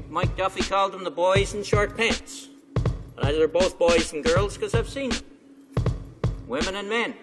think 0.00 0.10
Mike 0.12 0.36
Duffy 0.36 0.62
called 0.62 0.92
them 0.92 1.04
the 1.04 1.10
boys 1.10 1.54
in 1.54 1.62
short 1.62 1.94
pants. 1.96 2.48
But 3.14 3.26
either 3.26 3.38
they're 3.38 3.48
both 3.48 3.78
boys 3.78 4.12
and 4.12 4.24
girls 4.24 4.56
because 4.56 4.74
I've 4.74 4.88
seen 4.88 5.10
them. 5.10 5.22
Women 6.46 6.76
and 6.76 6.88
men. 6.88 7.14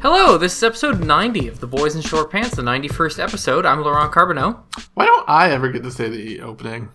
Hello, 0.00 0.38
this 0.38 0.56
is 0.56 0.62
episode 0.62 1.04
90 1.04 1.48
of 1.48 1.60
The 1.60 1.66
Boys 1.66 1.94
in 1.94 2.02
Short 2.02 2.30
Pants, 2.30 2.56
the 2.56 2.62
91st 2.62 3.22
episode. 3.22 3.66
I'm 3.66 3.82
Laurent 3.82 4.12
Carbonneau. 4.12 4.60
Why 4.94 5.04
don't 5.04 5.28
I 5.28 5.50
ever 5.50 5.70
get 5.70 5.82
to 5.82 5.90
say 5.90 6.08
the 6.08 6.40
opening? 6.40 6.88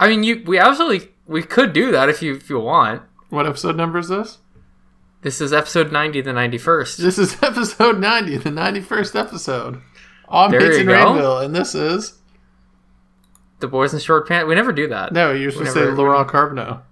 I 0.00 0.08
mean, 0.08 0.24
you 0.24 0.42
we 0.44 0.58
absolutely 0.58 1.10
we 1.26 1.42
could 1.42 1.72
do 1.72 1.92
that 1.92 2.08
if 2.08 2.20
you 2.22 2.34
if 2.34 2.50
you 2.50 2.58
want. 2.58 3.02
What 3.28 3.46
episode 3.46 3.76
number 3.76 3.98
is 3.98 4.08
this? 4.08 4.38
This 5.22 5.40
is 5.40 5.52
episode 5.52 5.92
90, 5.92 6.20
the 6.22 6.32
91st. 6.32 6.96
This 6.96 7.18
is 7.18 7.36
episode 7.42 8.00
90, 8.00 8.38
the 8.38 8.50
91st 8.50 9.20
episode. 9.20 9.82
I'm 10.28 10.50
There 10.50 10.60
Etienne 10.62 10.80
you 10.80 10.84
go. 10.86 10.92
Rainville, 10.92 11.44
and 11.44 11.54
this 11.54 11.74
is. 11.76 12.21
The 13.62 13.68
Boys 13.68 13.94
in 13.94 14.00
Short 14.00 14.28
Pants. 14.28 14.46
We 14.46 14.54
never 14.54 14.72
do 14.72 14.88
that. 14.88 15.12
No, 15.12 15.32
supposed 15.50 15.74
to 15.74 15.80
say 15.86 15.90
Laurent 15.90 16.28
Carbonneau. 16.28 16.82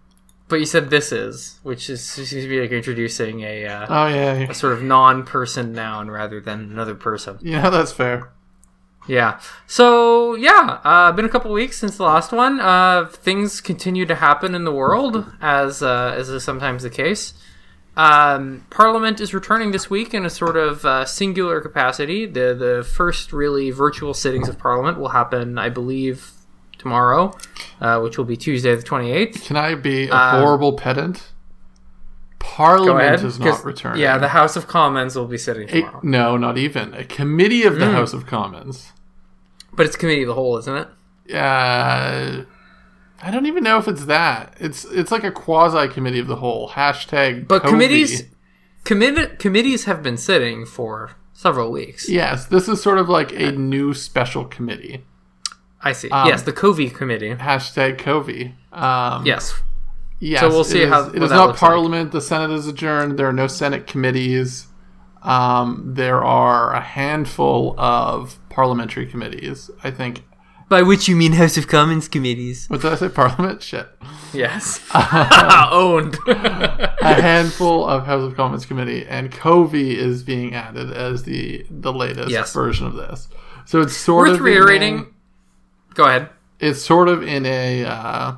But 0.48 0.56
you 0.60 0.66
said 0.66 0.90
this 0.90 1.12
is, 1.12 1.60
which 1.62 1.88
is 1.90 2.02
seems 2.02 2.30
to 2.30 2.48
be 2.48 2.60
like 2.60 2.72
introducing 2.72 3.42
a, 3.42 3.66
uh, 3.66 3.86
Oh, 3.88 4.06
yeah. 4.08 4.32
a 4.50 4.54
sort 4.54 4.72
of 4.72 4.82
non-person 4.82 5.72
noun 5.72 6.10
rather 6.10 6.40
than 6.40 6.72
another 6.72 6.94
person. 6.96 7.38
Yeah, 7.40 7.70
that's 7.70 7.92
fair. 7.92 8.32
Yeah. 9.06 9.38
So 9.66 10.34
yeah, 10.34 10.80
uh, 10.82 11.12
been 11.12 11.24
a 11.24 11.28
couple 11.28 11.52
weeks 11.52 11.78
since 11.78 11.96
the 11.96 12.02
last 12.02 12.32
one. 12.32 12.58
Uh, 12.60 13.06
things 13.12 13.60
continue 13.60 14.06
to 14.06 14.14
happen 14.16 14.54
in 14.54 14.64
the 14.64 14.72
world, 14.72 15.24
as 15.40 15.82
uh, 15.82 16.14
as 16.16 16.28
is 16.28 16.42
sometimes 16.42 16.82
the 16.82 16.90
case. 16.90 17.34
Um, 17.96 18.66
Parliament 18.70 19.20
is 19.20 19.34
returning 19.34 19.72
this 19.72 19.90
week 19.90 20.14
in 20.14 20.24
a 20.24 20.30
sort 20.30 20.56
of 20.56 20.84
uh, 20.84 21.04
singular 21.04 21.60
capacity. 21.60 22.26
The 22.26 22.54
the 22.54 22.84
first 22.84 23.32
really 23.32 23.70
virtual 23.70 24.14
sittings 24.14 24.48
of 24.48 24.58
Parliament 24.58 24.98
will 24.98 25.08
happen, 25.10 25.58
I 25.58 25.68
believe, 25.70 26.32
tomorrow, 26.80 27.36
uh, 27.80 28.00
which 28.00 28.18
will 28.18 28.24
be 28.24 28.36
Tuesday 28.36 28.74
the 28.74 28.82
twenty 28.82 29.12
eighth. 29.12 29.44
Can 29.44 29.56
I 29.56 29.74
be 29.76 30.08
a 30.08 30.14
Um, 30.14 30.40
horrible 30.42 30.72
pedant? 30.72 31.30
Parliament 32.38 33.04
ahead. 33.16 33.24
is 33.24 33.38
not 33.38 33.64
returning. 33.64 34.00
Yeah, 34.00 34.16
the 34.18 34.28
House 34.28 34.56
of 34.56 34.66
Commons 34.66 35.14
will 35.14 35.26
be 35.26 35.36
sitting 35.38 35.68
A- 35.68 35.82
tomorrow, 35.82 36.00
no, 36.02 36.36
not 36.38 36.56
even. 36.56 36.94
A 36.94 37.04
committee 37.04 37.64
of 37.64 37.74
the 37.78 37.84
Mm. 37.84 37.92
House 37.92 38.12
of 38.14 38.26
Commons. 38.26 38.92
but 39.72 39.86
it's 39.86 39.94
committee 39.96 40.22
of 40.22 40.28
the 40.28 40.34
whole, 40.34 40.56
isn't 40.58 40.74
it? 40.74 40.88
Uh, 41.34 42.42
I 43.22 43.30
don't 43.30 43.46
even 43.46 43.62
know 43.62 43.78
if 43.78 43.86
it's 43.86 44.06
that. 44.06 44.54
It's 44.58 44.84
it's 44.86 45.12
like 45.12 45.22
a 45.24 45.30
quasi 45.30 45.86
committee 45.88 46.18
of 46.18 46.26
the 46.26 46.36
whole. 46.36 46.70
Hashtag. 46.70 47.46
But 47.46 47.62
COVI. 47.62 47.70
committees, 47.70 48.22
commit, 48.84 49.38
committees 49.38 49.84
have 49.84 50.02
been 50.02 50.16
sitting 50.16 50.64
for 50.64 51.12
several 51.34 51.70
weeks. 51.70 52.08
Yes, 52.08 52.46
this 52.46 52.68
is 52.68 52.82
sort 52.82 52.98
of 52.98 53.08
like 53.08 53.32
a 53.32 53.52
new 53.52 53.92
special 53.94 54.44
committee. 54.46 55.04
I 55.82 55.92
see. 55.92 56.08
Um, 56.10 56.28
yes, 56.28 56.42
the 56.42 56.52
COVI 56.52 56.90
committee. 56.94 57.34
Hashtag 57.34 57.98
COVI. 57.98 58.52
Um, 58.72 59.24
Yes. 59.26 59.54
Yes, 60.22 60.40
So 60.40 60.48
we'll 60.50 60.64
see 60.64 60.80
it 60.82 60.84
is, 60.84 60.90
how- 60.90 61.00
it 61.04 61.14
what 61.14 61.22
is 61.22 61.30
that 61.30 61.36
not 61.36 61.46
looks 61.48 61.62
like. 61.62 61.68
Parliament. 61.70 62.12
The 62.12 62.20
Senate 62.20 62.50
is 62.50 62.66
adjourned. 62.66 63.18
There 63.18 63.26
are 63.26 63.32
no 63.32 63.46
Senate 63.46 63.86
committees. 63.86 64.66
Um, 65.22 65.82
there 65.94 66.22
are 66.22 66.72
a 66.74 66.80
handful 66.80 67.74
of 67.78 68.38
parliamentary 68.50 69.06
committees. 69.06 69.70
I 69.82 69.90
think. 69.90 70.24
By 70.68 70.82
which 70.82 71.08
you 71.08 71.16
mean 71.16 71.32
House 71.32 71.56
of 71.56 71.66
Commons 71.66 72.06
committees? 72.06 72.66
What 72.68 72.82
did 72.82 72.92
I 72.92 72.96
say? 72.96 73.08
Parliament. 73.08 73.62
Shit. 73.62 73.88
Yes. 74.32 74.80
Owned. 74.94 76.16
a 76.26 77.14
handful 77.20 77.86
of 77.86 78.06
House 78.06 78.22
of 78.22 78.36
Commons 78.36 78.66
committee, 78.66 79.04
and 79.06 79.32
COVI 79.32 79.96
is 79.96 80.22
being 80.22 80.54
added 80.54 80.92
as 80.92 81.22
the 81.24 81.64
the 81.70 81.92
latest 81.92 82.30
Yes. 82.30 82.52
version 82.52 82.86
of 82.86 82.94
this. 82.94 83.28
So 83.64 83.80
it's 83.80 83.96
sort 83.96 84.28
Worth 84.28 84.34
of 84.34 84.40
in 84.40 84.44
reiterating. 84.44 85.06
Go 85.94 86.04
ahead. 86.04 86.28
it's 86.58 86.82
sort 86.82 87.08
of 87.08 87.22
in 87.22 87.46
a 87.46 87.84
uh, 87.84 88.34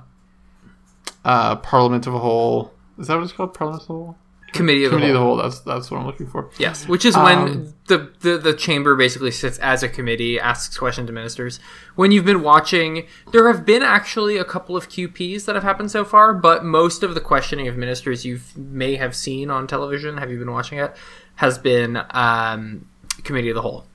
uh, 1.25 1.57
Parliament 1.57 2.07
of 2.07 2.15
a 2.15 2.19
whole. 2.19 2.73
Is 2.99 3.09
that 3.09 3.17
what 3.17 3.25
it's 3.25 3.33
called? 3.33 3.55
Parliament 3.55 3.85
of 3.85 3.91
a 3.91 3.93
whole. 3.93 4.17
Committee 4.53 4.85
of 4.85 4.91
the 4.91 4.97
Committee 4.99 5.11
of 5.13 5.15
the 5.15 5.21
whole. 5.21 5.37
whole. 5.37 5.43
That's 5.43 5.61
that's 5.61 5.91
what 5.91 5.99
I'm 5.99 6.07
looking 6.07 6.27
for. 6.27 6.51
Yes, 6.59 6.87
which 6.87 7.07
is 7.07 7.17
when 7.17 7.39
Um, 7.39 7.75
the, 7.87 8.13
the 8.21 8.37
the 8.37 8.53
chamber 8.53 8.95
basically 8.95 9.31
sits 9.31 9.59
as 9.59 9.83
a 9.83 9.89
committee, 9.89 10.39
asks 10.39 10.77
questions 10.77 11.07
to 11.07 11.13
ministers. 11.13 11.59
When 11.95 12.13
you've 12.13 12.27
been 12.27 12.43
watching, 12.43 13.07
there 13.33 13.51
have 13.51 13.65
been 13.65 13.83
actually 13.83 14.37
a 14.37 14.45
couple 14.45 14.77
of 14.77 14.91
QPs 14.91 15.47
that 15.47 15.55
have 15.55 15.65
happened 15.65 15.91
so 15.91 16.05
far, 16.05 16.35
but 16.35 16.65
most 16.65 17.03
of 17.03 17.15
the 17.15 17.21
questioning 17.21 17.67
of 17.67 17.79
ministers 17.79 18.27
you 18.27 18.41
may 18.55 18.97
have 18.97 19.17
seen 19.17 19.51
on 19.51 19.67
television, 19.67 20.19
have 20.19 20.31
you 20.31 20.39
been 20.39 20.53
watching 20.53 20.79
it, 20.79 20.95
has 21.37 21.57
been 21.57 22.03
um, 22.11 22.87
committee 23.25 23.49
of 23.49 23.55
the 23.55 23.63
whole. 23.63 23.87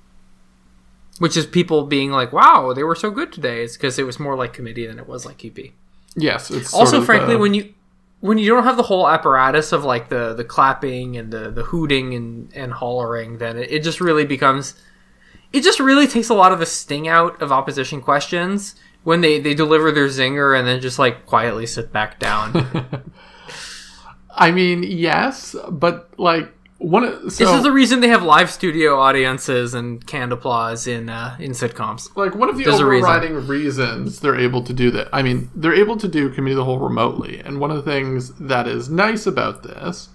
Which 1.19 1.35
is 1.35 1.45
people 1.45 1.83
being 1.85 2.11
like, 2.11 2.31
"Wow, 2.31 2.73
they 2.73 2.83
were 2.83 2.95
so 2.95 3.09
good 3.09 3.33
today." 3.33 3.63
It's 3.63 3.75
because 3.75 3.97
it 3.97 4.05
was 4.05 4.19
more 4.19 4.35
like 4.35 4.53
committee 4.53 4.85
than 4.85 4.99
it 4.99 5.07
was 5.07 5.25
like 5.25 5.39
QP. 5.39 5.71
Yes. 6.15 6.73
Also 6.73 7.01
frankly 7.01 7.35
uh, 7.35 7.37
when 7.37 7.53
you 7.53 7.73
when 8.19 8.39
you 8.39 8.49
don't 8.49 8.63
have 8.63 8.77
the 8.77 8.83
whole 8.83 9.07
apparatus 9.07 9.71
of 9.71 9.83
like 9.83 10.09
the 10.09 10.33
the 10.33 10.43
clapping 10.43 11.15
and 11.15 11.31
the 11.31 11.51
the 11.51 11.63
hooting 11.63 12.15
and 12.15 12.51
and 12.55 12.73
hollering 12.73 13.37
then 13.37 13.57
it, 13.57 13.71
it 13.71 13.83
just 13.83 14.01
really 14.01 14.25
becomes 14.25 14.73
it 15.53 15.61
just 15.61 15.79
really 15.79 16.07
takes 16.07 16.29
a 16.29 16.33
lot 16.33 16.51
of 16.51 16.59
the 16.59 16.65
sting 16.65 17.07
out 17.07 17.39
of 17.41 17.51
opposition 17.51 18.01
questions 18.01 18.75
when 19.03 19.21
they 19.21 19.39
they 19.39 19.53
deliver 19.53 19.91
their 19.91 20.07
zinger 20.07 20.57
and 20.57 20.67
then 20.67 20.81
just 20.81 20.97
like 20.97 21.27
quietly 21.27 21.67
sit 21.67 21.93
back 21.93 22.19
down 22.19 23.13
I 24.37 24.51
mean, 24.51 24.83
yes, 24.83 25.55
but 25.71 26.11
like 26.19 26.53
one. 26.79 27.03
of- 27.03 27.31
So 27.31 27.45
this 27.45 27.55
is 27.55 27.63
the 27.63 27.71
reason 27.71 27.99
they 28.01 28.07
have 28.09 28.23
live 28.23 28.49
studio 28.49 28.99
audiences 28.99 29.73
and 29.73 30.05
canned 30.05 30.31
applause 30.31 30.87
in 30.87 31.09
uh 31.09 31.35
in 31.39 31.51
sitcoms 31.51 32.09
like 32.15 32.35
one 32.35 32.49
of 32.49 32.57
the 32.57 32.63
There's 32.65 32.79
a 32.79 32.85
reason. 32.85 33.05
overriding 33.09 33.47
reasons 33.47 34.19
they're 34.19 34.39
able 34.39 34.61
to 34.63 34.73
do 34.73 34.91
that. 34.91 35.07
I 35.11 35.21
mean, 35.23 35.49
they're 35.55 35.73
able 35.73 35.97
to 35.97 36.07
do 36.07 36.29
committee 36.29 36.53
of 36.53 36.57
the 36.57 36.65
whole 36.65 36.79
remotely, 36.79 37.39
and 37.39 37.59
one 37.59 37.71
of 37.71 37.77
the 37.77 37.89
things 37.91 38.33
that 38.39 38.67
is 38.67 38.89
nice 38.89 39.25
about 39.25 39.63
this 39.63 40.09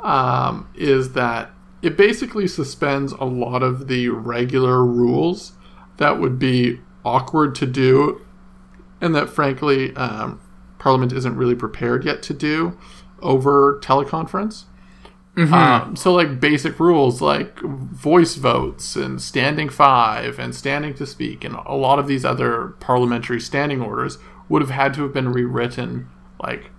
um, 0.00 0.68
is 0.74 1.12
that 1.12 1.50
it 1.80 1.96
basically 1.96 2.46
suspends 2.46 3.12
a 3.12 3.24
lot 3.24 3.62
of 3.62 3.88
the 3.88 4.08
regular 4.08 4.84
rules 4.84 5.52
that 5.98 6.18
would 6.20 6.38
be 6.38 6.80
awkward 7.04 7.54
to 7.56 7.66
do, 7.66 8.20
and 9.00 9.14
that 9.14 9.28
frankly, 9.28 9.94
um, 9.96 10.40
Parliament 10.78 11.12
isn't 11.12 11.36
really 11.36 11.54
prepared 11.54 12.04
yet 12.04 12.22
to 12.24 12.34
do 12.34 12.76
over 13.20 13.78
teleconference. 13.82 14.64
Um, 15.34 15.96
so 15.96 16.12
like 16.12 16.40
basic 16.40 16.78
rules 16.78 17.22
like 17.22 17.58
voice 17.60 18.34
votes 18.34 18.96
and 18.96 19.20
standing 19.20 19.70
five 19.70 20.38
and 20.38 20.54
standing 20.54 20.92
to 20.94 21.06
speak 21.06 21.42
and 21.42 21.56
a 21.64 21.74
lot 21.74 21.98
of 21.98 22.06
these 22.06 22.22
other 22.22 22.76
parliamentary 22.80 23.40
standing 23.40 23.80
orders 23.80 24.18
would 24.50 24.60
have 24.60 24.70
had 24.70 24.92
to 24.94 25.02
have 25.02 25.14
been 25.14 25.32
rewritten 25.32 26.08
like 26.42 26.70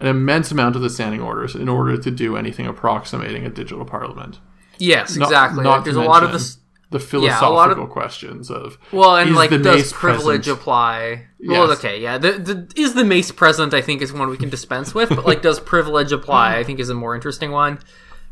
an 0.00 0.06
immense 0.06 0.50
amount 0.50 0.76
of 0.76 0.82
the 0.82 0.90
standing 0.90 1.22
orders 1.22 1.54
in 1.54 1.66
order 1.68 1.96
to 1.96 2.10
do 2.10 2.36
anything 2.36 2.66
approximating 2.66 3.46
a 3.46 3.48
digital 3.48 3.86
parliament. 3.86 4.38
yes 4.78 5.16
exactly 5.16 5.64
not 5.64 5.76
Like, 5.76 5.84
there's 5.84 5.96
to 5.96 6.02
a 6.02 6.04
lot 6.04 6.22
of 6.22 6.32
this 6.32 6.58
The 6.90 6.98
Yeah, 6.98 7.04
philosophical 7.04 7.52
lot 7.54 7.70
of- 7.70 7.90
questions 7.90 8.50
of 8.50 8.78
Well, 8.92 9.16
and 9.16 9.34
like, 9.34 9.50
does 9.50 9.92
privilege 9.92 10.44
present? 10.44 10.58
apply? 10.58 11.26
Well, 11.46 11.68
Yes. 11.68 11.78
okay, 11.78 12.00
yeah. 12.00 12.16
The, 12.16 12.32
the 12.32 12.72
is 12.76 12.94
the 12.94 13.04
mace 13.04 13.30
present? 13.30 13.74
I 13.74 13.82
think 13.82 14.00
is 14.00 14.10
one 14.12 14.30
we 14.30 14.38
can 14.38 14.48
dispense 14.48 14.94
with, 14.94 15.10
but 15.10 15.26
like, 15.26 15.42
does 15.42 15.60
privilege 15.60 16.12
apply? 16.12 16.56
I 16.56 16.64
think 16.64 16.80
is 16.80 16.88
a 16.88 16.94
more 16.94 17.14
interesting 17.14 17.50
one. 17.50 17.78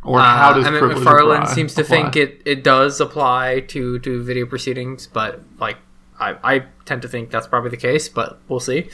or 0.03 0.21
how 0.21 0.51
Uh, 0.51 0.55
does 0.55 0.67
I 0.67 0.71
mean, 0.71 0.79
privilege 0.81 1.05
McFarlane 1.07 1.41
apply- 1.43 1.53
seems 1.55 1.75
to 1.75 1.83
apply? 1.83 1.97
think 1.97 2.17
it, 2.17 2.41
it 2.47 2.63
does 2.65 3.01
apply 3.01 3.61
to 3.69 3.99
to 3.99 4.23
video 4.23 4.47
proceedings, 4.47 5.07
but 5.07 5.43
like, 5.59 5.77
I 6.21 6.37
I 6.45 6.65
tend 6.85 7.03
to 7.03 7.09
think 7.09 7.31
that's 7.31 7.47
probably 7.49 7.71
the 7.71 7.77
case, 7.77 8.09
but 8.09 8.39
we'll 8.49 8.61
see. 8.61 8.89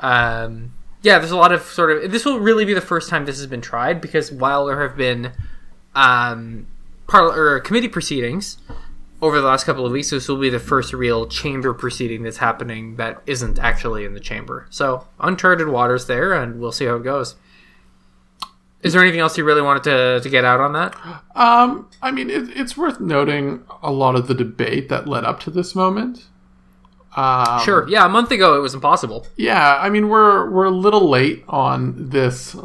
Um, 0.00 0.72
yeah, 1.02 1.18
there's 1.18 1.30
a 1.30 1.36
lot 1.36 1.52
of 1.52 1.62
sort 1.62 1.90
of. 2.04 2.10
This 2.10 2.24
will 2.24 2.40
really 2.40 2.64
be 2.64 2.74
the 2.74 2.80
first 2.80 3.08
time 3.08 3.24
this 3.26 3.36
has 3.38 3.46
been 3.46 3.60
tried 3.62 4.00
because 4.00 4.32
while 4.32 4.66
there 4.66 4.80
have 4.82 4.96
been 4.96 5.32
um, 5.94 6.66
par- 7.06 7.30
or 7.38 7.60
committee 7.60 7.88
proceedings 7.88 8.58
over 9.22 9.40
the 9.40 9.46
last 9.46 9.64
couple 9.64 9.84
of 9.84 9.92
weeks, 9.92 10.10
this 10.10 10.28
will 10.28 10.38
be 10.38 10.50
the 10.50 10.58
first 10.58 10.92
real 10.92 11.26
chamber 11.26 11.74
proceeding 11.74 12.22
that's 12.22 12.38
happening 12.38 12.96
that 12.96 13.22
isn't 13.26 13.58
actually 13.58 14.04
in 14.04 14.14
the 14.14 14.20
chamber. 14.20 14.66
So 14.70 15.06
uncharted 15.18 15.68
waters 15.68 16.06
there, 16.06 16.32
and 16.32 16.60
we'll 16.60 16.72
see 16.72 16.86
how 16.86 16.96
it 16.96 17.04
goes. 17.04 17.34
Is 18.82 18.94
there 18.94 19.02
anything 19.02 19.20
else 19.20 19.36
you 19.36 19.44
really 19.44 19.60
wanted 19.60 19.82
to, 19.84 20.20
to 20.22 20.28
get 20.30 20.44
out 20.44 20.60
on 20.60 20.72
that? 20.72 20.94
Um, 21.34 21.90
I 22.00 22.10
mean, 22.10 22.30
it, 22.30 22.56
it's 22.56 22.78
worth 22.78 22.98
noting 22.98 23.62
a 23.82 23.92
lot 23.92 24.14
of 24.16 24.26
the 24.26 24.34
debate 24.34 24.88
that 24.88 25.06
led 25.06 25.24
up 25.24 25.38
to 25.40 25.50
this 25.50 25.74
moment. 25.74 26.24
Um, 27.14 27.60
Sure. 27.60 27.86
Yeah, 27.88 28.06
a 28.06 28.08
month 28.08 28.30
ago 28.30 28.56
it 28.56 28.60
was 28.60 28.72
impossible. 28.72 29.26
Yeah, 29.36 29.76
I 29.80 29.90
mean, 29.90 30.08
we're 30.08 30.48
we're 30.48 30.64
a 30.64 30.70
little 30.70 31.08
late 31.10 31.44
on 31.48 32.08
this 32.08 32.56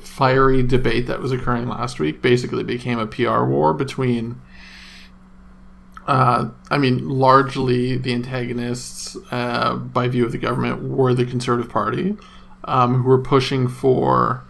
fiery 0.00 0.62
debate 0.62 1.06
that 1.06 1.20
was 1.20 1.32
occurring 1.32 1.68
last 1.68 2.00
week. 2.00 2.20
Basically, 2.20 2.64
became 2.64 2.98
a 2.98 3.06
PR 3.06 3.44
war 3.44 3.72
between. 3.72 4.40
Uh, 6.06 6.50
I 6.70 6.78
mean, 6.78 7.08
largely 7.08 7.96
the 7.96 8.12
antagonists, 8.12 9.16
uh, 9.30 9.76
by 9.76 10.08
view 10.08 10.24
of 10.26 10.32
the 10.32 10.38
government, 10.38 10.82
were 10.82 11.14
the 11.14 11.24
Conservative 11.24 11.70
Party, 11.70 12.16
um, 12.64 13.02
who 13.02 13.08
were 13.08 13.18
pushing 13.22 13.68
for 13.68 14.42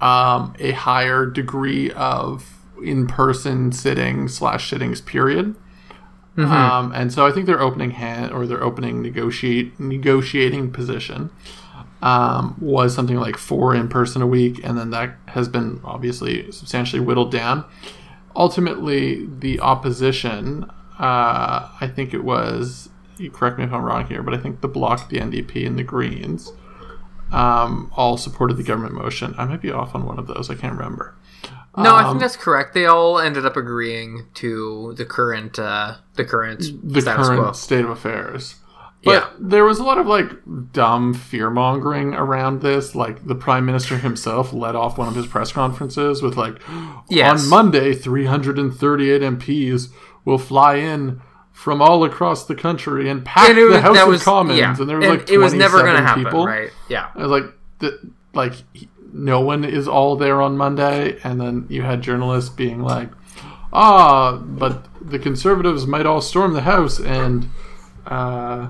um, 0.00 0.54
a 0.58 0.72
higher 0.72 1.26
degree 1.26 1.90
of 1.92 2.50
in-person 2.82 3.72
sitting 3.72 4.28
slash 4.28 4.68
sittings 4.68 5.00
period 5.00 5.54
Um, 6.52 6.92
and 6.92 7.12
so 7.12 7.24
I 7.26 7.30
think 7.30 7.46
their 7.46 7.60
opening 7.60 7.92
hand 7.92 8.32
or 8.32 8.46
their 8.46 8.62
opening 8.62 9.02
negotiate 9.02 9.78
negotiating 9.78 10.72
position 10.72 11.30
um, 12.02 12.56
was 12.60 12.94
something 12.94 13.16
like 13.16 13.36
four 13.36 13.74
in 13.74 13.88
person 13.88 14.20
a 14.20 14.26
week, 14.26 14.60
and 14.64 14.76
then 14.76 14.90
that 14.90 15.16
has 15.26 15.48
been 15.48 15.80
obviously 15.84 16.50
substantially 16.50 17.00
whittled 17.00 17.30
down. 17.30 17.64
Ultimately, 18.36 19.26
the 19.26 19.60
opposition, 19.60 20.64
uh, 20.98 21.68
I 21.80 21.90
think 21.94 22.12
it 22.14 22.24
was, 22.24 22.88
you 23.18 23.30
correct 23.30 23.58
me 23.58 23.64
if 23.64 23.72
I'm 23.72 23.82
wrong 23.82 24.06
here, 24.06 24.22
but 24.22 24.34
I 24.34 24.38
think 24.38 24.60
the 24.60 24.68
Bloc, 24.68 25.08
the 25.08 25.18
NDP, 25.18 25.66
and 25.66 25.78
the 25.78 25.84
Greens 25.84 26.52
um, 27.32 27.90
all 27.96 28.16
supported 28.16 28.56
the 28.56 28.62
government 28.62 28.94
motion. 28.94 29.34
I 29.38 29.44
might 29.44 29.60
be 29.62 29.70
off 29.70 29.94
on 29.94 30.04
one 30.06 30.18
of 30.18 30.26
those, 30.26 30.50
I 30.50 30.54
can't 30.54 30.76
remember. 30.76 31.14
No, 31.76 31.92
I 31.94 32.02
Um, 32.04 32.10
think 32.10 32.20
that's 32.20 32.36
correct. 32.36 32.72
They 32.74 32.86
all 32.86 33.18
ended 33.18 33.44
up 33.44 33.56
agreeing 33.56 34.26
to 34.34 34.94
the 34.96 35.04
current 35.04 35.58
uh, 35.58 35.96
the 36.14 36.24
current 36.24 36.60
the 36.84 37.00
status 37.00 37.26
current 37.26 37.42
quo. 37.42 37.52
state 37.52 37.84
of 37.84 37.90
affairs. 37.90 38.54
But 39.04 39.12
Yeah. 39.12 39.26
there 39.38 39.64
was 39.64 39.78
a 39.78 39.84
lot 39.84 39.98
of 39.98 40.06
like 40.06 40.30
dumb 40.72 41.14
fear 41.14 41.50
mongering 41.50 42.14
around 42.14 42.60
this. 42.62 42.94
Like 42.94 43.26
the 43.26 43.34
prime 43.34 43.66
minister 43.66 43.98
himself 43.98 44.52
led 44.52 44.74
off 44.74 44.96
one 44.98 45.08
of 45.08 45.14
his 45.14 45.26
press 45.26 45.52
conferences 45.52 46.22
with 46.22 46.36
like, 46.36 46.60
Yes. 47.10 47.42
on 47.44 47.48
Monday, 47.50 47.92
338 47.94 49.22
MPs 49.22 49.88
will 50.24 50.38
fly 50.38 50.76
in 50.76 51.20
from 51.52 51.80
all 51.82 52.02
across 52.04 52.46
the 52.46 52.54
country 52.54 53.08
and 53.08 53.24
pack 53.24 53.50
And 53.50 53.58
was, 53.58 53.72
the 53.72 53.80
House 53.80 53.98
of 54.00 54.08
was 54.08 54.22
Commons. 54.24 54.58
yeah. 54.58 54.76
And 54.78 54.88
there 54.88 54.96
was 54.98 55.06
And 55.06 55.18
like 55.18 55.30
it 55.30 55.38
was 55.38 55.54
never 55.54 55.82
going 55.82 55.96
to 55.96 56.02
happen, 56.02 56.24
people. 56.24 56.46
right? 56.46 56.70
Yeah. 56.88 57.10
I 57.14 57.18
was 57.22 57.30
like, 57.30 57.44
th- 57.80 57.92
like 58.32 58.54
no 59.12 59.40
one 59.40 59.64
is 59.64 59.86
all 59.86 60.16
there 60.16 60.42
on 60.42 60.56
Monday, 60.56 61.18
and 61.22 61.40
then 61.40 61.66
you 61.68 61.82
had 61.82 62.02
journalists 62.02 62.50
being 62.50 62.80
like, 62.82 63.10
ah, 63.72 64.36
but 64.38 64.86
the 65.00 65.18
conservatives 65.20 65.86
might 65.86 66.06
all 66.06 66.20
storm 66.20 66.52
the 66.54 66.62
house 66.62 66.98
and 66.98 67.48
uh, 68.06 68.68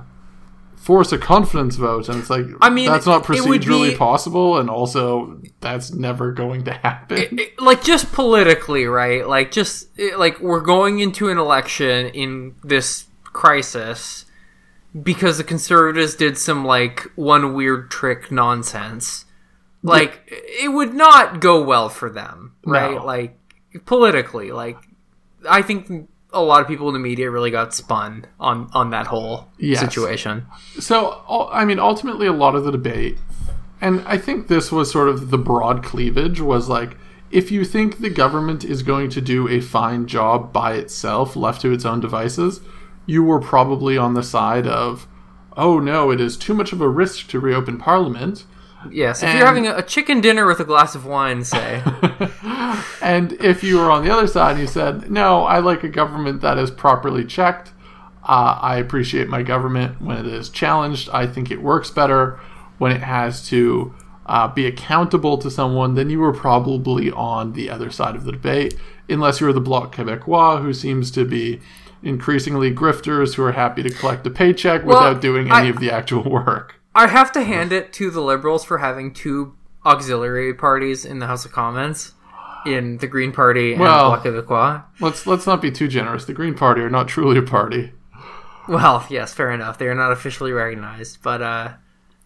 force 0.84 1.12
a 1.12 1.18
confidence 1.18 1.76
vote, 1.76 2.08
and 2.10 2.18
it's 2.18 2.28
like, 2.28 2.44
I 2.60 2.68
mean, 2.68 2.90
that's 2.90 3.06
not 3.06 3.24
procedurally 3.24 3.90
be- 3.92 3.96
possible, 3.96 4.58
and 4.58 4.68
also 4.68 5.40
that's 5.60 5.92
never 5.94 6.30
going 6.32 6.64
to 6.64 6.72
happen. 6.72 7.38
it- 7.38 7.58
like 7.60 7.82
just 7.82 8.12
politically, 8.12 8.84
right? 8.84 9.26
Like 9.26 9.50
just 9.50 9.88
it- 9.96 10.18
like 10.18 10.40
we're 10.40 10.60
going 10.60 10.98
into 11.00 11.28
an 11.30 11.38
election 11.38 12.08
in 12.08 12.54
this 12.62 13.06
crisis 13.24 14.26
because 15.02 15.38
the 15.38 15.44
conservatives 15.44 16.14
did 16.14 16.36
some 16.36 16.64
like 16.64 17.10
one 17.16 17.54
weird 17.54 17.90
trick 17.90 18.30
nonsense. 18.30 19.24
Like 19.82 20.22
it 20.30 20.72
would 20.72 20.94
not 20.94 21.40
go 21.40 21.62
well 21.62 21.88
for 21.88 22.08
them, 22.10 22.54
right? 22.64 22.94
No. 22.94 23.04
Like 23.04 23.38
politically, 23.86 24.52
like 24.52 24.76
I 25.48 25.62
think 25.62 26.08
a 26.34 26.42
lot 26.42 26.60
of 26.60 26.66
people 26.68 26.88
in 26.88 26.92
the 26.94 27.00
media 27.00 27.30
really 27.30 27.50
got 27.50 27.72
spun 27.74 28.26
on 28.38 28.68
on 28.74 28.90
that 28.90 29.06
whole 29.06 29.48
Yes. 29.58 29.80
situation. 29.80 30.46
So, 30.80 31.22
I 31.52 31.64
mean, 31.64 31.78
ultimately, 31.78 32.26
a 32.26 32.32
lot 32.32 32.54
of 32.54 32.64
the 32.64 32.72
debate, 32.72 33.18
and 33.80 34.02
I 34.06 34.18
think 34.18 34.48
this 34.48 34.70
was 34.72 34.90
sort 34.90 35.08
of 35.08 35.30
the 35.30 35.38
broad 35.38 35.82
cleavage, 35.82 36.40
was 36.40 36.68
like, 36.68 36.96
if 37.30 37.50
you 37.50 37.64
think 37.64 37.98
the 37.98 38.10
government 38.10 38.64
is 38.64 38.82
going 38.82 39.10
to 39.10 39.20
do 39.20 39.48
a 39.48 39.60
fine 39.60 40.06
job 40.06 40.52
by 40.52 40.74
itself, 40.74 41.34
left 41.36 41.62
to 41.62 41.72
its 41.72 41.84
own 41.84 42.00
devices, 42.00 42.60
you 43.06 43.22
were 43.24 43.40
probably 43.40 43.98
on 43.98 44.14
the 44.14 44.22
side 44.22 44.66
of, 44.66 45.06
oh 45.56 45.78
no, 45.80 46.10
it 46.10 46.20
is 46.20 46.36
too 46.36 46.54
much 46.54 46.72
of 46.72 46.80
a 46.80 46.88
risk 46.88 47.28
to 47.28 47.40
reopen 47.40 47.76
Parliament. 47.78 48.44
Yes, 48.90 49.22
if 49.22 49.28
And- 49.28 49.38
you're 49.38 49.46
having 49.46 49.66
a, 49.66 49.82
chicken 49.82 50.20
dinner 50.20 50.46
with 50.46 50.60
a 50.60 50.64
glass 50.64 50.94
of 50.94 51.06
wine, 51.06 51.44
say, 51.44 51.82
And 53.02 53.32
if 53.34 53.62
you 53.62 53.78
were 53.78 53.90
on 53.90 54.04
the 54.04 54.12
other 54.12 54.26
side 54.26 54.52
and 54.52 54.60
you 54.60 54.66
said, 54.66 55.10
no, 55.10 55.44
I 55.44 55.58
like 55.58 55.84
a 55.84 55.88
government 55.88 56.40
that 56.40 56.58
is 56.58 56.70
properly 56.70 57.24
checked, 57.24 57.72
uh, 58.26 58.58
I 58.60 58.76
appreciate 58.78 59.28
my 59.28 59.42
government 59.42 60.00
when 60.00 60.16
it 60.16 60.26
is 60.26 60.48
challenged. 60.48 61.10
I 61.12 61.26
think 61.26 61.50
it 61.50 61.60
works 61.62 61.90
better 61.90 62.40
when 62.78 62.92
it 62.92 63.02
has 63.02 63.46
to 63.48 63.94
uh, 64.26 64.48
be 64.48 64.66
accountable 64.66 65.36
to 65.38 65.50
someone, 65.50 65.94
then 65.94 66.08
you 66.08 66.18
were 66.18 66.32
probably 66.32 67.10
on 67.10 67.52
the 67.52 67.68
other 67.68 67.90
side 67.90 68.16
of 68.16 68.24
the 68.24 68.32
debate, 68.32 68.74
unless 69.08 69.38
you're 69.40 69.52
the 69.52 69.60
Bloc 69.60 69.94
Québécois, 69.94 70.62
who 70.62 70.72
seems 70.72 71.10
to 71.10 71.26
be 71.26 71.60
increasingly 72.02 72.74
grifters 72.74 73.34
who 73.34 73.42
are 73.42 73.52
happy 73.52 73.82
to 73.82 73.90
collect 73.90 74.26
a 74.26 74.30
paycheck 74.30 74.84
Well, 74.84 74.98
without 74.98 75.20
doing 75.20 75.48
any 75.50 75.54
I- 75.68 75.70
of 75.70 75.78
the 75.78 75.90
actual 75.90 76.22
work. 76.30 76.76
I 76.94 77.06
have 77.08 77.32
to 77.32 77.42
hand 77.42 77.72
it 77.72 77.92
to 77.94 78.10
the 78.10 78.20
Liberals 78.20 78.64
for 78.64 78.78
having 78.78 79.12
two 79.12 79.54
auxiliary 79.84 80.54
parties 80.54 81.04
in 81.04 81.18
the 81.18 81.26
House 81.26 81.44
of 81.44 81.52
Commons, 81.52 82.12
in 82.66 82.98
the 82.98 83.06
Green 83.06 83.32
Party 83.32 83.72
and 83.72 83.80
Well- 83.80 84.10
Bloc 84.10 84.24
Québécois. 84.24 84.84
Let's 85.00 85.26
let's 85.26 85.46
not 85.46 85.60
be 85.60 85.70
too 85.70 85.88
generous. 85.88 86.24
The 86.24 86.32
Green 86.32 86.54
Party 86.54 86.80
are 86.82 86.90
not 86.90 87.08
truly 87.08 87.36
a 87.38 87.42
party. 87.42 87.92
Well, 88.68 89.04
yes, 89.10 89.34
fair 89.34 89.50
enough. 89.50 89.76
They 89.76 89.88
are 89.88 89.94
not 89.94 90.12
officially 90.12 90.52
recognized, 90.52 91.18
but 91.22 91.42
uh, 91.42 91.72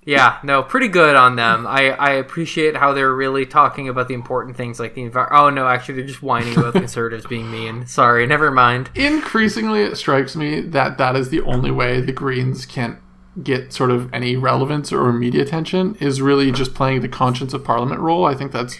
yeah, 0.04 0.38
no, 0.44 0.62
pretty 0.62 0.86
good 0.86 1.16
on 1.16 1.34
them. 1.34 1.66
I, 1.66 1.90
I 1.90 2.10
appreciate 2.12 2.76
how 2.76 2.92
they're 2.92 3.12
really 3.12 3.44
talking 3.44 3.88
about 3.88 4.06
the 4.06 4.14
important 4.14 4.56
things 4.56 4.78
like 4.78 4.94
the 4.94 5.02
environment. 5.02 5.42
Oh 5.42 5.50
no, 5.50 5.66
actually, 5.66 5.96
they're 5.96 6.06
just 6.06 6.22
whining 6.22 6.56
about 6.56 6.74
the 6.74 6.80
conservatives 6.86 7.26
being 7.26 7.50
mean. 7.50 7.86
Sorry, 7.88 8.24
never 8.26 8.52
mind. 8.52 8.90
increasingly 8.94 9.82
it 9.82 9.96
strikes 9.96 10.36
me 10.36 10.60
that 10.60 10.98
that 10.98 11.16
is 11.16 11.30
the 11.30 11.40
only 11.40 11.72
way 11.72 12.00
the 12.00 12.12
greens 12.12 12.64
can 12.64 13.00
get 13.42 13.72
sort 13.72 13.90
of 13.90 14.12
any 14.12 14.36
relevance 14.36 14.92
or 14.92 15.12
media 15.12 15.42
attention 15.42 15.94
is 16.00 16.20
really 16.20 16.50
just 16.50 16.74
playing 16.74 17.00
the 17.00 17.08
conscience 17.08 17.52
of 17.52 17.62
parliament 17.64 18.00
role 18.00 18.24
i 18.24 18.34
think 18.34 18.50
that's 18.52 18.76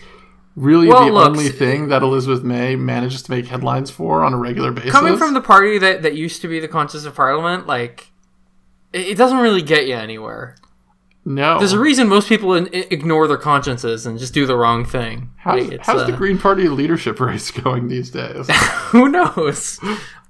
really 0.56 0.88
Well, 0.88 1.06
the 1.06 1.12
look, 1.12 1.28
only 1.28 1.48
thing 1.50 1.88
that 1.88 2.02
elizabeth 2.02 2.42
may 2.42 2.74
manages 2.74 3.22
to 3.22 3.30
make 3.30 3.46
headlines 3.46 3.90
for 3.90 4.24
on 4.24 4.34
a 4.34 4.36
regular 4.36 4.72
basis 4.72 4.90
Coming 4.90 5.16
from 5.16 5.34
the 5.34 5.40
party 5.40 5.78
that, 5.78 6.02
that 6.02 6.14
used 6.16 6.40
to 6.42 6.48
be 6.48 6.58
the 6.58 6.66
conscience 6.66 7.04
of 7.04 7.14
Parliament, 7.14 7.66
like 7.68 8.10
it, 8.92 9.08
it 9.08 9.16
doesn't 9.16 9.38
really 9.38 9.62
get 9.62 9.86
you 9.86 9.94
anywhere. 9.94 10.56
no 11.24 11.58
There's 11.58 11.74
a 11.74 11.78
reason 11.78 12.08
most 12.08 12.28
people 12.28 12.54
in, 12.54 12.68
ignore 12.72 13.28
their 13.28 13.36
consciences 13.36 14.04
and 14.06 14.18
just 14.18 14.34
do 14.34 14.46
the 14.46 14.56
wrong 14.56 14.84
thing. 14.84 15.30
how's, 15.36 15.68
Like, 15.68 15.80
how's 15.84 16.02
uh, 16.02 16.06
the 16.06 16.16
green 16.16 16.38
party 16.38 16.68
leadership 16.68 17.20
race 17.28 17.52
going 17.52 17.86
these 17.86 18.10
days 18.10 18.48
Who 18.90 19.08
knows? 19.08 19.78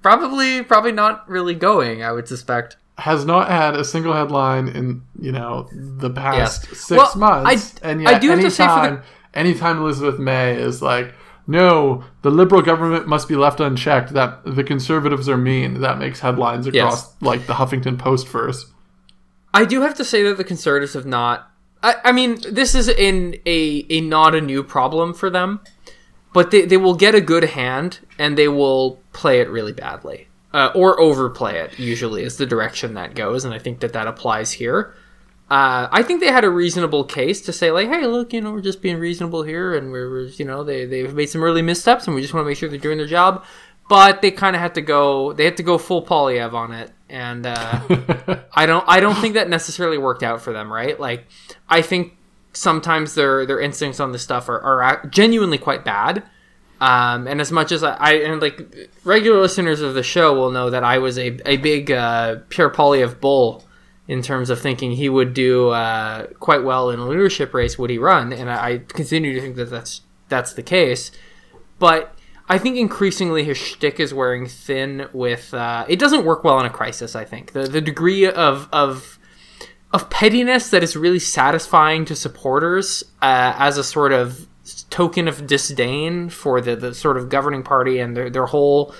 Probably, 0.02 0.62
probably 0.62 0.92
not 0.92 1.26
really 1.28 1.54
going. 1.54 2.02
I 2.02 2.12
would 2.12 2.28
suspect. 2.28 2.76
Has 2.98 3.24
not 3.24 3.48
had 3.48 3.74
a 3.76 3.84
single 3.84 4.12
headline 4.12 4.68
in 4.68 5.02
you 5.20 5.32
know 5.32 5.68
the 5.72 6.10
past 6.10 6.66
Yes. 6.70 6.78
six 6.78 6.90
Well, 6.90 7.12
months, 7.16 7.74
I- 7.82 7.88
and 7.88 8.06
I 8.06 8.12
yet 8.12 8.20
do 8.20 8.30
have 8.30 8.40
to 8.40 8.50
say 8.50 8.66
for 8.66 8.72
the- 8.74 8.80
anytime 8.80 9.02
anytime 9.34 9.78
Elizabeth 9.78 10.18
May 10.18 10.56
is 10.56 10.82
like, 10.82 11.14
"No, 11.46 12.02
the 12.22 12.30
Liberal 12.30 12.60
government 12.62 13.06
must 13.06 13.28
be 13.28 13.36
left 13.36 13.60
unchecked. 13.60 14.12
That 14.14 14.40
the 14.44 14.64
Conservatives 14.64 15.28
are 15.28 15.36
mean." 15.36 15.80
That 15.80 15.98
makes 15.98 16.20
headlines 16.20 16.66
across 16.66 17.14
like 17.20 17.46
the 17.46 17.54
Huffington 17.54 17.98
Post 17.98 18.26
first. 18.26 18.66
I 19.54 19.64
do 19.64 19.80
have 19.82 19.94
to 19.94 20.04
say 20.04 20.22
that 20.24 20.36
the 20.36 20.44
conservatives 20.44 20.92
have 20.94 21.06
not. 21.06 21.48
I, 21.82 21.94
I 22.06 22.12
mean, 22.12 22.38
this 22.50 22.74
is 22.74 22.88
in 22.88 23.36
a 23.46 23.86
a 23.88 24.00
not 24.00 24.34
a 24.34 24.40
new 24.40 24.62
problem 24.64 25.14
for 25.14 25.30
them, 25.30 25.60
but 26.32 26.50
they 26.50 26.62
they 26.66 26.76
will 26.76 26.94
get 26.94 27.14
a 27.14 27.20
good 27.20 27.44
hand 27.44 28.00
and 28.18 28.36
they 28.36 28.48
will 28.48 28.98
play 29.12 29.40
it 29.40 29.48
really 29.48 29.72
badly 29.72 30.27
uh, 30.52 30.70
or 30.74 30.98
overplay 31.00 31.58
it. 31.58 31.78
Usually, 31.78 32.22
is 32.22 32.36
the 32.36 32.46
direction 32.46 32.94
that 32.94 33.14
goes, 33.14 33.44
and 33.44 33.54
I 33.54 33.58
think 33.58 33.80
that 33.80 33.92
that 33.92 34.06
applies 34.06 34.52
here. 34.52 34.94
Uh, 35.50 35.88
I 35.90 36.02
think 36.02 36.20
they 36.20 36.30
had 36.30 36.44
a 36.44 36.50
reasonable 36.50 37.04
case 37.04 37.40
to 37.42 37.54
say 37.54 37.70
like, 37.70 37.88
hey, 37.88 38.06
look, 38.06 38.34
you 38.34 38.40
know, 38.42 38.52
we're 38.52 38.60
just 38.60 38.82
being 38.82 38.98
reasonable 38.98 39.42
here, 39.42 39.74
and 39.74 39.90
we're, 39.90 40.10
we're 40.10 40.26
you 40.26 40.44
know, 40.44 40.62
they 40.62 40.84
they've 40.84 41.14
made 41.14 41.30
some 41.30 41.42
early 41.42 41.62
missteps, 41.62 42.06
and 42.06 42.14
we 42.14 42.22
just 42.22 42.34
want 42.34 42.44
to 42.44 42.48
make 42.48 42.58
sure 42.58 42.68
they're 42.68 42.78
doing 42.78 42.98
their 42.98 43.06
job. 43.06 43.44
But 43.88 44.20
they 44.20 44.30
kind 44.30 44.54
of 44.54 44.60
had 44.60 44.74
to 44.74 44.82
go. 44.82 45.32
They 45.32 45.46
had 45.46 45.56
to 45.56 45.62
go 45.62 45.78
full 45.78 46.04
Poilievre 46.04 46.52
on 46.52 46.72
it, 46.72 46.90
and 47.08 47.46
uh, 47.46 47.80
I 48.52 48.66
don't. 48.66 48.84
I 48.86 49.00
don't 49.00 49.14
think 49.14 49.34
that 49.34 49.48
necessarily 49.48 49.96
worked 49.96 50.22
out 50.22 50.42
for 50.42 50.52
them. 50.52 50.70
Right? 50.70 51.00
Like, 51.00 51.26
I 51.70 51.80
think 51.80 52.18
sometimes 52.52 53.14
their 53.14 53.46
their 53.46 53.60
instincts 53.60 54.00
on 54.00 54.12
this 54.12 54.22
stuff 54.22 54.50
are, 54.50 54.60
are 54.60 55.06
genuinely 55.06 55.56
quite 55.56 55.84
bad. 55.84 56.22
Um, 56.80 57.26
and 57.26 57.40
as 57.40 57.50
much 57.50 57.72
as 57.72 57.82
I, 57.82 57.96
I 57.96 58.12
and 58.12 58.40
like 58.40 58.90
regular 59.04 59.40
listeners 59.40 59.80
of 59.80 59.94
the 59.94 60.02
show 60.02 60.34
will 60.34 60.50
know 60.50 60.70
that 60.70 60.84
I 60.84 60.98
was 60.98 61.18
a, 61.18 61.38
a 61.48 61.56
big 61.56 61.90
uh, 61.90 62.36
Pierre 62.48 62.70
Poilievre 62.70 63.20
bull 63.20 63.64
in 64.06 64.22
terms 64.22 64.48
of 64.48 64.60
thinking 64.60 64.92
he 64.92 65.08
would 65.08 65.34
do 65.34 65.68
uh, 65.68 66.28
quite 66.38 66.64
well 66.64 66.90
in 66.90 66.98
a 66.98 67.06
leadership 67.06 67.52
race 67.52 67.78
would 67.78 67.90
he 67.90 67.98
run, 67.98 68.32
and 68.32 68.50
I, 68.50 68.68
I 68.68 68.78
continue 68.78 69.34
to 69.34 69.40
think 69.40 69.56
that 69.56 69.70
that's 69.70 70.02
that's 70.28 70.54
the 70.54 70.62
case. 70.62 71.10
But 71.78 72.14
I 72.48 72.58
think 72.58 72.76
increasingly 72.76 73.44
his 73.44 73.58
shtick 73.58 74.00
is 74.00 74.14
wearing 74.14 74.46
thin. 74.46 75.08
With 75.12 75.52
uh, 75.52 75.84
it 75.88 75.98
doesn't 75.98 76.24
work 76.24 76.44
well 76.44 76.58
in 76.60 76.66
a 76.66 76.70
crisis. 76.70 77.14
I 77.14 77.24
think 77.24 77.52
the 77.52 77.64
the 77.64 77.80
degree 77.80 78.26
of 78.26 78.68
of 78.72 79.18
of 79.92 80.10
pettiness 80.10 80.70
that 80.70 80.82
is 80.82 80.96
really 80.96 81.18
satisfying 81.18 82.04
to 82.06 82.16
supporters 82.16 83.04
uh, 83.22 83.54
as 83.58 83.78
a 83.78 83.84
sort 83.84 84.12
of 84.12 84.47
token 84.90 85.28
of 85.28 85.46
disdain 85.46 86.28
for 86.28 86.60
the, 86.60 86.74
the 86.76 86.94
sort 86.94 87.16
of 87.16 87.28
governing 87.28 87.62
party 87.62 87.98
and 87.98 88.16
their, 88.16 88.30
their 88.30 88.46
whole 88.46 88.94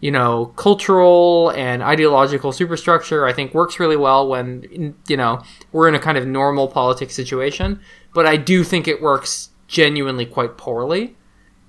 you 0.00 0.10
know 0.10 0.46
cultural 0.56 1.50
and 1.56 1.82
ideological 1.82 2.52
superstructure 2.52 3.26
i 3.26 3.32
think 3.32 3.52
works 3.52 3.78
really 3.78 3.96
well 3.96 4.26
when 4.26 4.94
you 5.06 5.16
know 5.16 5.42
we're 5.72 5.88
in 5.88 5.94
a 5.94 5.98
kind 5.98 6.16
of 6.16 6.26
normal 6.26 6.68
politics 6.68 7.14
situation 7.14 7.80
but 8.14 8.26
i 8.26 8.36
do 8.36 8.64
think 8.64 8.88
it 8.88 9.02
works 9.02 9.50
genuinely 9.68 10.26
quite 10.26 10.56
poorly 10.56 11.16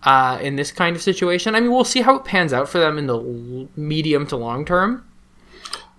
uh, 0.04 0.40
in 0.42 0.56
this 0.56 0.72
kind 0.72 0.96
of 0.96 1.02
situation. 1.02 1.56
I 1.56 1.60
mean, 1.60 1.72
we'll 1.72 1.84
see 1.84 2.02
how 2.02 2.16
it 2.16 2.26
pans 2.26 2.54
out 2.54 2.68
for 2.70 2.80
them 2.80 2.98
in 2.98 3.08
the 3.08 3.68
medium 3.76 4.26
to 4.28 4.36
long 4.36 4.66
term. 4.66 5.06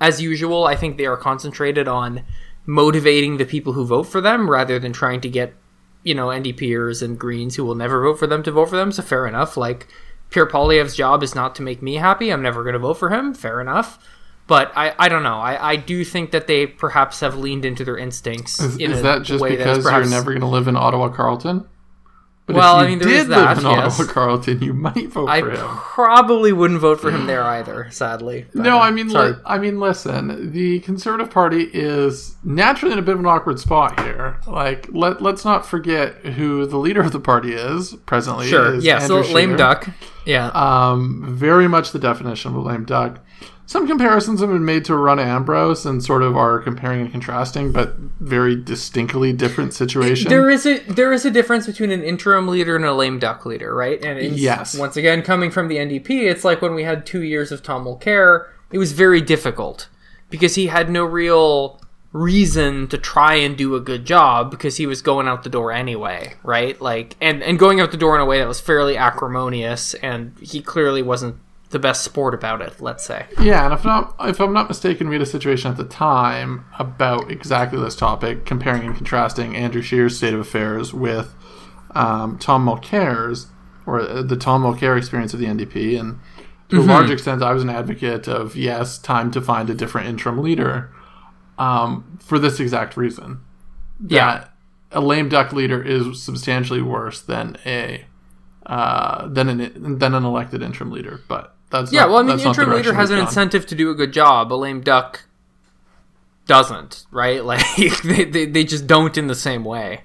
As 0.01 0.21
usual, 0.21 0.65
I 0.67 0.75
think 0.75 0.97
they 0.97 1.07
are 1.07 1.17
concentrated 1.17 1.87
on 1.87 2.25
motivating 2.67 3.37
the 3.37 3.45
people 3.45 3.73
who 3.73 3.85
vote 3.85 4.05
for 4.05 4.21
them 4.21 4.51
rather 4.51 4.79
than 4.79 4.93
trying 4.93 5.21
to 5.21 5.29
get, 5.29 5.55
you 6.03 6.15
know, 6.15 6.29
NDPers 6.29 7.03
and 7.03 7.19
Greens 7.19 7.57
who 7.57 7.65
will 7.65 7.75
never 7.75 8.03
vote 8.03 8.19
for 8.19 8.27
them 8.27 8.43
to 8.43 8.51
vote 8.51 8.71
for 8.71 8.77
them. 8.77 8.93
So 8.93 9.03
fair 9.03 9.27
enough. 9.27 9.57
Like 9.57 9.87
Pierre 10.31 10.47
Poilievre's 10.47 10.97
job 10.97 11.23
is 11.23 11.35
not 11.35 11.55
to 11.57 11.63
make 11.63 11.83
me 11.83 11.95
happy. 11.97 12.31
I'm 12.31 12.43
never 12.43 12.63
going 12.63 12.75
to 12.75 12.79
vote 12.79 12.95
for 12.95 13.11
him. 13.11 13.35
Fair 13.35 13.61
enough. 13.61 13.99
But 14.47 14.73
I, 14.77 14.95
I 14.99 15.09
don't 15.09 15.23
know. 15.23 15.39
I, 15.39 15.73
I 15.73 15.77
do 15.77 16.05
think 16.05 16.33
that 16.33 16.47
they 16.47 16.67
perhaps 16.67 17.21
have 17.21 17.37
leaned 17.37 17.65
into 17.65 17.85
their 17.85 17.97
instincts. 17.97 18.61
Is, 18.61 18.77
in 18.77 18.91
is 18.91 19.03
that 19.03 19.23
just 19.23 19.43
because 19.43 19.85
perhaps- 19.85 20.09
you're 20.11 20.19
never 20.19 20.33
going 20.33 20.41
to 20.41 20.47
live 20.47 20.69
in 20.69 20.77
Ottawa 20.77 21.09
Carleton? 21.09 21.67
But 22.45 22.57
Well, 22.57 22.81
if 22.81 22.81
I 22.81 22.83
you 22.85 22.89
mean, 22.91 22.99
there 22.99 23.09
did 23.09 23.29
that, 23.29 23.57
live 23.57 23.59
in 23.65 23.71
yes. 23.71 24.01
Ottawa 24.01 24.13
Carleton, 24.13 24.63
you 24.63 24.73
might 24.75 25.09
vote 25.09 25.29
I 25.29 25.41
for 25.41 25.51
him. 25.51 25.65
probably 25.77 26.53
wouldn't 26.53 26.81
vote 26.81 27.01
for 27.01 27.11
him 27.13 27.27
there 27.27 27.45
either. 27.45 27.87
Sadly. 27.93 28.47
But, 28.53 28.63
No, 28.65 28.79
uh, 28.79 28.81
I 28.81 28.91
mean, 28.91 29.09
li- 29.11 29.35
I 29.47 29.59
mean, 29.59 29.79
listen. 29.79 30.51
The 30.51 30.81
Conservative 30.81 31.31
Party 31.31 31.71
is 31.73 32.37
naturally 32.43 32.95
in 32.95 32.99
a 32.99 33.03
bit 33.03 33.15
of 33.15 33.21
an 33.21 33.27
awkward 33.27 33.61
spot 33.61 34.01
here. 34.01 34.39
Like, 34.49 34.89
let 34.91 35.23
let's 35.23 35.45
not 35.45 35.65
forget 35.65 36.15
who 36.27 36.67
the 36.67 36.79
leader 36.79 37.01
of 37.03 37.13
the 37.13 37.21
party 37.21 37.53
is 37.53 37.95
presently. 38.07 38.49
sure. 38.49 38.75
is 38.75 38.85
Yeah. 38.85 38.99
So 38.99 39.19
Andrew 39.19 39.35
lame 39.35 39.57
duck. 39.57 39.89
Yeah. 40.25 40.49
Um, 40.49 41.25
very 41.27 41.69
much 41.69 41.93
the 41.93 41.99
definition 41.99 42.51
of 42.51 42.57
a 42.57 42.61
lame 42.61 42.85
duck. 42.85 43.19
Some 43.67 43.87
comparisons 43.87 44.41
have 44.41 44.51
been 44.51 44.65
made 44.65 44.85
to 44.87 44.95
Rona 44.97 45.23
Ambrose 45.23 45.87
and 45.87 46.03
sort 46.05 46.23
of 46.23 46.37
are 46.37 46.59
comparing 46.59 47.01
and 47.01 47.11
contrasting, 47.11 47.73
but 47.73 47.95
very 48.21 48.55
distinctly 48.55 49.33
different 49.33 49.73
situation. 49.73 50.29
There 50.29 50.51
is 50.51 50.67
a 50.67 50.81
there 50.81 51.13
is 51.13 51.25
a 51.25 51.31
difference 51.31 51.67
between 51.67 51.91
an 51.91 52.03
interim 52.03 52.49
leader 52.49 52.77
and 52.77 52.85
a 52.85 52.93
lame 52.93 53.19
duck 53.19 53.47
leader, 53.47 53.75
right? 53.75 54.03
And 54.05 54.21
Yes. 54.37 54.77
once 54.77 54.97
again, 54.97 55.23
coming 55.23 55.51
from 55.51 55.69
the 55.69 55.77
NDP, 55.79 56.29
it's 56.31 56.45
like 56.45 56.61
when 56.61 56.75
we 56.75 56.83
had 56.85 57.07
two 57.07 57.23
years 57.23 57.51
of 57.51 57.63
Tom 57.63 57.85
Mulcair. 57.85 58.47
It 58.73 58.79
was 58.79 58.93
very 58.93 59.21
difficult 59.21 59.89
because 60.29 60.55
he 60.55 60.67
had 60.67 60.91
no 60.91 61.05
real 61.05 61.81
reason 62.13 62.87
to 62.89 62.99
try 62.99 63.35
and 63.35 63.57
do 63.57 63.75
a 63.75 63.81
good 63.81 64.05
job 64.05 64.51
because 64.51 64.77
he 64.77 64.87
was 64.87 65.01
going 65.01 65.27
out 65.27 65.43
the 65.43 65.51
door 65.51 65.73
anyway, 65.73 66.35
right? 66.43 66.81
Like 66.81 67.17
and 67.21 67.43
and 67.43 67.59
going 67.59 67.81
out 67.81 67.91
the 67.91 67.97
door 67.97 68.15
in 68.15 68.21
a 68.21 68.27
way 68.27 68.39
that 68.39 68.49
was 68.49 68.61
fairly 68.61 68.97
acrimonious, 68.97 69.95
and 69.95 70.37
he 70.41 70.61
clearly 70.61 71.03
wasn't 71.03 71.37
the 71.71 71.79
best 71.79 72.05
sport 72.05 72.35
about 72.35 72.61
it. 72.61 72.81
Let's 72.81 73.05
say. 73.05 73.27
Yeah, 73.41 73.65
and 73.65 73.73
if 73.73 73.85
not, 73.85 74.15
if 74.21 74.41
I'm 74.41 74.53
not 74.53 74.69
mistaken, 74.69 75.09
we 75.09 75.15
had 75.15 75.23
a 75.23 75.27
situation 75.27 75.71
at 75.71 75.77
the 75.77 75.85
time 75.85 76.67
about 76.79 77.31
exactly 77.31 77.81
this 77.81 77.97
topic, 77.97 78.45
comparing 78.45 78.85
and 78.85 78.95
contrasting 78.95 79.57
Andrew 79.57 79.83
Scheer's 79.83 80.17
state 80.17 80.35
of 80.35 80.41
affairs 80.41 80.93
with 80.93 81.35
um, 81.95 82.39
Tom 82.39 82.67
Mulcair's, 82.67 83.47
or 83.87 84.01
uh, 84.01 84.23
the 84.23 84.37
Tom 84.37 84.63
Mulcair 84.63 84.99
experience 84.99 85.33
of 85.33 85.41
the 85.41 85.47
NDP, 85.47 85.99
and 85.99 86.19
to 86.69 86.81
a 86.81 86.81
large 86.81 87.11
extent, 87.11 87.43
I 87.43 87.53
was 87.53 87.63
an 87.63 87.69
advocate 87.69 88.27
of 88.27 88.57
yes, 88.57 88.97
time 88.97 89.31
to 89.33 89.43
find 89.43 89.69
a 89.69 89.75
different 89.75 90.09
interim 90.09 90.39
leader, 90.39 90.91
um, 91.63 92.19
for 92.21 92.39
this 92.39 92.59
exact 92.61 92.97
reason. 92.97 93.41
Yeah. 94.07 94.27
That 94.39 94.49
a 94.93 95.01
lame 95.01 95.29
duck 95.29 95.53
leader 95.53 95.83
is 95.83 96.23
substantially 96.23 96.83
worse 96.83 97.21
than 97.23 97.57
a 97.65 98.05
uh, 98.67 99.27
than 99.29 99.49
an 99.49 99.99
than 99.99 100.15
an 100.15 100.25
elected 100.25 100.63
interim 100.63 100.91
leader, 100.91 101.21
but. 101.29 101.55
That's 101.71 101.91
Yeah, 101.91 102.03
not- 102.03 102.11
well, 102.11 102.19
I 102.19 102.23
mean, 102.25 102.37
the 102.37 102.37
not 102.37 102.43
the 102.43 102.49
interim 102.63 102.77
leader 102.77 102.93
has 102.93 103.09
an 103.09 103.17
gone. 103.17 103.27
incentive 103.29 103.65
to 103.67 103.75
do 103.75 103.91
a 103.91 103.95
good 103.95 104.13
job. 104.13 104.53
A 104.53 104.57
lame 104.57 104.83
duck 104.83 105.25
doesn't, 106.47 107.07
right? 107.11 107.43
Like 107.53 107.65
they, 108.05 108.25
they, 108.25 108.45
they 108.47 108.65
just 108.65 108.87
don't 108.87 109.17
in 109.17 109.27
the 109.27 109.35
same 109.35 109.65
way. 109.65 110.03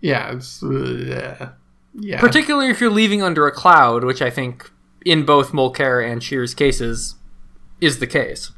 Yeah, 0.00 0.32
it's 0.36 0.62
uh, 0.62 0.68
yeah, 0.70 1.48
yeah. 1.98 2.20
Particularly 2.20 2.68
if 2.70 2.80
you're 2.80 2.88
leaving 2.90 3.20
under 3.20 3.48
a 3.48 3.52
cloud, 3.52 4.04
which 4.04 4.22
I 4.22 4.30
think 4.30 4.70
in 5.04 5.24
both 5.24 5.50
Mulcair 5.50 6.08
and 6.08 6.22
Scheer's 6.22 6.54
cases 6.54 7.16
is 7.80 7.98
the 7.98 8.06
case. 8.06 8.52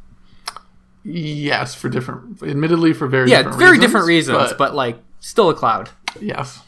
Yes, 1.05 1.75
for 1.75 1.89
different, 1.89 2.43
admittedly 2.43 2.93
for 2.93 3.07
very 3.07 3.31
Yeah, 3.31 3.39
different 3.39 3.59
very 3.59 3.71
reasons, 3.73 3.87
different 3.87 4.07
reasons, 4.07 4.53
but, 4.59 4.75
like 4.75 4.99
still 5.21 5.51
a 5.51 5.55
cloud. 5.55 5.91
yes, 6.21 6.61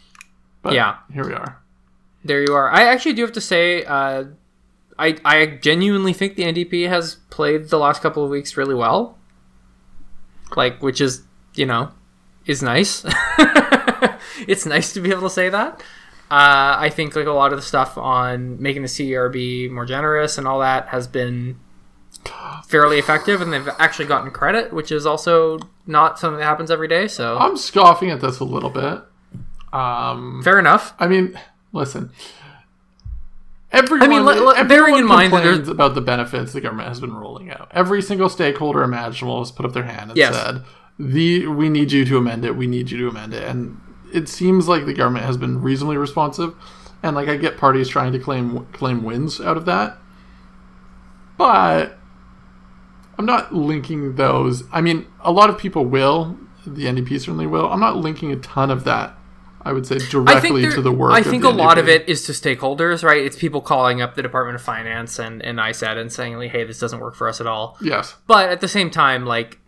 but 0.63 0.73
Yeah. 0.75 0.97
here 1.13 1.27
we 1.27 1.33
are. 1.33 1.59
There 2.25 2.43
you 2.43 2.55
are. 2.55 2.71
I 2.71 2.83
actually 2.85 3.13
do 3.15 3.23
have 3.23 3.33
to 3.33 3.41
say, 3.41 3.85
uh, 3.85 4.25
I 4.99 5.17
I 5.25 5.47
genuinely 5.63 6.13
think 6.13 6.37
the 6.37 6.43
NDP 6.45 6.89
has 6.89 7.17
played 7.31 7.69
the 7.69 7.79
last 7.79 8.03
couple 8.03 8.25
of 8.25 8.31
weeks 8.31 8.57
really 8.57 8.75
well. 8.75 9.17
Like, 10.57 10.83
which 10.83 11.01
is 11.01 11.23
you 11.55 11.67
know, 11.67 11.91
is 12.47 12.63
nice. 12.63 13.05
it's 14.49 14.67
nice 14.67 14.93
to 14.95 15.01
be 15.01 15.11
able 15.11 15.23
to 15.23 15.31
say 15.31 15.49
that. 15.49 15.81
Uh, 16.31 16.77
I 16.79 16.91
think 16.91 17.15
like 17.15 17.27
a 17.27 17.33
lot 17.33 17.53
of 17.53 17.59
the 17.59 17.63
stuff 17.65 17.97
on 17.97 18.61
making 18.61 18.83
the 18.83 18.89
CERB 18.89 19.71
more 19.71 19.87
generous 19.87 20.37
and 20.39 20.47
all 20.49 20.59
that 20.61 20.89
has 20.89 21.07
been 21.07 21.59
fairly 22.67 22.99
effective, 22.99 23.41
and 23.41 23.53
they've 23.53 23.69
actually 23.79 24.07
gotten 24.07 24.31
credit, 24.31 24.73
which 24.73 24.91
is 24.93 25.07
also 25.07 25.59
not 25.87 26.19
something 26.19 26.39
that 26.39 26.45
happens 26.45 26.71
every 26.71 26.89
day. 26.89 27.07
So 27.09 27.39
I'm 27.39 27.57
scoffing 27.57 28.11
at 28.11 28.21
this 28.21 28.39
a 28.41 28.45
little 28.45 28.71
bit. 28.71 29.01
Um, 29.73 30.43
fair 30.43 30.59
enough. 30.59 30.95
I 30.99 31.07
mean, 31.07 31.39
listen. 31.73 32.11
Everyone, 33.73 34.03
I 34.05 34.09
mean, 34.09 34.25
let- 34.25 34.37
everyone 34.57 34.69
bearing 34.69 34.95
in 34.97 35.07
mind 35.07 35.33
that 35.33 35.69
about 35.69 35.95
the 35.95 36.01
benefits 36.01 36.53
the 36.53 36.61
government 36.61 36.89
has 36.89 37.01
been 37.01 37.13
rolling 37.13 37.51
out. 37.51 37.69
Every 37.73 38.01
single 38.01 38.29
stakeholder 38.29 38.83
imaginable 38.83 39.41
has 39.41 39.51
put 39.53 39.67
up 39.67 39.73
their 39.73 39.83
hand 39.83 40.11
and 40.11 40.17
Yes. 40.17 40.35
said, 40.35 40.63
"The 40.99 41.47
we 41.49 41.69
need 41.69 41.93
you 41.93 42.05
to 42.07 42.17
amend 42.17 42.45
it. 42.45 42.57
We 42.57 42.67
need 42.67 42.91
you 42.91 42.99
to 42.99 43.09
amend 43.09 43.35
it." 43.35 43.43
And 43.43 43.79
it 44.13 44.29
seems 44.29 44.67
like 44.69 44.87
the 44.87 44.95
government 44.95 45.27
has 45.27 45.37
been 45.37 45.61
reasonably 45.61 45.97
responsive. 45.97 46.55
And 47.03 47.15
like 47.15 47.29
I 47.29 47.37
get 47.37 47.59
parties 47.59 47.89
trying 47.89 48.13
to 48.13 48.19
claim 48.19 48.67
claim 48.73 49.03
wins 49.03 49.41
out 49.41 49.57
of 49.57 49.67
that, 49.67 49.99
but 51.37 51.96
I'm 53.19 53.27
not 53.27 53.55
linking 53.55 54.17
those. 54.17 54.65
I 54.73 54.81
mean, 54.81 55.07
a 55.21 55.33
lot 55.33 55.51
of 55.51 55.59
people 55.59 55.85
will. 55.85 56.37
The 56.67 56.85
NDP 56.85 57.21
certainly 57.21 57.47
will. 57.47 57.71
I'm 57.71 57.81
not 57.81 57.97
linking 57.97 58.33
a 58.33 58.37
ton 58.37 58.71
of 58.71 58.85
that. 58.85 59.17
I 59.63 59.73
would 59.73 59.85
say 59.85 59.99
directly 59.99 60.63
there- 60.63 60.73
to 60.73 60.83
the 60.83 60.93
work. 60.93 61.13
I 61.13 61.23
think 61.23 61.43
a 61.43 61.49
lot 61.49 61.77
of 61.77 61.89
it 61.89 62.09
is 62.09 62.25
to 62.27 62.33
stakeholders, 62.33 63.03
right? 63.03 63.21
It's 63.21 63.37
people 63.37 63.61
calling 63.61 64.01
up 64.01 64.15
the 64.15 64.23
Department 64.23 64.55
of 64.55 64.63
Finance 64.63 65.19
and 65.19 65.43
and 65.43 65.59
ISED 65.59 65.97
and 65.97 66.13
saying, 66.13 66.37
like, 66.37 66.53
"Hey, 66.53 66.63
this 66.63 66.79
doesn't 66.79 67.01
work 67.01 67.17
for 67.17 67.29
us 67.29 67.41
at 67.41 67.49
all." 67.49 67.77
Yes. 67.81 68.15
But 68.29 68.49
at 68.51 68.61
the 68.61 68.69
same 68.69 68.91
time, 68.91 69.27
like, 69.27 69.59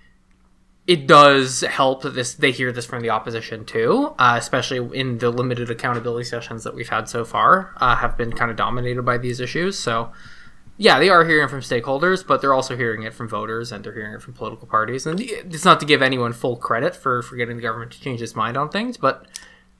it 0.87 1.09
does 1.09 1.63
help 1.63 2.03
that 2.03 2.15
this 2.15 2.33
they 2.35 2.53
hear 2.53 2.71
this 2.71 2.87
from 2.87 3.03
the 3.03 3.11
opposition 3.11 3.65
too, 3.65 4.15
uh, 4.21 4.37
especially 4.39 4.79
in 4.97 5.19
the 5.19 5.31
limited 5.31 5.69
accountability 5.69 6.25
sessions 6.25 6.63
that 6.63 6.77
we've 6.77 6.89
had 6.91 7.09
so 7.09 7.25
far, 7.25 7.73
uh, 7.79 7.97
have 7.97 8.17
been 8.17 8.33
kind 8.33 8.53
of 8.53 8.57
dominated 8.57 9.03
by 9.03 9.19
these 9.19 9.41
issues. 9.41 9.79
So. 9.79 10.13
Yeah, 10.81 11.01
they 11.01 11.09
are 11.09 11.25
hearing 11.25 11.49
from 11.49 11.61
stakeholders, 11.61 12.25
but 12.25 12.41
they're 12.41 12.55
also 12.55 12.77
hearing 12.77 13.03
it 13.03 13.13
from 13.13 13.29
voters 13.29 13.73
and 13.73 13.85
they're 13.85 13.93
hearing 13.93 14.15
it 14.15 14.23
from 14.23 14.33
political 14.33 14.69
parties. 14.69 15.07
And 15.07 15.21
it's 15.21 15.65
not 15.65 15.81
to 15.81 15.87
give 15.87 16.01
anyone 16.01 16.33
full 16.33 16.57
credit 16.57 16.95
for, 16.95 17.21
for 17.21 17.35
getting 17.35 17.57
the 17.57 17.63
government 17.63 17.91
to 17.93 18.01
change 18.01 18.23
its 18.23 18.37
mind 18.37 18.57
on 18.57 18.69
things, 18.69 18.97
but 18.97 19.27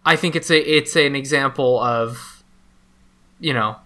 I 0.05 0.17
think 0.17 0.35
it's 0.35 0.51
a 0.51 0.59
it's 0.59 0.97
an 0.97 1.15
example 1.15 1.79
of 1.81 2.43
you 3.39 3.53
know 3.53 3.77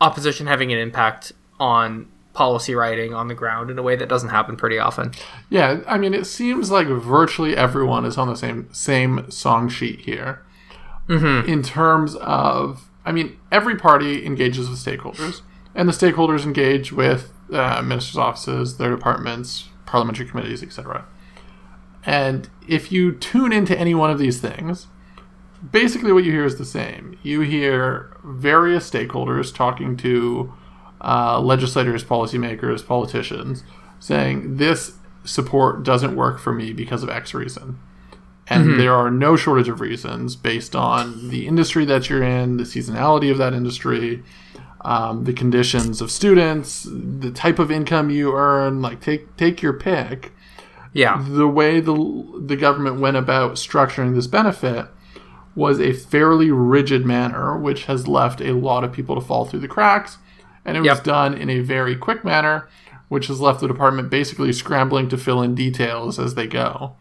opposition 0.00 0.46
having 0.46 0.72
an 0.72 0.78
impact 0.78 1.32
on 1.58 2.08
policy 2.34 2.74
writing 2.74 3.14
on 3.14 3.28
the 3.28 3.34
ground 3.34 3.70
in 3.70 3.78
a 3.78 3.82
way 3.82 3.96
that 3.96 4.08
doesn't 4.08 4.28
happen 4.28 4.56
pretty 4.56 4.78
often. 4.78 5.12
Yeah, 5.48 5.80
I 5.86 5.96
mean, 5.96 6.12
it 6.12 6.26
seems 6.26 6.70
like 6.70 6.86
virtually 6.86 7.56
everyone 7.56 8.04
is 8.04 8.18
on 8.18 8.28
the 8.28 8.36
same 8.36 8.68
same 8.72 9.30
song 9.30 9.68
sheet 9.68 10.00
here. 10.00 10.42
Mm-hmm. 11.08 11.48
In 11.48 11.62
terms 11.62 12.16
of, 12.16 12.90
I 13.04 13.12
mean, 13.12 13.38
every 13.50 13.76
party 13.76 14.26
engages 14.26 14.68
with 14.68 14.78
stakeholders, 14.78 15.40
and 15.76 15.86
the 15.88 15.92
stakeholders 15.92 16.44
engage 16.44 16.90
with 16.90 17.32
uh, 17.52 17.82
ministers' 17.82 18.16
offices, 18.16 18.78
their 18.78 18.90
departments, 18.90 19.68
parliamentary 19.84 20.26
committees, 20.26 20.62
etc. 20.62 21.04
And 22.04 22.48
if 22.66 22.90
you 22.90 23.12
tune 23.12 23.52
into 23.52 23.78
any 23.78 23.94
one 23.94 24.10
of 24.10 24.18
these 24.18 24.40
things, 24.40 24.86
basically 25.70 26.12
what 26.12 26.24
you 26.24 26.32
hear 26.32 26.46
is 26.46 26.56
the 26.56 26.64
same. 26.64 27.18
You 27.22 27.42
hear 27.42 28.16
various 28.24 28.90
stakeholders 28.90 29.54
talking 29.54 29.96
to 29.98 30.52
uh, 31.02 31.40
legislators, 31.40 32.02
policymakers, 32.02 32.84
politicians, 32.84 33.62
saying 34.00 34.56
this 34.56 34.94
support 35.24 35.82
doesn't 35.82 36.16
work 36.16 36.38
for 36.38 36.52
me 36.52 36.72
because 36.72 37.02
of 37.02 37.10
X 37.10 37.34
reason. 37.34 37.78
And 38.48 38.78
there 38.78 38.94
are 38.94 39.10
no 39.10 39.36
shortage 39.36 39.68
of 39.68 39.80
reasons 39.80 40.36
based 40.36 40.76
on 40.76 41.30
the 41.30 41.48
industry 41.48 41.84
that 41.86 42.08
you're 42.08 42.22
in, 42.22 42.58
the 42.58 42.62
seasonality 42.62 43.30
of 43.30 43.38
that 43.38 43.52
industry, 43.52 44.22
um, 44.86 45.24
the 45.24 45.32
conditions 45.32 46.00
of 46.00 46.10
students, 46.12 46.86
the 46.88 47.32
type 47.32 47.58
of 47.58 47.70
income 47.70 48.08
you 48.08 48.34
earn. 48.36 48.80
Like 48.80 49.00
take 49.00 49.36
take 49.36 49.60
your 49.60 49.72
pick 49.72 50.32
Yeah. 50.92 51.22
the 51.28 51.48
way 51.48 51.80
the 51.80 51.94
the 52.46 52.56
government 52.56 53.00
went 53.00 53.16
about 53.16 53.54
structuring 53.56 54.14
this 54.14 54.28
benefit 54.28 54.86
was 55.56 55.80
a 55.80 55.92
fairly 55.92 56.50
rigid 56.50 57.04
manner, 57.04 57.58
which 57.58 57.86
has 57.86 58.06
left 58.06 58.40
a 58.40 58.52
lot 58.52 58.84
of 58.84 58.92
people 58.92 59.14
to 59.14 59.20
fall 59.20 59.44
through 59.46 59.60
the 59.60 59.68
cracks, 59.68 60.18
and 60.64 60.76
it 60.76 60.82
was 60.82 61.00
done 61.00 61.34
in 61.34 61.48
a 61.50 61.60
very 61.60 61.96
quick 61.96 62.24
manner, 62.24 62.68
which 63.08 63.26
has 63.28 63.40
left 63.40 63.60
the 63.60 63.66
department 63.66 64.10
basically 64.10 64.52
scrambling 64.52 65.08
to 65.08 65.16
fill 65.16 65.42
in 65.42 65.54
details 65.54 66.18
as 66.18 66.34
they 66.34 66.46
go. 66.46 66.94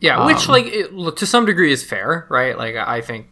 Yeah, 0.00 0.26
which 0.26 0.48
like 0.48 0.66
it, 0.66 1.16
to 1.16 1.26
some 1.26 1.46
degree 1.46 1.72
is 1.72 1.84
fair, 1.84 2.26
right? 2.28 2.58
Like 2.58 2.74
I 2.74 3.00
think 3.00 3.28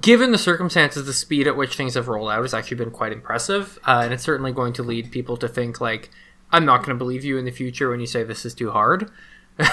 given 0.00 0.32
the 0.32 0.38
circumstances, 0.38 1.06
the 1.06 1.12
speed 1.12 1.46
at 1.46 1.56
which 1.56 1.76
things 1.76 1.94
have 1.94 2.08
rolled 2.08 2.30
out 2.30 2.42
has 2.42 2.54
actually 2.54 2.76
been 2.78 2.90
quite 2.90 3.12
impressive, 3.12 3.78
uh, 3.86 4.00
and 4.04 4.12
it's 4.12 4.22
certainly 4.22 4.52
going 4.52 4.72
to 4.74 4.82
lead 4.82 5.10
people 5.10 5.36
to 5.38 5.48
think 5.48 5.80
like, 5.80 6.10
"I'm 6.50 6.64
not 6.64 6.78
going 6.78 6.90
to 6.90 6.94
believe 7.04 7.24
you 7.24 7.38
in 7.38 7.44
the 7.44 7.50
future 7.50 7.90
when 7.90 8.00
you 8.00 8.06
say 8.06 8.22
this 8.22 8.44
is 8.44 8.54
too 8.54 8.70
hard." 8.70 9.10
There- 9.58 9.68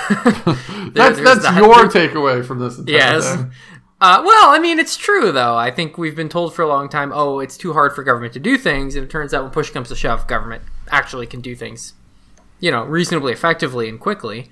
That's 0.93 1.19
that's 1.21 1.41
that. 1.43 1.55
your 1.57 1.87
takeaway 1.89 2.45
from 2.45 2.59
this. 2.59 2.79
Yes. 2.85 3.25
Uh, 4.01 4.21
well, 4.25 4.49
I 4.49 4.59
mean, 4.59 4.79
it's 4.79 4.95
true 4.95 5.31
though. 5.31 5.55
I 5.55 5.71
think 5.71 5.97
we've 5.97 6.15
been 6.15 6.29
told 6.29 6.53
for 6.53 6.61
a 6.61 6.67
long 6.67 6.87
time, 6.89 7.11
oh, 7.13 7.39
it's 7.39 7.57
too 7.57 7.73
hard 7.73 7.93
for 7.93 8.03
government 8.03 8.33
to 8.33 8.39
do 8.39 8.57
things, 8.57 8.95
and 8.95 9.03
it 9.05 9.09
turns 9.09 9.33
out 9.33 9.43
when 9.43 9.51
push 9.51 9.69
comes 9.71 9.89
to 9.89 9.95
shove, 9.95 10.25
government 10.27 10.63
actually 10.89 11.27
can 11.27 11.41
do 11.41 11.55
things, 11.55 11.93
you 12.61 12.71
know, 12.71 12.83
reasonably 12.85 13.33
effectively 13.33 13.89
and 13.89 13.99
quickly. 13.99 14.49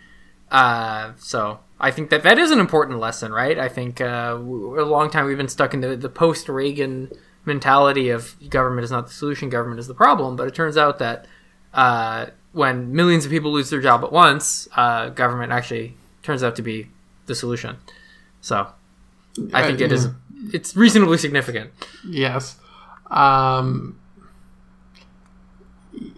Uh, 0.52 1.14
so 1.18 1.60
I 1.79 1.91
think 1.91 2.10
that 2.10 2.24
that 2.24 2.39
is 2.39 2.51
an 2.51 2.60
important 2.60 3.00
lesson, 3.00 3.31
right? 3.31 3.57
I 3.57 3.69
think 3.69 4.01
uh, 4.01 4.36
a 4.36 4.38
long 4.38 5.10
time 5.10 5.25
we've 5.25 5.38
been 5.38 5.48
stuck 5.48 5.74
in 5.74 5.81
the, 5.81 5.96
the 5.96 6.10
post 6.10 6.50
Reagan 6.50 7.12
mentality 7.46 8.10
of 8.10 8.36
government 8.50 8.84
is 8.84 8.91
not 8.91 9.07
the 9.07 9.13
solution, 9.13 9.50
government 9.50 9.79
is 9.79 9.88
the 9.88 9.93
problem. 9.93 10.36
But 10.36 10.48
it 10.48 10.55
turns 10.55 10.75
out 10.75 11.00
that 11.00 11.27
uh, 11.74 12.27
when 12.51 12.93
millions 12.93 13.25
of 13.25 13.31
people 13.31 13.51
lose 13.51 13.69
their 13.69 13.81
job 13.81 14.03
at 14.03 14.12
once, 14.12 14.67
uh, 14.75 15.10
government 15.10 15.51
actually 15.51 15.96
turns 16.24 16.43
out 16.43 16.55
to 16.55 16.62
be 16.62 16.89
the 17.27 17.36
solution. 17.36 17.77
So 18.41 18.67
I 19.53 19.67
think 19.67 19.81
it 19.81 19.91
is. 19.91 20.07
It's 20.53 20.75
reasonably 20.75 21.17
significant. 21.17 21.72
Yes. 22.07 22.57
Um, 23.07 24.00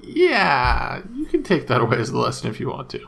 yeah, 0.04 1.02
you 1.14 1.26
can 1.26 1.44
take 1.44 1.68
that 1.68 1.82
away 1.82 1.98
as 1.98 2.10
a 2.10 2.18
lesson 2.18 2.50
if 2.50 2.60
you 2.60 2.70
want 2.70 2.90
to. 2.92 3.08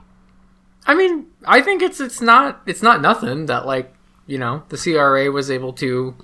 I 0.85 0.95
mean, 0.95 1.27
I 1.45 1.61
think 1.61 1.81
it's 1.81 1.99
it's 1.99 2.21
not 2.21 2.61
it's 2.65 2.81
not 2.81 3.01
nothing 3.01 3.45
that 3.47 3.65
like 3.65 3.93
you 4.27 4.37
know 4.37 4.63
the 4.69 4.77
CRA 4.77 5.31
was 5.31 5.49
able 5.51 5.73
to 5.73 6.15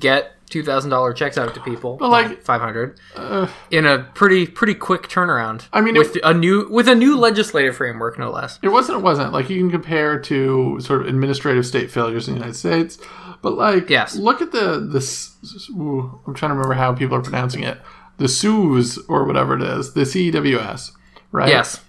get 0.00 0.32
two 0.50 0.62
thousand 0.62 0.90
dollar 0.90 1.12
checks 1.12 1.38
out 1.38 1.54
to 1.54 1.60
people, 1.60 1.96
But, 1.96 2.10
like, 2.10 2.42
five 2.42 2.60
hundred, 2.60 3.00
uh, 3.16 3.48
in 3.70 3.86
a 3.86 4.00
pretty 4.14 4.46
pretty 4.46 4.74
quick 4.74 5.08
turnaround. 5.08 5.66
I 5.72 5.80
mean, 5.80 5.94
with 5.96 6.16
it- 6.16 6.22
a 6.24 6.34
new 6.34 6.68
with 6.70 6.86
a 6.88 6.94
new 6.94 7.16
legislative 7.16 7.76
framework, 7.76 8.18
no 8.18 8.30
less. 8.30 8.58
It 8.62 8.68
wasn't. 8.68 8.98
It 8.98 9.02
wasn't 9.02 9.32
like 9.32 9.48
you 9.50 9.58
can 9.60 9.70
compare 9.70 10.18
to 10.20 10.78
sort 10.80 11.00
of 11.02 11.06
administrative 11.08 11.64
state 11.66 11.90
failures 11.90 12.28
in 12.28 12.34
the 12.34 12.40
United 12.40 12.56
States, 12.58 12.98
but 13.42 13.54
like, 13.54 13.88
Yes. 13.88 14.16
look 14.16 14.42
at 14.42 14.52
the 14.52 14.80
this. 14.80 15.34
Ooh, 15.70 16.20
I'm 16.26 16.34
trying 16.34 16.50
to 16.50 16.54
remember 16.54 16.74
how 16.74 16.92
people 16.92 17.16
are 17.16 17.22
pronouncing 17.22 17.62
it. 17.62 17.80
The 18.18 18.28
SUS 18.28 18.98
or 19.08 19.24
whatever 19.24 19.56
it 19.56 19.62
is, 19.62 19.94
the 19.94 20.02
CEWS, 20.02 20.92
right? 21.32 21.48
Yes, 21.48 21.80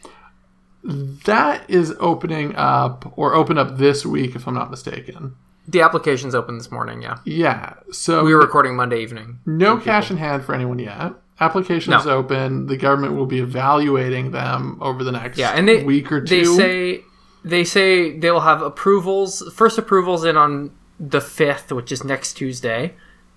that 1.26 1.68
is 1.70 1.94
opening 2.00 2.56
up 2.56 3.12
or 3.18 3.34
open 3.34 3.58
up 3.58 3.78
this 3.78 4.06
week, 4.06 4.36
if 4.36 4.48
I'm 4.48 4.54
not 4.54 4.70
mistaken. 4.72 5.36
the 5.68 5.82
application's 5.82 6.36
open 6.36 6.60
this 6.60 6.70
morning. 6.72 7.02
Yeah, 7.02 7.18
Yeah. 7.26 7.74
So 7.92 8.24
we 8.24 8.36
were 8.36 8.42
recording 8.42 8.76
Monday 8.76 9.02
evening. 9.02 9.40
no 9.48 9.78
cash 9.78 10.12
in 10.12 10.18
hand 10.18 10.44
for 10.46 10.54
anyone 10.54 10.78
yet. 10.78 11.14
Applications 11.40 12.06
No. 12.06 12.12
open. 12.18 12.68
The 12.68 12.78
government 12.78 13.16
will 13.16 13.26
be 13.26 13.40
evaluating 13.40 14.30
them 14.32 14.78
over 14.80 15.04
the 15.04 15.12
next 15.12 15.38
Yeah, 15.40 15.50
and 15.56 15.68
they 15.68 15.84
week 15.84 16.12
or 16.12 16.22
two. 16.22 16.36
They 16.36 16.44
say 16.46 17.02
they 17.44 17.64
say 17.64 18.18
they 18.18 18.30
will 18.32 18.42
have 18.42 18.62
approvals. 18.62 19.42
First 19.56 19.78
approvals 19.80 20.24
in 20.24 20.38
on 20.38 20.70
the 21.00 21.20
fifth, 21.20 21.72
which 21.72 21.92
is 21.92 22.04
next 22.04 22.34
Tuesday, 22.34 22.94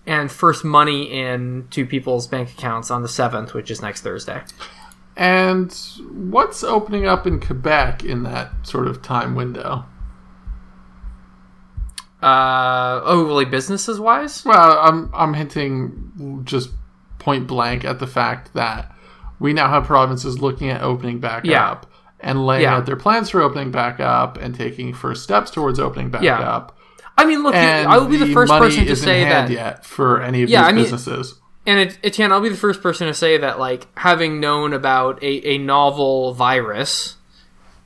and 0.07 0.31
first 0.31 0.65
money 0.67 1.11
in 1.11 1.67
to 1.71 1.85
people's 1.87 2.27
bank 2.27 2.51
accounts 2.51 2.91
on 2.91 3.01
the 3.03 3.09
seventh, 3.09 3.55
which 3.55 3.71
is 3.71 3.81
next 3.83 4.03
Thursday. 4.03 4.43
And 5.19 5.73
what's 6.13 6.63
opening 6.63 7.05
up 7.07 7.27
in 7.27 7.41
Quebec 7.41 8.05
in 8.05 8.23
that 8.23 8.53
sort 8.63 8.87
of 8.87 9.03
time 9.03 9.35
window? 9.35 9.85
Uh 12.23 13.01
oh, 13.05 13.25
really 13.27 13.45
businesses 13.45 14.01
wise? 14.01 14.45
Well, 14.45 14.79
I'm 14.81 15.11
I'm 15.15 15.35
hinting 15.35 16.43
just 16.45 16.71
point 17.19 17.47
blank 17.47 17.85
at 17.85 17.99
the 17.99 18.07
fact 18.07 18.55
that 18.55 18.95
we 19.41 19.53
now 19.53 19.69
have 19.69 19.85
provinces 19.85 20.41
looking 20.41 20.69
at 20.71 20.83
opening 20.83 21.21
back 21.21 21.45
Yeah. 21.45 21.69
up 21.71 21.87
and 22.21 22.45
laying 22.45 22.63
Yeah. 22.63 22.77
out 22.77 22.87
their 22.87 22.97
plans 22.97 23.31
for 23.31 23.41
opening 23.41 23.71
back 23.71 24.01
up 24.01 24.37
and 24.39 24.55
taking 24.55 24.93
first 24.93 25.23
steps 25.23 25.51
towards 25.51 25.79
opening 25.79 26.11
back 26.11 26.23
Yeah. 26.23 26.39
up. 26.41 26.77
I 27.17 27.25
mean, 27.25 27.43
look, 27.43 27.55
I 27.55 27.99
will 27.99 28.07
be 28.07 28.17
the 28.17 28.33
first 28.33 28.53
person 28.53 28.87
to 28.87 28.95
say 28.97 29.25
that. 29.25 29.51
yet 29.51 29.85
for 29.85 30.21
any 30.21 30.43
of 30.45 30.49
Yeah, 30.49 30.63
these 30.63 30.69
I 30.69 30.73
mean- 30.73 30.85
businesses. 30.85 31.38
And 31.69 31.99
Etienne, 32.03 32.33
I'll 32.33 32.41
be 32.41 32.49
the 32.49 32.57
first 32.57 32.81
person 32.81 33.09
to 33.09 33.15
say 33.15 33.37
that, 33.37 33.59
like, 33.59 33.87
having 33.99 34.41
known 34.41 34.73
about 34.73 35.23
a, 35.23 35.47
a 35.51 35.59
novel 35.59 36.33
virus, 36.33 37.17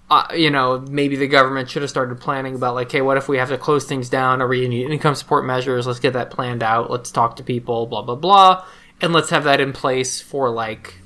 uh, 0.09 0.29
you 0.37 0.51
know, 0.51 0.79
maybe 0.79 1.17
the 1.17 1.27
government 1.27 1.69
should 1.69 1.83
have 1.83 1.91
started 1.91 2.21
planning 2.21 2.55
about, 2.55 2.77
like, 2.77 2.93
hey, 2.93 3.01
what 3.01 3.17
if 3.17 3.29
we 3.29 3.39
have 3.39 3.49
to 3.49 3.59
close 3.59 3.85
things 3.85 4.09
down? 4.09 4.41
Or 4.41 4.47
we 4.47 4.69
need 4.69 4.89
income 4.89 5.17
support 5.17 5.45
measures? 5.45 5.85
Let's 5.85 5.99
get 5.99 6.13
that 6.13 6.31
planned 6.31 6.63
out. 6.63 6.93
Let's 6.93 7.11
talk 7.11 7.35
to 7.37 7.43
people, 7.43 7.87
blah, 7.87 8.03
blah, 8.03 8.15
blah. 8.15 8.65
And 9.01 9.13
let's 9.13 9.31
have 9.31 9.43
that 9.45 9.61
in 9.61 9.73
place 9.73 10.21
for, 10.21 10.49
like, 10.49 11.01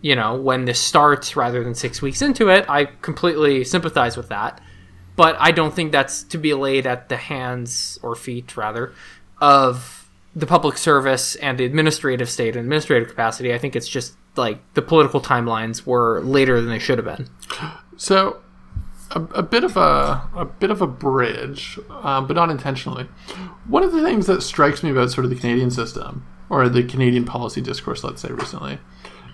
you 0.00 0.16
know, 0.16 0.34
when 0.34 0.64
this 0.64 0.80
starts 0.80 1.36
rather 1.36 1.62
than 1.62 1.76
six 1.76 2.02
weeks 2.02 2.22
into 2.22 2.48
it. 2.48 2.68
I 2.68 2.86
completely 3.02 3.62
sympathize 3.62 4.16
with 4.16 4.30
that. 4.30 4.60
But 5.14 5.36
I 5.38 5.52
don't 5.52 5.72
think 5.72 5.92
that's 5.92 6.24
to 6.24 6.38
be 6.38 6.54
laid 6.54 6.88
at 6.88 7.08
the 7.08 7.18
hands, 7.18 8.00
or 8.02 8.16
feet, 8.16 8.56
rather, 8.56 8.94
of 9.40 9.95
the 10.36 10.46
public 10.46 10.76
service 10.76 11.34
and 11.36 11.58
the 11.58 11.64
administrative 11.64 12.28
state 12.28 12.54
and 12.56 12.64
administrative 12.64 13.08
capacity. 13.08 13.54
I 13.54 13.58
think 13.58 13.74
it's 13.74 13.88
just 13.88 14.14
like 14.36 14.58
the 14.74 14.82
political 14.82 15.18
timelines 15.18 15.86
were 15.86 16.20
later 16.20 16.60
than 16.60 16.68
they 16.68 16.78
should 16.78 16.98
have 16.98 17.06
been. 17.06 17.28
So, 17.96 18.42
a, 19.12 19.22
a 19.34 19.42
bit 19.42 19.64
of 19.64 19.78
a 19.78 20.28
a 20.36 20.44
bit 20.44 20.70
of 20.70 20.82
a 20.82 20.86
bridge, 20.86 21.78
um, 22.02 22.26
but 22.26 22.34
not 22.34 22.50
intentionally. 22.50 23.04
One 23.66 23.82
of 23.82 23.92
the 23.92 24.02
things 24.02 24.26
that 24.26 24.42
strikes 24.42 24.82
me 24.82 24.90
about 24.90 25.10
sort 25.10 25.24
of 25.24 25.30
the 25.30 25.36
Canadian 25.36 25.70
system 25.70 26.26
or 26.50 26.68
the 26.68 26.82
Canadian 26.82 27.24
policy 27.24 27.62
discourse, 27.62 28.04
let's 28.04 28.20
say 28.20 28.28
recently, 28.28 28.78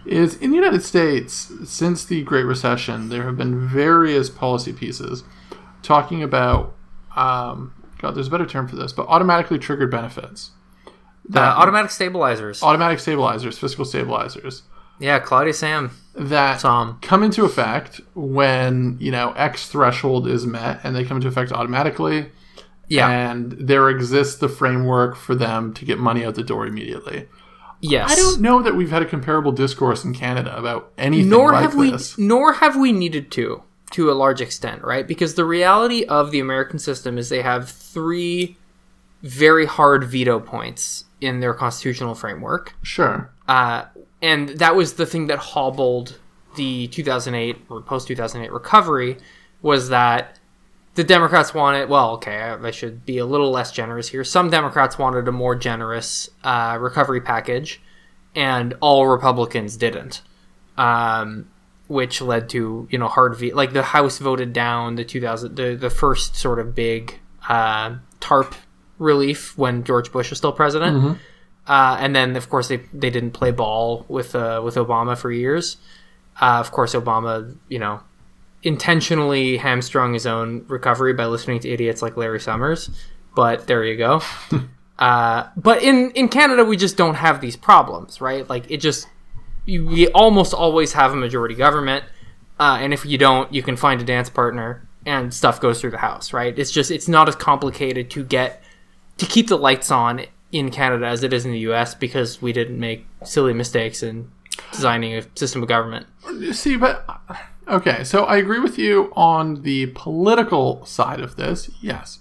is 0.06 0.36
in 0.36 0.50
the 0.50 0.56
United 0.56 0.84
States 0.84 1.52
since 1.64 2.04
the 2.04 2.22
Great 2.22 2.44
Recession, 2.44 3.08
there 3.08 3.24
have 3.24 3.36
been 3.36 3.66
various 3.66 4.30
policy 4.30 4.72
pieces 4.72 5.24
talking 5.82 6.22
about. 6.22 6.76
Um, 7.16 7.74
God, 7.98 8.14
there's 8.14 8.28
a 8.28 8.30
better 8.30 8.46
term 8.46 8.68
for 8.68 8.76
this, 8.76 8.92
but 8.92 9.06
automatically 9.08 9.58
triggered 9.58 9.90
benefits. 9.90 10.52
Uh, 11.34 11.38
automatic 11.38 11.90
stabilizers. 11.90 12.62
automatic 12.62 12.98
stabilizers, 12.98 13.58
fiscal 13.58 13.84
stabilizers 13.84 14.62
Yeah, 14.98 15.18
Claudia 15.20 15.52
Sahm. 15.52 15.90
that 16.14 16.60
Tom. 16.60 16.98
come 17.02 17.22
into 17.22 17.44
effect 17.44 18.00
when 18.14 18.96
you 19.00 19.10
know 19.12 19.32
X 19.36 19.68
threshold 19.68 20.26
is 20.28 20.46
met, 20.46 20.80
and 20.84 20.94
they 20.96 21.04
come 21.04 21.16
into 21.18 21.28
effect 21.28 21.52
automatically. 21.52 22.30
Yeah. 22.88 23.08
and 23.08 23.52
there 23.52 23.88
exists 23.88 24.36
the 24.36 24.50
framework 24.50 25.16
for 25.16 25.34
them 25.34 25.72
to 25.74 25.84
get 25.86 25.98
money 25.98 26.26
out 26.26 26.34
the 26.34 26.42
door 26.42 26.66
immediately. 26.66 27.26
yes. 27.80 28.10
I 28.12 28.16
don't 28.16 28.40
know 28.42 28.60
that 28.62 28.74
we've 28.74 28.90
had 28.90 29.00
a 29.00 29.06
comparable 29.06 29.52
discourse 29.52 30.04
in 30.04 30.12
Canada 30.12 30.54
about 30.58 30.92
anything 30.98 31.30
nor 31.30 31.52
like 31.52 31.62
have 31.62 31.74
we 31.74 31.90
this. 31.92 32.18
nor 32.18 32.52
have 32.54 32.76
we 32.76 32.92
needed 32.92 33.30
to 33.32 33.62
to 33.92 34.10
a 34.10 34.12
large 34.14 34.40
extent 34.42 34.82
right 34.82 35.06
because 35.08 35.34
the 35.36 35.44
reality 35.44 36.04
of 36.04 36.30
the 36.32 36.40
american 36.40 36.78
system 36.78 37.16
is 37.18 37.28
they 37.28 37.42
have 37.42 37.68
three 37.70 38.56
very 39.22 39.66
hard 39.66 40.04
veto 40.04 40.38
points 40.40 41.04
in 41.22 41.40
their 41.40 41.54
constitutional 41.54 42.14
framework 42.14 42.74
Sure, 42.82 43.30
uh, 43.48 43.84
and 44.20 44.50
that 44.50 44.76
was 44.76 44.94
the 44.94 45.06
thing 45.06 45.26
that 45.28 45.38
hobbled 45.38 46.18
the 46.56 46.88
2008 46.88 47.56
or 47.68 47.80
post 47.80 48.08
2008 48.08 48.52
recovery 48.52 49.16
was 49.62 49.88
that 49.88 50.38
the 50.94 51.04
Democrats 51.04 51.54
wanted. 51.54 51.88
Well, 51.88 52.10
okay, 52.12 52.36
I, 52.36 52.54
I 52.62 52.70
should 52.70 53.06
be 53.06 53.18
a 53.18 53.24
little 53.24 53.50
less 53.50 53.72
generous 53.72 54.08
here. 54.08 54.24
Some 54.24 54.50
Democrats 54.50 54.98
wanted 54.98 55.26
a 55.28 55.32
more 55.32 55.54
generous 55.54 56.28
uh, 56.44 56.76
recovery 56.80 57.20
package, 57.20 57.80
and 58.34 58.74
all 58.80 59.06
Republicans 59.06 59.76
didn't, 59.76 60.22
um, 60.76 61.48
which 61.88 62.20
led 62.20 62.48
to 62.50 62.86
you 62.90 62.98
know 62.98 63.08
hard 63.08 63.36
ve- 63.36 63.54
like 63.54 63.72
the 63.72 63.82
House 63.82 64.18
voted 64.18 64.52
down 64.52 64.96
the 64.96 65.04
2000 65.04 65.56
the 65.56 65.74
the 65.74 65.90
first 65.90 66.36
sort 66.36 66.58
of 66.58 66.74
big 66.74 67.18
uh, 67.48 67.96
TARP 68.20 68.54
relief 69.02 69.56
when 69.58 69.84
George 69.84 70.12
Bush 70.12 70.30
was 70.30 70.38
still 70.38 70.52
president. 70.52 70.96
Uh, 71.66 71.96
and 72.00 72.14
then, 72.16 72.36
of 72.36 72.48
course, 72.48 72.68
they, 72.68 72.78
they 72.92 73.10
didn't 73.10 73.32
play 73.32 73.50
ball 73.50 74.04
with 74.08 74.34
uh, 74.34 74.60
with 74.64 74.74
Obama 74.74 75.16
for 75.16 75.30
years. 75.30 75.76
Uh, 76.40 76.58
of 76.58 76.72
course, 76.72 76.94
Obama, 76.94 77.56
you 77.68 77.78
know, 77.78 78.00
intentionally 78.62 79.58
hamstrung 79.58 80.12
his 80.14 80.26
own 80.26 80.64
recovery 80.68 81.12
by 81.12 81.26
listening 81.26 81.60
to 81.60 81.68
idiots 81.68 82.02
like 82.02 82.16
Larry 82.16 82.40
Summers. 82.40 82.90
But 83.34 83.66
there 83.66 83.84
you 83.84 83.96
go. 83.96 84.22
uh, 84.98 85.48
but 85.56 85.82
in 85.82 86.10
in 86.12 86.28
Canada, 86.28 86.64
we 86.64 86.76
just 86.76 86.96
don't 86.96 87.14
have 87.14 87.40
these 87.40 87.56
problems, 87.56 88.20
right? 88.20 88.48
Like 88.48 88.70
it 88.70 88.78
just 88.78 89.08
you, 89.64 89.86
we 89.86 90.08
almost 90.08 90.52
always 90.52 90.92
have 90.94 91.12
a 91.12 91.16
majority 91.16 91.54
government, 91.54 92.04
uh, 92.58 92.78
and 92.80 92.92
if 92.92 93.06
you 93.06 93.18
don't, 93.18 93.52
you 93.52 93.62
can 93.62 93.76
find 93.76 94.00
a 94.00 94.04
dance 94.04 94.28
partner, 94.28 94.88
and 95.06 95.32
stuff 95.32 95.60
goes 95.60 95.80
through 95.80 95.92
the 95.92 95.98
house, 95.98 96.32
right? 96.32 96.58
It's 96.58 96.70
just 96.70 96.90
it's 96.90 97.08
not 97.08 97.28
as 97.28 97.36
complicated 97.36 98.10
to 98.10 98.24
get 98.24 98.61
to 99.18 99.26
keep 99.26 99.48
the 99.48 99.56
lights 99.58 99.90
on 99.90 100.22
in 100.50 100.70
Canada 100.70 101.06
as 101.06 101.22
it 101.22 101.32
is 101.32 101.44
in 101.46 101.52
the 101.52 101.60
US 101.60 101.94
because 101.94 102.42
we 102.42 102.52
didn't 102.52 102.78
make 102.78 103.06
silly 103.24 103.52
mistakes 103.54 104.02
in 104.02 104.30
designing 104.70 105.14
a 105.14 105.22
system 105.34 105.62
of 105.62 105.68
government. 105.68 106.06
see, 106.52 106.76
but 106.76 107.08
okay. 107.68 108.04
So 108.04 108.24
I 108.24 108.36
agree 108.36 108.58
with 108.60 108.78
you 108.78 109.12
on 109.16 109.62
the 109.62 109.86
political 109.94 110.84
side 110.84 111.20
of 111.20 111.36
this. 111.36 111.70
Yes, 111.80 112.18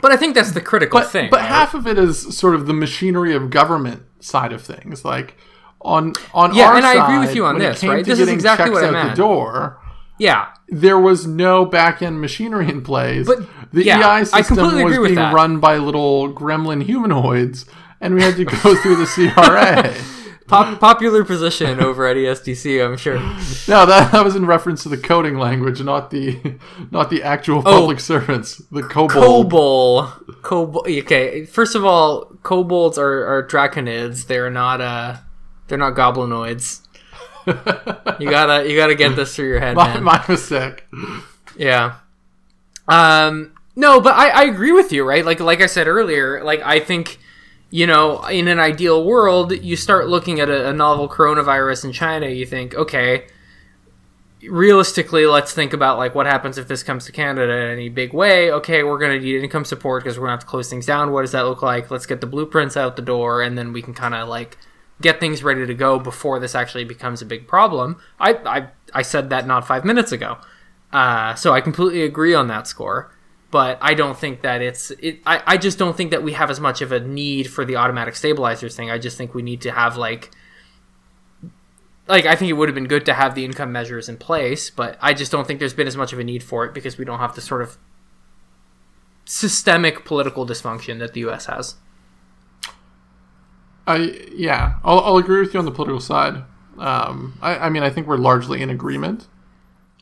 But 0.00 0.12
I 0.12 0.16
think 0.16 0.34
that's 0.34 0.52
the 0.52 0.60
critical 0.62 1.00
but, 1.00 1.10
thing. 1.10 1.28
but 1.30 1.40
right? 1.40 1.48
half 1.48 1.74
of 1.74 1.86
it 1.86 1.98
is 1.98 2.36
sort 2.36 2.54
of 2.54 2.66
the 2.66 2.72
machinery 2.72 3.34
of 3.34 3.50
government 3.50 4.02
side 4.20 4.52
of 4.52 4.62
things. 4.62 5.04
Like 5.04 5.36
on 5.82 6.14
on 6.32 6.54
Yeah, 6.54 6.76
and 6.76 6.86
I 6.86 7.04
agree 7.04 7.18
with 7.26 7.34
you 7.36 7.44
on 7.44 7.58
this, 7.58 7.82
right? 7.84 8.04
This 8.04 8.18
is 8.18 8.28
exactly 8.28 8.70
what 8.70 8.84
I 8.84 8.90
meant. 8.90 9.10
the 9.10 9.16
door. 9.16 9.78
Yeah, 10.18 10.48
There 10.68 10.98
was 10.98 11.26
no 11.26 11.64
back 11.64 12.02
end 12.02 12.20
machinery 12.20 12.68
in 12.68 12.82
place. 12.82 13.26
But, 13.26 13.48
the 13.72 13.84
yeah, 13.84 14.20
EI 14.20 14.24
system 14.24 14.84
was 14.84 14.98
being 14.98 15.16
run 15.16 15.58
by 15.58 15.78
little 15.78 16.32
gremlin 16.32 16.84
humanoids, 16.84 17.66
and 18.00 18.14
we 18.14 18.22
had 18.22 18.36
to 18.36 18.44
go 18.44 18.74
through 18.82 18.96
the 18.96 19.06
CRA. 19.06 19.94
Pop- 20.46 20.78
popular 20.78 21.24
position 21.24 21.80
over 21.80 22.06
at 22.06 22.16
ESDC, 22.16 22.84
I'm 22.84 22.98
sure. 22.98 23.18
No, 23.66 23.86
that, 23.86 24.12
that 24.12 24.22
was 24.22 24.36
in 24.36 24.44
reference 24.44 24.82
to 24.82 24.90
the 24.90 24.98
coding 24.98 25.38
language, 25.38 25.82
not 25.82 26.10
the 26.10 26.58
not 26.90 27.08
the 27.08 27.22
actual 27.22 27.62
public 27.62 27.98
servants. 27.98 28.58
The 28.70 28.82
kobold. 28.82 29.10
Kobold. 29.10 30.42
Kobold. 30.42 30.86
Okay, 30.86 31.46
first 31.46 31.74
of 31.74 31.86
all, 31.86 32.26
kobolds 32.42 32.98
are, 32.98 33.24
are 33.26 33.42
draconids. 33.42 34.26
They're 34.26 34.50
not 34.50 34.82
uh, 34.82 35.16
they're 35.68 35.78
not 35.78 35.94
goblinoids. 35.94 36.83
You 37.46 38.30
gotta 38.30 38.68
you 38.68 38.76
gotta 38.76 38.94
get 38.94 39.16
this 39.16 39.34
through 39.34 39.48
your 39.48 39.60
head, 39.60 39.76
my, 39.76 39.94
man. 39.94 40.04
my 40.04 40.24
mistake. 40.28 40.84
Yeah. 41.56 41.96
Um. 42.88 43.52
No, 43.76 44.00
but 44.00 44.14
I, 44.14 44.28
I 44.28 44.42
agree 44.44 44.72
with 44.72 44.92
you, 44.92 45.04
right? 45.04 45.24
Like 45.24 45.40
like 45.40 45.60
I 45.60 45.66
said 45.66 45.88
earlier, 45.88 46.44
like 46.44 46.60
I 46.62 46.80
think, 46.80 47.18
you 47.70 47.86
know, 47.86 48.24
in 48.24 48.46
an 48.48 48.60
ideal 48.60 49.04
world, 49.04 49.52
you 49.52 49.76
start 49.76 50.08
looking 50.08 50.38
at 50.40 50.48
a, 50.48 50.68
a 50.68 50.72
novel 50.72 51.08
coronavirus 51.08 51.86
in 51.86 51.92
China, 51.92 52.28
you 52.28 52.46
think, 52.46 52.74
okay, 52.74 53.26
realistically, 54.48 55.26
let's 55.26 55.52
think 55.52 55.72
about 55.72 55.98
like 55.98 56.14
what 56.14 56.26
happens 56.26 56.56
if 56.58 56.68
this 56.68 56.82
comes 56.82 57.06
to 57.06 57.12
Canada 57.12 57.52
in 57.52 57.72
any 57.72 57.88
big 57.88 58.12
way. 58.12 58.52
Okay, 58.52 58.84
we're 58.84 58.98
gonna 58.98 59.18
need 59.18 59.42
income 59.42 59.64
support 59.64 60.04
because 60.04 60.18
we're 60.18 60.26
gonna 60.26 60.34
have 60.36 60.40
to 60.40 60.46
close 60.46 60.70
things 60.70 60.86
down. 60.86 61.10
What 61.10 61.22
does 61.22 61.32
that 61.32 61.42
look 61.42 61.62
like? 61.62 61.90
Let's 61.90 62.06
get 62.06 62.20
the 62.20 62.26
blueprints 62.26 62.76
out 62.76 62.96
the 62.96 63.02
door, 63.02 63.42
and 63.42 63.58
then 63.58 63.72
we 63.72 63.82
can 63.82 63.94
kind 63.94 64.14
of 64.14 64.28
like 64.28 64.56
get 65.00 65.20
things 65.20 65.42
ready 65.42 65.66
to 65.66 65.74
go 65.74 65.98
before 65.98 66.38
this 66.38 66.54
actually 66.54 66.84
becomes 66.84 67.20
a 67.22 67.26
big 67.26 67.46
problem. 67.46 67.96
I 68.18 68.34
I, 68.34 68.68
I 68.92 69.02
said 69.02 69.30
that 69.30 69.46
not 69.46 69.66
five 69.66 69.84
minutes 69.84 70.12
ago. 70.12 70.38
Uh, 70.92 71.34
so 71.34 71.52
I 71.52 71.60
completely 71.60 72.02
agree 72.02 72.34
on 72.34 72.46
that 72.48 72.66
score. 72.66 73.10
But 73.50 73.78
I 73.80 73.94
don't 73.94 74.18
think 74.18 74.42
that 74.42 74.62
it's 74.62 74.90
it. 74.92 75.20
I, 75.24 75.42
I 75.46 75.56
just 75.58 75.78
don't 75.78 75.96
think 75.96 76.10
that 76.10 76.24
we 76.24 76.32
have 76.32 76.50
as 76.50 76.58
much 76.58 76.82
of 76.82 76.90
a 76.90 76.98
need 76.98 77.48
for 77.48 77.64
the 77.64 77.76
automatic 77.76 78.16
stabilizers 78.16 78.74
thing. 78.74 78.90
I 78.90 78.98
just 78.98 79.16
think 79.16 79.32
we 79.32 79.42
need 79.42 79.60
to 79.60 79.70
have 79.70 79.96
like 79.96 80.32
like 82.08 82.26
I 82.26 82.34
think 82.34 82.50
it 82.50 82.54
would 82.54 82.68
have 82.68 82.74
been 82.74 82.88
good 82.88 83.06
to 83.06 83.14
have 83.14 83.34
the 83.34 83.44
income 83.44 83.70
measures 83.72 84.08
in 84.08 84.16
place, 84.16 84.70
but 84.70 84.98
I 85.00 85.14
just 85.14 85.30
don't 85.30 85.46
think 85.46 85.60
there's 85.60 85.74
been 85.74 85.86
as 85.86 85.96
much 85.96 86.12
of 86.12 86.18
a 86.18 86.24
need 86.24 86.42
for 86.42 86.64
it 86.64 86.74
because 86.74 86.98
we 86.98 87.04
don't 87.04 87.20
have 87.20 87.34
the 87.34 87.40
sort 87.40 87.62
of 87.62 87.78
systemic 89.24 90.04
political 90.04 90.46
dysfunction 90.46 90.98
that 90.98 91.14
the 91.14 91.20
U.S. 91.20 91.46
has. 91.46 91.76
I 93.86 94.28
yeah, 94.34 94.74
I'll, 94.84 95.00
I'll 95.00 95.16
agree 95.18 95.40
with 95.40 95.54
you 95.54 95.58
on 95.58 95.66
the 95.66 95.70
political 95.70 96.00
side. 96.00 96.42
Um, 96.78 97.38
I, 97.40 97.56
I 97.56 97.68
mean, 97.70 97.82
I 97.82 97.90
think 97.90 98.06
we're 98.06 98.16
largely 98.16 98.62
in 98.62 98.70
agreement. 98.70 99.28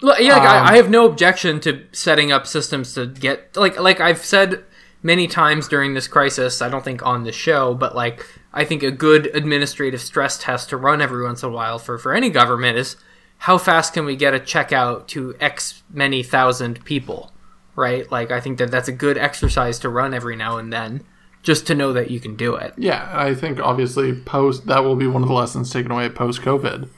Look, 0.00 0.18
yeah, 0.18 0.36
like, 0.36 0.48
Um, 0.48 0.66
I, 0.66 0.72
I 0.72 0.76
have 0.76 0.90
no 0.90 1.06
objection 1.06 1.60
to 1.60 1.84
setting 1.92 2.32
up 2.32 2.46
systems 2.46 2.94
to 2.94 3.06
get 3.06 3.56
like 3.56 3.78
like 3.78 4.00
I've 4.00 4.24
said 4.24 4.64
many 5.02 5.26
times 5.26 5.68
during 5.68 5.94
this 5.94 6.08
crisis. 6.08 6.62
I 6.62 6.68
don't 6.68 6.84
think 6.84 7.04
on 7.04 7.24
the 7.24 7.32
show, 7.32 7.74
but 7.74 7.94
like 7.94 8.26
I 8.52 8.64
think 8.64 8.82
a 8.82 8.90
good 8.90 9.26
administrative 9.34 10.00
stress 10.00 10.38
test 10.38 10.68
to 10.70 10.76
run 10.76 11.00
every 11.00 11.22
once 11.24 11.42
in 11.42 11.48
a 11.48 11.52
while 11.52 11.78
for 11.78 11.98
for 11.98 12.14
any 12.14 12.30
government 12.30 12.78
is 12.78 12.96
how 13.38 13.58
fast 13.58 13.92
can 13.94 14.04
we 14.04 14.14
get 14.14 14.34
a 14.34 14.38
checkout 14.40 15.08
to 15.08 15.34
X 15.40 15.82
many 15.90 16.22
thousand 16.22 16.84
people, 16.84 17.32
right? 17.74 18.10
Like 18.10 18.30
I 18.30 18.40
think 18.40 18.58
that 18.58 18.70
that's 18.70 18.88
a 18.88 18.92
good 18.92 19.18
exercise 19.18 19.78
to 19.80 19.88
run 19.88 20.14
every 20.14 20.36
now 20.36 20.58
and 20.58 20.72
then, 20.72 21.04
just 21.42 21.66
to 21.66 21.74
know 21.74 21.92
that 21.92 22.10
you 22.10 22.20
can 22.20 22.36
do 22.36 22.54
it. 22.54 22.74
Yeah, 22.76 23.10
I 23.12 23.34
think 23.34 23.60
obviously 23.60 24.14
post 24.14 24.66
that 24.66 24.84
will 24.84 24.96
be 24.96 25.06
one 25.06 25.22
of 25.22 25.28
the 25.28 25.34
lessons 25.34 25.70
taken 25.70 25.90
away 25.90 26.08
post 26.08 26.40
COVID. 26.42 26.88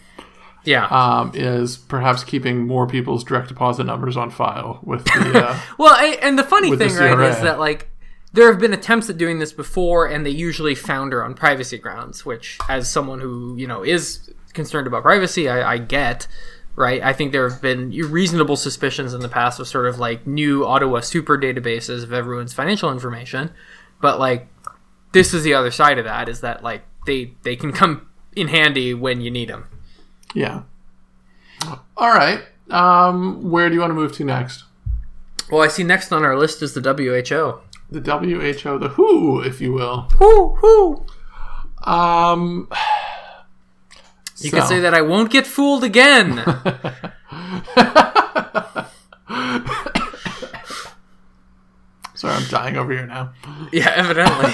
Yeah. 0.64 0.86
Um, 0.86 1.32
is 1.34 1.76
perhaps 1.76 2.24
keeping 2.24 2.66
more 2.66 2.86
people's 2.86 3.22
direct 3.24 3.48
deposit 3.48 3.84
numbers 3.84 4.16
on 4.16 4.30
file 4.30 4.80
with 4.82 5.04
the. 5.04 5.44
Uh, 5.44 5.60
Well, 5.78 5.94
I, 5.94 6.18
and 6.22 6.38
the 6.38 6.42
funny 6.42 6.70
With 6.70 6.78
the 6.78 6.88
thing, 6.88 6.96
right, 6.96 7.30
is 7.30 7.40
that 7.42 7.58
like 7.58 7.88
there 8.32 8.50
have 8.50 8.60
been 8.60 8.72
attempts 8.72 9.08
at 9.10 9.18
doing 9.18 9.38
this 9.38 9.52
before, 9.52 10.06
and 10.06 10.24
they 10.24 10.30
usually 10.30 10.74
founder 10.74 11.22
on 11.22 11.34
privacy 11.34 11.78
grounds. 11.78 12.24
Which, 12.24 12.58
as 12.68 12.90
someone 12.90 13.20
who 13.20 13.54
you 13.56 13.66
know 13.66 13.84
is 13.84 14.30
concerned 14.52 14.86
about 14.86 15.02
privacy, 15.02 15.48
I, 15.48 15.74
I 15.74 15.78
get. 15.78 16.26
Right, 16.76 17.00
I 17.00 17.12
think 17.12 17.30
there 17.30 17.48
have 17.48 17.62
been 17.62 17.90
reasonable 17.90 18.56
suspicions 18.56 19.14
in 19.14 19.20
the 19.20 19.28
past 19.28 19.60
of 19.60 19.68
sort 19.68 19.86
of 19.86 20.00
like 20.00 20.26
new 20.26 20.66
Ottawa 20.66 21.00
super 21.00 21.38
databases 21.38 22.02
of 22.02 22.12
everyone's 22.12 22.52
financial 22.52 22.90
information, 22.90 23.52
but 24.04 24.18
like 24.18 24.46
this 25.12 25.32
is 25.32 25.44
the 25.44 25.54
other 25.54 25.70
side 25.70 25.96
of 25.98 26.04
that 26.04 26.28
is 26.28 26.42
that 26.42 26.62
like 26.62 26.82
they 27.06 27.32
they 27.42 27.56
can 27.56 27.72
come 27.72 28.06
in 28.36 28.48
handy 28.48 28.92
when 28.92 29.22
you 29.22 29.30
need 29.30 29.48
them. 29.48 29.64
yeah. 30.34 30.62
All 31.96 32.10
right. 32.12 32.42
Um, 32.70 33.50
where 33.50 33.68
do 33.68 33.74
you 33.74 33.80
want 33.80 33.92
to 33.92 33.94
move 33.94 34.12
to 34.16 34.24
next? 34.24 34.64
Well, 35.50 35.62
I 35.62 35.68
see 35.68 35.84
next 35.84 36.12
on 36.12 36.22
our 36.22 36.36
list 36.36 36.60
is 36.62 36.74
the 36.74 36.80
WHO. 36.82 37.60
The 37.90 38.00
WHO, 38.00 38.78
the 38.78 38.88
WHO, 38.88 39.40
if 39.40 39.60
you 39.62 39.72
will. 39.72 40.08
Whoo 40.20 40.58
whoo! 40.62 41.06
Um, 41.90 42.68
You 44.40 44.50
could 44.50 44.64
say 44.64 44.80
that 44.80 44.92
I 44.92 45.00
won't 45.00 45.30
get 45.30 45.46
fooled 45.46 45.84
again. 45.84 46.42
Sorry, 52.24 52.36
I'm 52.36 52.48
dying 52.48 52.76
over 52.78 52.90
here 52.90 53.06
now. 53.06 53.34
yeah, 53.72 53.92
evidently. 53.94 54.50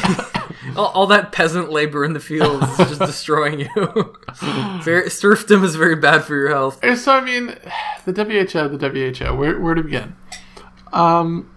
all, 0.76 0.86
all 0.86 1.06
that 1.06 1.30
peasant 1.30 1.70
labor 1.70 2.04
in 2.04 2.14
the 2.14 2.18
fields 2.18 2.68
is 2.80 2.88
just 2.88 3.00
destroying 3.00 3.60
you. 3.60 4.16
very, 4.82 5.08
serfdom 5.08 5.62
is 5.62 5.76
very 5.76 5.94
bad 5.94 6.24
for 6.24 6.34
your 6.34 6.48
health. 6.48 6.84
So 6.98 7.12
I 7.12 7.20
mean, 7.20 7.54
the 8.06 8.12
WHO, 8.12 8.76
the 8.76 9.14
WHO. 9.16 9.36
Where 9.36 9.60
where 9.60 9.74
to 9.74 9.84
begin? 9.84 10.16
Um, 10.92 11.48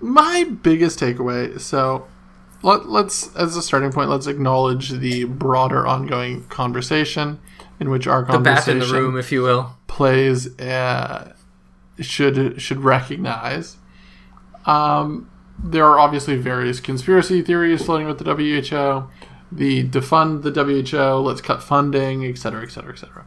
my 0.00 0.42
biggest 0.42 0.98
takeaway. 0.98 1.60
So, 1.60 2.08
let, 2.64 2.88
let's 2.88 3.32
as 3.36 3.56
a 3.56 3.62
starting 3.62 3.92
point, 3.92 4.10
let's 4.10 4.26
acknowledge 4.26 4.90
the 4.90 5.26
broader 5.26 5.86
ongoing 5.86 6.42
conversation 6.46 7.38
in 7.78 7.88
which 7.88 8.08
our 8.08 8.24
The 8.24 8.38
bat 8.38 8.66
in 8.66 8.80
conversation 8.80 8.80
the 8.80 9.00
room, 9.00 9.16
if 9.16 9.30
you 9.30 9.42
will. 9.42 9.76
plays 9.86 10.58
uh, 10.58 11.34
should 12.00 12.60
should 12.60 12.80
recognize. 12.80 13.76
Um, 14.66 15.30
there 15.62 15.84
are 15.84 15.98
obviously 15.98 16.36
various 16.36 16.80
conspiracy 16.80 17.42
theories 17.42 17.84
floating 17.84 18.06
with 18.06 18.18
the 18.18 18.24
WHO. 18.24 19.08
The 19.52 19.88
defund 19.88 20.42
the 20.42 20.50
WHO, 20.50 21.20
let's 21.20 21.40
cut 21.40 21.62
funding, 21.62 22.24
et 22.24 22.38
cetera, 22.38 22.62
et 22.62 22.70
cetera, 22.70 22.92
et 22.92 22.98
cetera. 22.98 23.24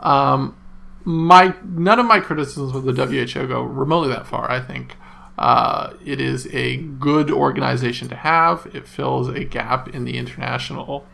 Um, 0.00 0.56
my 1.04 1.54
none 1.64 1.98
of 1.98 2.06
my 2.06 2.20
criticisms 2.20 2.74
of 2.74 2.84
the 2.84 2.92
WHO 2.92 3.46
go 3.46 3.62
remotely 3.62 4.10
that 4.10 4.26
far. 4.26 4.50
I 4.50 4.60
think 4.60 4.96
uh, 5.38 5.94
it 6.04 6.20
is 6.20 6.46
a 6.52 6.76
good 6.76 7.30
organization 7.30 8.08
to 8.08 8.16
have. 8.16 8.68
It 8.74 8.86
fills 8.86 9.28
a 9.28 9.44
gap 9.44 9.88
in 9.88 10.04
the 10.04 10.18
international, 10.18 11.06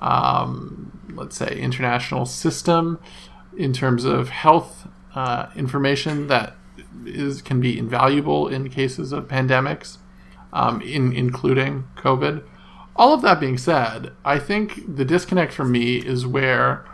um, 0.00 1.12
let's 1.14 1.36
say, 1.36 1.58
international 1.58 2.24
system 2.24 3.00
in 3.56 3.72
terms 3.72 4.04
of 4.04 4.28
health 4.30 4.86
uh, 5.14 5.48
information 5.56 6.28
that 6.28 6.56
is 7.06 7.42
can 7.42 7.60
be 7.60 7.78
invaluable 7.78 8.48
in 8.48 8.68
cases 8.70 9.12
of 9.12 9.28
pandemics, 9.28 9.98
um, 10.52 10.80
in 10.82 11.12
including 11.12 11.84
COVID. 11.96 12.44
All 12.94 13.14
of 13.14 13.22
that 13.22 13.40
being 13.40 13.56
said, 13.58 14.12
I 14.24 14.38
think 14.38 14.96
the 14.96 15.04
disconnect 15.04 15.52
for 15.52 15.64
me 15.64 15.96
is 15.96 16.26
where 16.26 16.84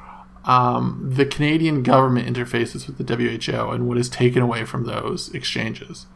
um, 0.45 1.11
the 1.13 1.27
Canadian 1.27 1.83
government 1.83 2.29
interfaces 2.29 2.87
with 2.87 3.05
the 3.05 3.17
WHO 3.17 3.71
and 3.71 3.89
what 3.89 3.99
is 3.99 4.09
taken 4.09 4.41
away 4.43 4.65
from 4.65 4.85
those 4.85 5.29
exchanges. 5.35 6.07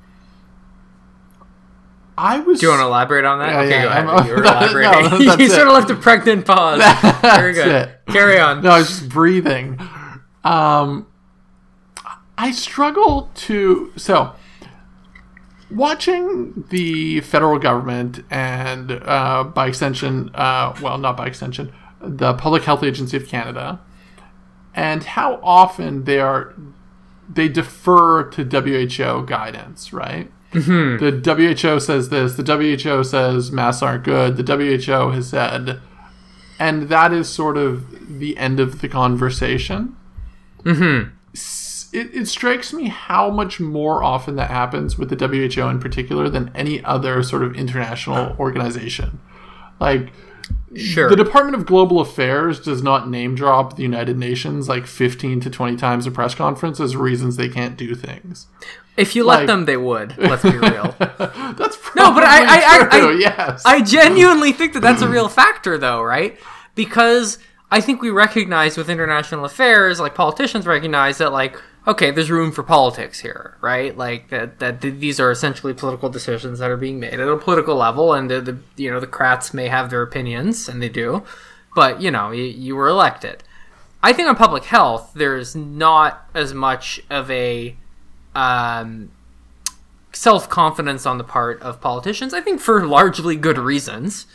I 2.17 2.41
was. 2.41 2.61
Do 2.61 2.67
you 2.67 2.71
want 2.71 2.81
to 2.81 2.87
elaborate 2.87 3.25
on 3.25 3.39
that? 3.39 3.51
Yeah, 3.51 3.61
okay, 3.61 3.71
yeah, 3.71 3.83
go 3.83 3.89
ahead. 3.89 4.07
I'm- 4.07 4.27
you 4.27 4.33
were 4.35 4.43
no, 4.43 4.51
elaborating. 4.51 5.27
that's 5.27 5.41
you 5.41 5.49
sort 5.49 5.67
of 5.69 5.75
left 5.75 5.91
a 5.91 5.95
pregnant 5.97 6.47
pause. 6.47 6.81
Very 7.23 7.53
good. 7.55 7.69
It. 7.69 8.01
Carry 8.09 8.39
on. 8.39 8.63
No, 8.63 8.71
I 8.71 8.79
was 8.79 8.89
just 8.89 9.09
breathing. 9.09 9.79
Um, 10.45 11.07
I 12.43 12.51
struggle 12.51 13.31
to 13.47 13.93
so 13.95 14.35
watching 15.71 16.65
the 16.71 17.21
federal 17.21 17.61
government 17.61 18.25
and 18.33 18.91
uh, 18.91 19.45
by 19.45 19.69
extension, 19.69 20.29
uh, 20.35 20.75
well, 20.83 20.99
not 20.99 21.17
by 21.17 21.29
extension, 21.29 21.73
the 22.01 22.35
Public 22.35 22.65
Health 22.65 22.83
Agency 22.83 23.17
of 23.17 23.29
Canada, 23.29 23.79
and 24.75 25.05
how 25.05 25.39
often 25.41 26.03
they 26.03 26.19
are 26.19 26.53
they 27.29 27.49
defer 27.49 28.25
to 28.25 28.43
WHO 28.43 29.25
guidance, 29.25 29.93
right? 29.93 30.29
The 30.99 31.63
WHO 31.63 31.79
says 31.79 32.09
this. 32.09 32.35
The 32.35 32.43
WHO 32.43 33.05
says 33.05 33.53
masks 33.53 33.85
aren't 33.85 34.03
good. 34.03 34.37
The 34.37 34.57
WHO 34.57 35.11
has 35.13 35.29
said 35.29 35.81
and 36.59 36.89
that 36.89 37.13
is 37.13 37.29
sort 37.29 37.57
of 37.57 38.19
the 38.19 38.37
end 38.37 38.59
of 38.59 38.81
the 38.81 38.89
conversation. 38.89 39.95
Mm-hmm. 40.65 41.11
It, 41.93 42.15
it 42.15 42.27
strikes 42.29 42.73
me 42.73 42.89
how 42.89 43.31
much 43.31 43.61
more 43.61 44.03
often 44.03 44.37
that 44.37 44.51
happens 44.51 44.97
with 44.99 45.11
the 45.11 45.27
WHO 45.27 45.69
in 45.69 45.79
particular 45.81 46.29
than 46.29 46.51
any 46.55 46.83
other 46.85 47.23
sort 47.23 47.43
of 47.43 47.55
international 47.55 48.35
organization. 48.39 49.21
Like 49.81 50.13
Sure. 50.75 51.11
the 51.11 51.17
Department 51.17 51.55
of 51.55 51.67
Global 51.67 52.01
Affairs 52.01 52.59
does 52.59 52.83
not 52.83 53.09
name 53.11 53.35
drop 53.35 53.77
the 53.77 53.83
United 53.83 54.17
Nations 54.17 54.71
like 54.71 54.87
15 54.87 55.41
to 55.41 55.51
20 55.51 55.77
times 55.77 56.07
a 56.07 56.11
press 56.11 56.35
conference 56.35 56.81
as 56.81 56.97
reasons 56.97 57.37
they 57.37 57.49
can't 57.51 57.77
do 57.77 57.95
things. 57.95 58.47
if 58.97 59.15
you 59.15 59.23
let 59.25 59.41
like- 59.41 59.47
them, 59.49 59.67
they 59.67 59.77
would. 59.77 60.17
Let's 60.17 60.43
be 60.43 60.57
real. 60.57 60.95
That's 60.99 61.79
No, 61.95 62.13
but 62.15 62.25
I- 62.25 62.45
I- 62.45 62.89
I- 62.91 63.01
I- 63.11 63.13
yes. 63.19 63.63
I 63.67 63.83
genuinely 63.83 64.53
think 64.53 64.73
that 64.73 64.81
that's 64.81 65.03
a 65.03 65.09
real 65.09 65.29
factor, 65.29 65.77
though, 65.77 66.03
right? 66.03 66.39
Because 66.75 67.39
I 67.71 67.81
think 67.83 68.01
we 68.01 68.09
recognize 68.11 68.77
with 68.79 68.89
international 68.89 69.45
affairs, 69.45 70.01
like 70.01 70.15
politicians 70.15 70.67
recognize 70.67 71.19
that, 71.19 71.33
like, 71.33 71.61
okay, 71.87 72.11
there's 72.11 72.31
room 72.31 72.53
for 72.53 72.63
politics 72.63 73.21
here, 73.21 73.57
right? 73.61 73.97
Like 73.97 74.29
that 74.29 74.59
that 74.61 74.81
these 74.81 75.19
are 75.19 75.31
essentially 75.31 75.75
political 75.75 76.09
decisions 76.09 76.59
that 76.59 76.71
are 76.71 76.77
being 76.77 77.01
made 77.01 77.15
at 77.15 77.29
a 77.29 77.37
political 77.37 77.77
level, 77.77 78.13
and 78.15 78.31
the, 78.31 78.41
the 78.41 78.59
you 78.77 78.91
know 78.91 79.01
the 79.01 79.07
Krats 79.07 79.53
may 79.53 79.69
have 79.69 79.91
their 79.91 80.03
opinions, 80.03 80.69
and 80.69 80.83
they 80.83 80.89
do, 80.89 81.25
but 81.75 82.01
you 82.01 82.11
know 82.11 82.31
you, 82.31 82.45
you 82.45 82.77
were 82.77 82.89
elected. 82.89 83.43
I 84.03 84.13
think 84.13 84.29
on 84.29 84.37
public 84.37 84.65
health, 84.65 85.13
there's 85.15 85.55
not 85.55 86.29
as 86.35 86.53
much 86.53 87.01
of 87.09 87.31
a 87.31 87.77
um, 88.35 89.11
self 90.13 90.49
confidence 90.49 91.07
on 91.07 91.19
the 91.19 91.25
part 91.25 91.61
of 91.63 91.81
politicians. 91.81 92.35
I 92.35 92.41
think 92.41 92.61
for 92.61 92.87
largely 92.87 93.37
good 93.37 93.59
reasons, 93.59 94.27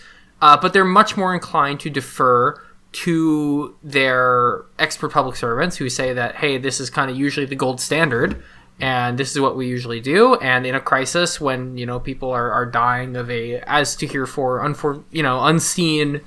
uh, 0.41 0.57
but 0.57 0.73
they're 0.73 0.85
much 0.85 1.17
more 1.17 1.33
inclined 1.33 1.79
to 1.81 1.89
defer 1.89 2.61
to 3.03 3.75
their 3.83 4.63
expert 4.79 5.11
public 5.11 5.35
servants 5.35 5.77
who 5.77 5.89
say 5.89 6.13
that, 6.13 6.35
hey, 6.35 6.57
this 6.57 6.79
is 6.79 6.89
kind 6.89 7.11
of 7.11 7.17
usually 7.17 7.45
the 7.45 7.55
gold 7.55 7.79
standard. 7.79 8.43
And 8.79 9.17
this 9.17 9.31
is 9.31 9.39
what 9.39 9.55
we 9.55 9.67
usually 9.67 9.99
do. 9.99 10.35
And 10.35 10.65
in 10.65 10.75
a 10.75 10.79
crisis, 10.79 11.41
when 11.41 11.77
you 11.77 11.85
know 11.85 11.99
people 11.99 12.31
are, 12.31 12.51
are 12.51 12.65
dying 12.65 13.15
of 13.15 13.29
a, 13.29 13.59
as 13.61 13.95
to 13.97 14.07
heretofore, 14.07 14.59
unfor, 14.59 15.03
you 15.11 15.23
know, 15.23 15.43
unseen 15.43 16.21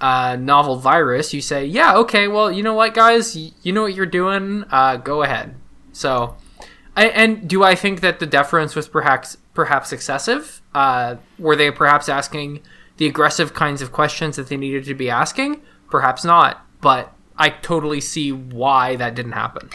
uh, 0.00 0.36
novel 0.36 0.76
virus, 0.76 1.32
you 1.32 1.40
say, 1.40 1.64
yeah, 1.64 1.96
okay, 1.96 2.26
well, 2.28 2.50
you 2.50 2.62
know 2.62 2.74
what, 2.74 2.94
guys, 2.94 3.36
y- 3.36 3.52
you 3.62 3.72
know 3.72 3.82
what 3.82 3.94
you're 3.94 4.06
doing. 4.06 4.64
Uh, 4.70 4.96
go 4.96 5.22
ahead. 5.22 5.54
So, 5.92 6.36
I, 6.96 7.06
and 7.08 7.48
do 7.48 7.62
I 7.62 7.74
think 7.76 8.00
that 8.00 8.18
the 8.18 8.26
deference 8.26 8.74
was 8.74 8.88
perhaps 8.88 9.36
perhaps 9.52 9.92
excessive? 9.92 10.62
Uh, 10.74 11.16
were 11.38 11.56
they 11.56 11.70
perhaps 11.70 12.08
asking 12.08 12.60
the 12.96 13.06
aggressive 13.06 13.54
kinds 13.54 13.82
of 13.82 13.92
questions 13.92 14.34
that 14.36 14.48
they 14.48 14.56
needed 14.56 14.84
to 14.84 14.94
be 14.94 15.08
asking? 15.10 15.60
Perhaps 15.90 16.24
not. 16.24 16.64
But 16.80 17.12
I 17.36 17.50
totally 17.50 18.00
see 18.00 18.32
why 18.32 18.96
that 18.96 19.14
didn't 19.14 19.32
happen. 19.32 19.70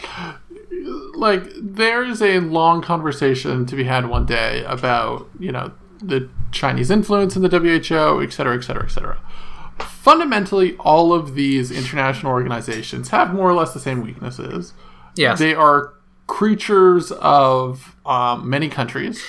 like 1.14 1.44
there 1.60 2.04
is 2.04 2.22
a 2.22 2.40
long 2.40 2.82
conversation 2.82 3.66
to 3.66 3.76
be 3.76 3.84
had 3.84 4.06
one 4.08 4.26
day 4.26 4.64
about 4.64 5.28
you 5.38 5.52
know 5.52 5.72
the 6.02 6.28
Chinese 6.52 6.90
influence 6.90 7.36
in 7.36 7.42
the 7.42 7.48
WHO, 7.48 8.22
et 8.22 8.32
cetera, 8.32 8.56
et 8.56 8.62
cetera, 8.62 8.84
et 8.84 8.90
cetera. 8.90 9.18
Fundamentally, 9.78 10.76
all 10.78 11.12
of 11.12 11.34
these 11.34 11.70
international 11.70 12.32
organizations 12.32 13.08
have 13.10 13.34
more 13.34 13.48
or 13.50 13.54
less 13.54 13.74
the 13.74 13.80
same 13.80 14.02
weaknesses. 14.02 14.72
Yes. 15.16 15.38
They 15.38 15.54
are 15.54 15.94
creatures 16.26 17.12
of 17.12 17.96
um, 18.06 18.48
many 18.48 18.68
countries, 18.68 19.22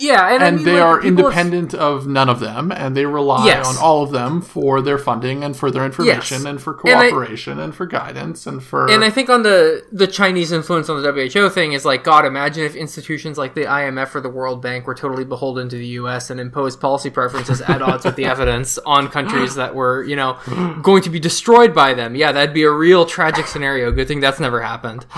yeah, 0.00 0.34
and, 0.34 0.42
I 0.42 0.50
mean, 0.50 0.64
they 0.64 0.74
like, 0.74 0.82
are 0.82 1.00
people 1.00 1.30
have- 1.30 1.46
independent 1.46 1.74
of 1.74 2.06
none 2.06 2.28
of 2.28 2.40
them, 2.40 2.72
and 2.72 2.96
they 2.96 3.06
rely 3.06 3.46
Yes. 3.46 3.66
on 3.68 3.76
all 3.82 4.02
of 4.02 4.10
them 4.10 4.40
for 4.40 4.80
their 4.80 4.98
funding 4.98 5.44
and 5.44 5.56
for 5.56 5.70
their 5.70 5.84
information 5.84 6.38
Yes. 6.38 6.46
and 6.46 6.60
for 6.60 6.76
And 6.84 6.94
I- 6.98 7.10
cooperation 7.10 7.60
and, 7.60 7.74
for 7.74 7.86
guidance 7.86 8.46
and 8.46 8.62
for 8.62 8.90
And 8.90 9.04
I 9.04 9.10
think 9.10 9.28
on 9.30 9.42
the 9.42 9.84
the 9.92 10.06
Chinese 10.06 10.50
influence 10.52 10.88
on 10.88 11.00
the 11.00 11.12
WHO 11.12 11.48
thing 11.50 11.72
is 11.72 11.84
like, 11.84 12.02
God, 12.02 12.24
imagine 12.24 12.64
if 12.64 12.74
institutions 12.74 13.36
like 13.38 13.54
the 13.54 13.66
IMF 13.66 14.14
or 14.14 14.20
the 14.20 14.28
World 14.30 14.62
Bank 14.62 14.86
were 14.86 14.94
totally 14.94 15.24
beholden 15.24 15.68
to 15.68 15.76
the 15.76 15.86
U.S. 16.02 16.30
and 16.30 16.40
imposed 16.40 16.80
policy 16.80 17.10
preferences 17.10 17.60
at 17.60 17.82
odds 17.82 18.04
with 18.04 18.16
the 18.16 18.24
evidence 18.34 18.78
on 18.86 19.08
countries 19.08 19.54
that 19.56 19.74
were, 19.74 20.02
you 20.04 20.16
know, 20.16 20.36
going 20.82 21.02
to 21.02 21.10
be 21.10 21.20
destroyed 21.20 21.74
by 21.74 21.92
them. 21.94 22.14
Yeah, 22.16 22.32
that'd 22.32 22.54
be 22.54 22.62
a 22.62 22.70
real 22.72 23.04
tragic 23.04 23.46
scenario. 23.46 23.90
Good 23.92 24.08
thing 24.08 24.20
that's 24.20 24.40
never 24.40 24.62
happened. 24.62 25.04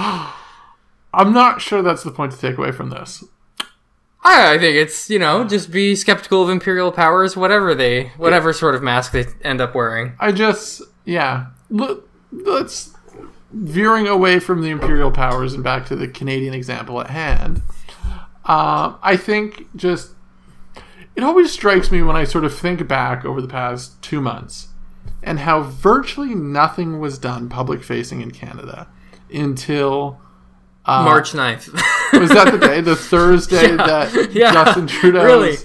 I'm 1.14 1.32
not 1.32 1.60
sure 1.60 1.82
that's 1.82 2.02
the 2.02 2.10
point 2.10 2.32
to 2.32 2.38
take 2.38 2.56
away 2.56 2.72
from 2.72 2.88
this. 2.90 3.22
I, 4.24 4.54
I 4.54 4.58
think 4.58 4.76
it's 4.76 5.10
you 5.10 5.18
know 5.18 5.44
just 5.44 5.70
be 5.70 5.96
skeptical 5.96 6.42
of 6.42 6.50
imperial 6.50 6.92
powers, 6.92 7.36
whatever 7.36 7.74
they, 7.74 8.08
whatever 8.16 8.52
sort 8.52 8.74
of 8.74 8.82
mask 8.82 9.12
they 9.12 9.26
end 9.42 9.60
up 9.60 9.74
wearing. 9.74 10.14
I 10.20 10.32
just, 10.32 10.82
yeah. 11.04 11.46
Let's 11.70 12.94
veering 13.52 14.06
away 14.08 14.40
from 14.40 14.62
the 14.62 14.70
imperial 14.70 15.10
powers 15.10 15.52
and 15.52 15.62
back 15.62 15.86
to 15.86 15.96
the 15.96 16.08
Canadian 16.08 16.54
example 16.54 17.00
at 17.00 17.10
hand. 17.10 17.62
Uh, 18.44 18.96
I 19.02 19.16
think 19.16 19.66
just 19.76 20.12
it 21.14 21.22
always 21.22 21.52
strikes 21.52 21.90
me 21.90 22.02
when 22.02 22.16
I 22.16 22.24
sort 22.24 22.44
of 22.44 22.56
think 22.56 22.86
back 22.88 23.24
over 23.24 23.40
the 23.40 23.48
past 23.48 24.00
two 24.02 24.20
months 24.20 24.68
and 25.22 25.40
how 25.40 25.62
virtually 25.62 26.34
nothing 26.34 26.98
was 26.98 27.18
done 27.18 27.48
public 27.48 27.82
facing 27.82 28.20
in 28.20 28.30
Canada 28.30 28.88
until 29.32 30.20
March 30.86 31.32
9th. 31.32 31.72
was 32.20 32.30
that 32.30 32.50
the 32.52 32.58
day, 32.58 32.80
the 32.80 32.96
Thursday 32.96 33.76
that 33.76 34.30
yeah, 34.32 34.52
Justin 34.52 34.86
Trudeau's 34.86 35.24
really. 35.24 35.56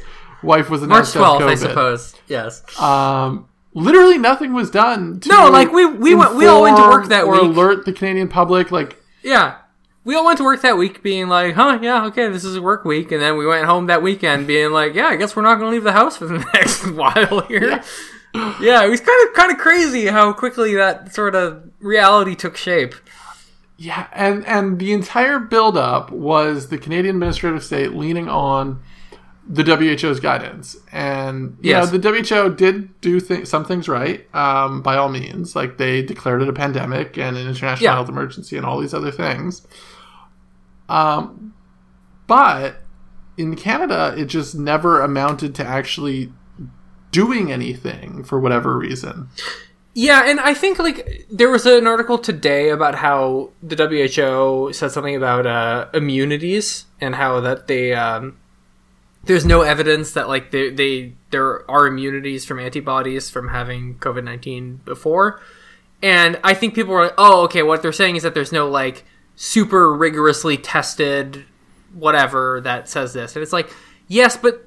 wife 0.43 0.69
was 0.69 0.81
March 0.81 0.89
announced 0.91 1.13
have 1.15 1.23
12th, 1.23 1.47
I 1.49 1.55
suppose. 1.55 2.15
Yes. 2.27 2.79
Um, 2.79 3.47
literally 3.73 4.17
nothing 4.17 4.53
was 4.53 4.69
done. 4.69 5.21
No, 5.27 5.49
like, 5.49 5.71
we- 5.71 5.85
we 5.85 6.13
went- 6.15 6.35
we 6.35 6.45
all 6.47 6.61
went 6.61 6.77
to 6.77 6.83
work 6.83 7.07
that 7.09 7.23
or 7.25 7.33
week. 7.33 7.41
alert 7.43 7.85
the 7.85 7.93
Canadian 7.93 8.27
public. 8.27 8.71
Like, 8.71 9.01
Yeah. 9.23 9.55
We 10.03 10.15
all 10.15 10.23
went 10.23 10.37
to 10.37 10.45
work 10.45 10.61
that 10.61 10.77
week 10.77 11.03
being 11.03 11.27
like, 11.27 11.55
huh, 11.55 11.79
yeah, 11.81 12.05
okay, 12.05 12.29
this 12.29 12.45
is 12.45 12.55
a 12.55 12.61
work 12.61 12.85
week. 12.85 13.11
And 13.11 13.21
then 13.21 13.35
we 13.37 13.45
went 13.45 13.65
home 13.65 13.87
that 13.87 14.01
weekend 14.01 14.47
being 14.47 14.71
like, 14.71 14.93
yeah, 14.93 15.07
I 15.07 15.17
guess 15.17 15.35
we're 15.35 15.41
not 15.41 15.55
going 15.55 15.69
to 15.69 15.71
leave 15.73 15.83
the 15.83 15.91
house 15.91 16.15
for 16.15 16.27
the 16.27 16.37
next 16.53 16.89
while 16.91 17.41
here. 17.41 17.67
Yeah. 18.33 18.53
Yeah. 18.61 18.85
it 18.85 18.89
was 18.89 19.01
kind 19.01 19.27
of 19.27 19.33
kind 19.35 19.51
of 19.51 19.57
crazy 19.57 20.05
how 20.05 20.31
quickly 20.31 20.75
that 20.75 21.13
sort 21.13 21.35
of 21.35 21.61
reality 21.81 22.35
took 22.35 22.55
shape. 22.55 22.95
Yeah, 23.77 24.07
and 24.13 24.45
and 24.45 24.79
the 24.79 24.91
entire 24.93 25.39
buildup 25.39 26.11
was 26.11 26.69
the 26.69 26.77
Canadian 26.77 27.15
administrative 27.15 27.63
state 27.63 27.93
leaning 27.93 28.27
on 28.29 28.81
the 29.49 29.63
WHO's 29.63 30.19
guidance, 30.19 30.75
and 30.91 31.57
you 31.61 31.69
Yes. 31.71 31.91
know 31.91 31.97
the 31.97 32.09
WHO 32.09 32.49
did 32.55 32.99
do 32.99 33.19
th- 33.21 33.47
some 33.47 33.63
things 33.63 33.87
right, 33.87 34.27
um, 34.35 34.81
by 34.81 34.97
all 34.97 35.07
means. 35.09 35.55
Like 35.55 35.77
they 35.77 36.01
declared 36.01 36.41
it 36.41 36.49
a 36.49 36.53
pandemic 36.53 37.17
and 37.17 37.37
an 37.37 37.43
international 37.47 37.83
Yeah. 37.83 37.93
health 37.93 38.09
emergency 38.09 38.57
and 38.57 38.65
all 38.65 38.79
these 38.79 38.93
other 38.93 39.11
things. 39.11 39.65
Um, 40.89 41.53
but 42.27 42.81
in 43.37 43.55
Canada, 43.55 44.13
it 44.17 44.25
just 44.25 44.55
never 44.55 45.01
amounted 45.01 45.53
to 45.55 45.65
actually 45.65 46.33
doing 47.11 47.51
anything 47.51 48.23
for 48.23 48.39
whatever 48.39 48.77
reason. 48.77 49.29
Yeah, 49.99 50.29
and 50.29 50.39
I 50.39 50.53
think 50.53 50.77
like 50.77 51.25
there 51.27 51.49
was 51.49 51.65
an 51.65 51.87
article 51.87 52.19
today 52.19 52.69
about 52.69 52.93
how 52.93 53.49
the 53.63 53.75
WHO 53.75 54.71
said 54.71 54.91
something 54.91 55.15
about 55.15 55.47
uh, 55.47 55.87
immunities 55.91 56.85
and 57.01 57.15
how 57.15 57.39
that 57.39 57.65
they 57.65 57.95
um, 57.95 58.37
there's 59.23 59.43
no 59.43 59.61
evidence 59.61 60.11
that 60.11 60.27
like 60.27 60.51
they, 60.51 60.69
they 60.69 61.13
there 61.31 61.69
are 61.69 61.87
immunities 61.87 62.45
from 62.45 62.59
antibodies 62.59 63.31
from 63.31 63.47
having 63.47 63.95
COVID 63.95 64.23
nineteen 64.23 64.81
before, 64.85 65.41
and 66.03 66.39
I 66.43 66.53
think 66.53 66.75
people 66.75 66.93
were 66.93 67.05
like, 67.05 67.15
oh, 67.17 67.41
okay, 67.45 67.63
what 67.63 67.81
they're 67.81 67.91
saying 67.91 68.17
is 68.17 68.21
that 68.21 68.35
there's 68.35 68.51
no 68.51 68.69
like 68.69 69.03
super 69.35 69.91
rigorously 69.91 70.57
tested 70.57 71.43
whatever 71.91 72.61
that 72.61 72.87
says 72.87 73.13
this, 73.13 73.35
and 73.35 73.41
it's 73.41 73.51
like 73.51 73.73
yes, 74.07 74.37
but 74.37 74.63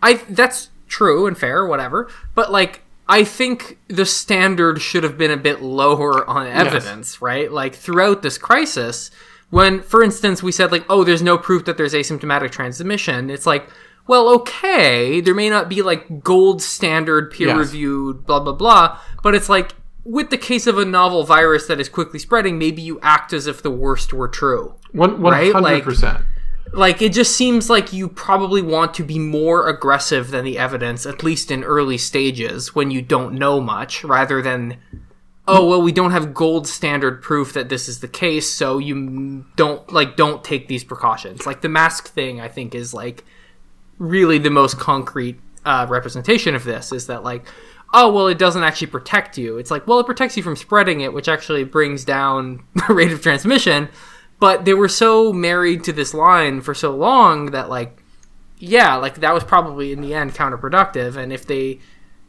I 0.00 0.22
that's 0.28 0.70
true 0.86 1.26
and 1.26 1.36
fair, 1.36 1.66
whatever. 1.66 2.08
But 2.36 2.52
like, 2.52 2.84
I 3.08 3.24
think 3.24 3.78
the 3.88 4.04
standard 4.04 4.80
should 4.82 5.02
have 5.02 5.16
been 5.16 5.30
a 5.30 5.36
bit 5.36 5.62
lower 5.62 6.28
on 6.28 6.46
evidence, 6.46 7.22
right? 7.22 7.50
Like 7.50 7.74
throughout 7.74 8.22
this 8.22 8.36
crisis, 8.36 9.10
when, 9.50 9.80
for 9.80 10.02
instance, 10.02 10.42
we 10.42 10.52
said 10.52 10.70
like, 10.70 10.84
oh, 10.90 11.04
there's 11.04 11.22
no 11.22 11.38
proof 11.38 11.64
that 11.64 11.76
there's 11.78 11.94
asymptomatic 11.94 12.50
transmission. 12.50 13.30
It's 13.30 13.46
like, 13.46 13.68
well, 14.06 14.28
okay, 14.34 15.20
there 15.20 15.34
may 15.34 15.48
not 15.48 15.68
be 15.68 15.80
like 15.82 16.22
gold 16.22 16.60
standard 16.62 17.30
peer 17.30 17.48
Yes. 17.48 17.56
reviewed, 17.58 18.26
blah 18.26 18.40
blah 18.40 18.52
blah, 18.52 18.98
but 19.22 19.34
it's 19.34 19.48
like. 19.48 19.72
With 20.04 20.30
the 20.30 20.38
case 20.38 20.66
of 20.66 20.78
a 20.78 20.86
novel 20.86 21.24
virus 21.24 21.66
that 21.66 21.78
is 21.80 21.90
quickly 21.90 22.18
spreading, 22.18 22.56
maybe 22.58 22.80
you 22.80 22.98
act 23.02 23.34
as 23.34 23.46
if 23.46 23.62
the 23.62 23.70
worst 23.70 24.14
were 24.14 24.28
true 24.28 24.74
One 24.92 25.20
hundred 25.20 25.84
percent. 25.84 26.24
Like 26.72 27.02
it 27.02 27.12
just 27.12 27.36
seems 27.36 27.70
like 27.70 27.92
you 27.92 28.08
probably 28.08 28.62
want 28.62 28.94
to 28.94 29.04
be 29.04 29.18
more 29.18 29.68
aggressive 29.68 30.30
than 30.30 30.44
the 30.44 30.58
evidence 30.58 31.06
at 31.06 31.22
least 31.22 31.50
in 31.50 31.64
early 31.64 31.98
stages 31.98 32.74
when 32.74 32.90
you 32.90 33.02
don't 33.02 33.34
know 33.34 33.60
much 33.60 34.04
rather 34.04 34.42
than 34.42 34.76
oh 35.46 35.66
well 35.66 35.80
we 35.80 35.92
don't 35.92 36.10
have 36.10 36.34
gold 36.34 36.66
standard 36.66 37.22
proof 37.22 37.52
that 37.52 37.68
this 37.68 37.88
is 37.88 38.00
the 38.00 38.08
case 38.08 38.50
so 38.50 38.78
you 38.78 39.44
don't 39.56 39.92
like 39.92 40.16
don't 40.16 40.44
take 40.44 40.68
these 40.68 40.84
precautions. 40.84 41.46
Like 41.46 41.62
the 41.62 41.68
mask 41.68 42.08
thing 42.08 42.40
i 42.40 42.48
think 42.48 42.74
is 42.74 42.92
like 42.92 43.24
really 43.98 44.38
the 44.38 44.50
most 44.50 44.78
concrete 44.78 45.40
uh, 45.64 45.86
representation 45.88 46.54
of 46.54 46.64
this 46.64 46.92
is 46.92 47.08
that 47.08 47.24
like 47.24 47.44
oh 47.92 48.12
well 48.12 48.28
it 48.28 48.38
doesn't 48.38 48.62
actually 48.62 48.86
protect 48.88 49.38
you. 49.38 49.58
It's 49.58 49.70
like 49.70 49.86
well 49.86 50.00
it 50.00 50.06
protects 50.06 50.36
you 50.36 50.42
from 50.42 50.56
spreading 50.56 51.00
it 51.00 51.12
which 51.12 51.28
actually 51.28 51.64
brings 51.64 52.04
down 52.04 52.64
the 52.88 52.94
rate 52.94 53.12
of 53.12 53.22
transmission 53.22 53.88
but 54.40 54.64
they 54.64 54.74
were 54.74 54.88
so 54.88 55.32
married 55.32 55.84
to 55.84 55.92
this 55.92 56.14
line 56.14 56.60
for 56.60 56.74
so 56.74 56.94
long 56.94 57.46
that 57.46 57.68
like 57.68 58.02
yeah 58.58 58.96
like 58.96 59.16
that 59.16 59.34
was 59.34 59.44
probably 59.44 59.92
in 59.92 60.00
the 60.00 60.14
end 60.14 60.34
counterproductive. 60.34 61.16
And 61.16 61.32
if 61.32 61.46
they 61.46 61.80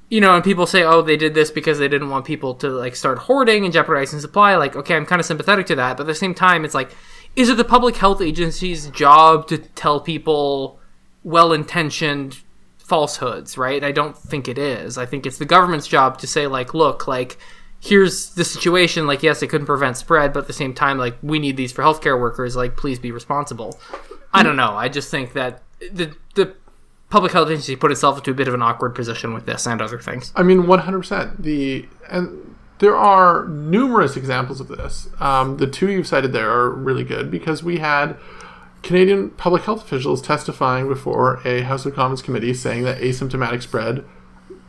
you 0.09 0.21
know 0.21 0.35
and 0.35 0.43
people 0.43 0.65
say 0.65 0.83
oh 0.83 1.01
they 1.01 1.17
did 1.17 1.33
this 1.33 1.51
because 1.51 1.79
they 1.79 1.87
didn't 1.87 2.09
want 2.09 2.25
people 2.25 2.55
to 2.55 2.69
like 2.69 2.95
start 2.95 3.19
hoarding 3.19 3.63
and 3.63 3.73
jeopardizing 3.73 4.19
supply 4.19 4.55
like 4.55 4.75
okay 4.75 4.95
i'm 4.95 5.05
kind 5.05 5.19
of 5.19 5.25
sympathetic 5.25 5.65
to 5.67 5.75
that. 5.75 5.97
But 5.97 6.03
at 6.03 6.07
the 6.07 6.15
same 6.15 6.33
time 6.33 6.65
it's 6.65 6.75
like 6.75 6.91
is 7.35 7.49
it 7.49 7.57
the 7.57 7.63
public 7.63 7.95
health 7.97 8.21
agency's 8.21 8.89
job 8.89 9.47
to 9.47 9.57
tell 9.57 9.99
people 9.99 10.79
well-intentioned 11.23 12.39
falsehoods 12.77 13.57
right? 13.57 13.83
I 13.83 13.91
don't 13.91 14.17
think 14.17 14.47
it 14.47 14.57
is. 14.57 14.97
I 14.97 15.05
think 15.05 15.25
it's 15.25 15.37
the 15.37 15.45
government's 15.45 15.87
job 15.87 16.17
to 16.19 16.27
say 16.27 16.47
like 16.47 16.73
look 16.73 17.07
like 17.07 17.37
here's 17.79 18.31
the 18.31 18.43
situation 18.43 19.07
like 19.07 19.23
yes 19.23 19.41
it 19.41 19.47
couldn't 19.47 19.67
prevent 19.67 19.95
spread 19.97 20.33
but 20.33 20.41
at 20.41 20.47
the 20.47 20.53
same 20.53 20.73
time 20.73 20.97
like 20.97 21.15
we 21.21 21.39
need 21.39 21.55
these 21.57 21.71
for 21.71 21.81
healthcare 21.81 22.19
workers 22.19 22.55
like 22.55 22.75
please 22.75 22.99
be 22.99 23.11
responsible 23.11 23.79
i 24.33 24.43
don't 24.43 24.57
know 24.57 24.75
i 24.75 24.89
just 24.89 25.09
think 25.09 25.33
that 25.33 25.61
the 25.91 26.13
the 26.35 26.53
public 27.09 27.31
health 27.31 27.49
agency 27.49 27.75
put 27.75 27.91
itself 27.91 28.17
into 28.17 28.31
a 28.31 28.33
bit 28.33 28.47
of 28.47 28.53
an 28.53 28.61
awkward 28.61 28.93
position 28.93 29.33
with 29.33 29.45
this 29.45 29.65
and 29.65 29.81
other 29.81 29.97
things 29.99 30.31
I 30.35 30.43
mean, 30.43 30.67
one 30.67 30.79
hundred 30.79 30.99
percent. 30.99 31.41
The 31.41 31.87
and 32.09 32.55
there 32.79 32.95
are 32.95 33.45
numerous 33.47 34.15
examples 34.15 34.59
of 34.61 34.69
this. 34.69 35.09
Um, 35.19 35.57
the 35.57 35.67
two 35.67 35.89
you've 35.91 36.07
cited 36.07 36.31
there 36.33 36.49
are 36.49 36.69
really 36.69 37.03
good 37.03 37.29
because 37.29 37.61
we 37.61 37.79
had 37.79 38.17
Canadian 38.83 39.31
public 39.31 39.63
health 39.63 39.83
officials 39.83 40.21
testifying 40.21 40.87
before 40.87 41.41
a 41.45 41.61
House 41.61 41.85
of 41.85 41.93
Commons 41.93 42.21
committee 42.21 42.53
saying 42.53 42.83
that 42.83 42.99
asymptomatic 42.99 43.61
spread 43.61 44.05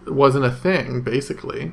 wasn't 0.07 0.45
a 0.45 0.51
thing, 0.51 1.03
basically. 1.03 1.73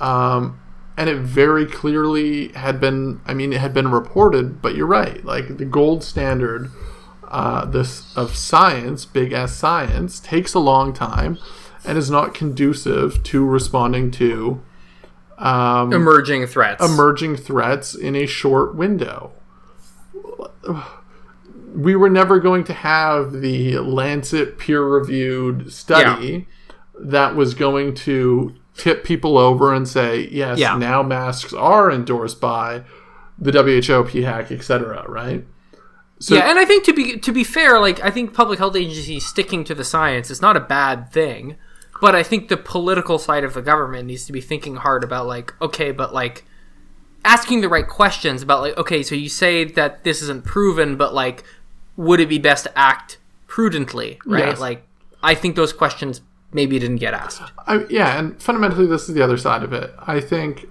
Um, 0.00 0.60
and 0.96 1.08
it 1.08 1.18
very 1.18 1.66
clearly 1.66 2.48
had 2.48 2.80
been. 2.80 3.20
I 3.26 3.34
mean, 3.34 3.52
it 3.52 3.60
had 3.60 3.74
been 3.74 3.90
reported. 3.90 4.62
But 4.62 4.74
you're 4.74 4.86
right. 4.86 5.24
Like 5.24 5.58
the 5.58 5.64
gold 5.64 6.02
standard. 6.04 6.70
Uh, 7.26 7.64
this 7.64 8.16
of 8.16 8.36
science, 8.36 9.04
big 9.04 9.32
S 9.32 9.56
science, 9.56 10.20
takes 10.20 10.54
a 10.54 10.60
long 10.60 10.92
time 10.92 11.38
and 11.84 11.98
is 11.98 12.10
not 12.10 12.32
conducive 12.32 13.22
to 13.24 13.44
responding 13.44 14.10
to 14.12 14.62
um, 15.38 15.92
emerging 15.92 16.46
threats 16.46 16.84
emerging 16.84 17.36
threats 17.36 17.94
in 17.94 18.14
a 18.14 18.26
short 18.26 18.74
window. 18.74 19.32
We 21.74 21.96
were 21.96 22.08
never 22.08 22.38
going 22.38 22.64
to 22.64 22.72
have 22.72 23.32
the 23.32 23.78
Lancet 23.78 24.58
peer 24.58 24.82
reviewed 24.82 25.72
study 25.72 26.46
that 26.98 27.34
was 27.34 27.54
going 27.54 27.94
to 27.96 28.54
tip 28.76 29.04
people 29.04 29.38
over 29.38 29.72
and 29.72 29.86
say, 29.88 30.28
yes, 30.30 30.58
Yeah. 30.58 30.76
now 30.76 31.02
masks 31.02 31.52
are 31.52 31.90
endorsed 31.90 32.40
by 32.40 32.82
the 33.38 33.52
WHO, 33.52 34.04
PHAC, 34.04 34.50
etc., 34.52 35.04
right? 35.08 35.44
So, 36.20 36.36
yeah, 36.36 36.48
and 36.48 36.58
I 36.58 36.64
think 36.64 36.84
to 36.84 36.92
be 36.92 37.18
to 37.18 37.32
be 37.32 37.44
fair, 37.44 37.80
like 37.80 38.02
I 38.02 38.10
think 38.10 38.32
public 38.32 38.58
health 38.58 38.76
agencies 38.76 39.26
sticking 39.26 39.64
to 39.64 39.74
the 39.74 39.84
science 39.84 40.30
is 40.30 40.40
not 40.40 40.56
a 40.56 40.60
bad 40.60 41.12
thing, 41.12 41.56
but 42.00 42.14
I 42.14 42.22
think 42.22 42.48
the 42.48 42.56
political 42.56 43.18
side 43.18 43.44
of 43.44 43.54
the 43.54 43.60
government 43.62 44.06
needs 44.06 44.24
to 44.26 44.32
be 44.32 44.40
thinking 44.40 44.76
hard 44.76 45.02
about 45.04 45.26
like, 45.26 45.52
okay, 45.60 45.90
but 45.90 46.14
like 46.14 46.44
asking 47.24 47.60
the 47.62 47.68
right 47.68 47.86
questions 47.86 48.42
about 48.42 48.60
like, 48.60 48.76
okay, 48.78 49.02
so 49.02 49.14
you 49.14 49.28
say 49.28 49.64
that 49.64 50.04
this 50.04 50.22
isn't 50.22 50.44
proven, 50.44 50.96
but 50.96 51.12
like, 51.12 51.42
would 51.96 52.20
it 52.20 52.28
be 52.28 52.38
best 52.38 52.64
to 52.64 52.78
act 52.78 53.18
prudently, 53.46 54.18
right? 54.24 54.48
Yes. 54.48 54.60
Like, 54.60 54.86
I 55.22 55.34
think 55.34 55.56
those 55.56 55.72
questions 55.72 56.20
maybe 56.54 56.78
didn't 56.78 56.96
get 56.96 57.12
asked. 57.12 57.42
I, 57.66 57.84
yeah, 57.90 58.18
and 58.18 58.40
fundamentally, 58.42 58.86
this 58.86 59.08
is 59.08 59.14
the 59.14 59.22
other 59.22 59.36
side 59.36 59.62
of 59.62 59.74
it. 59.74 59.92
I 59.98 60.20
think, 60.20 60.66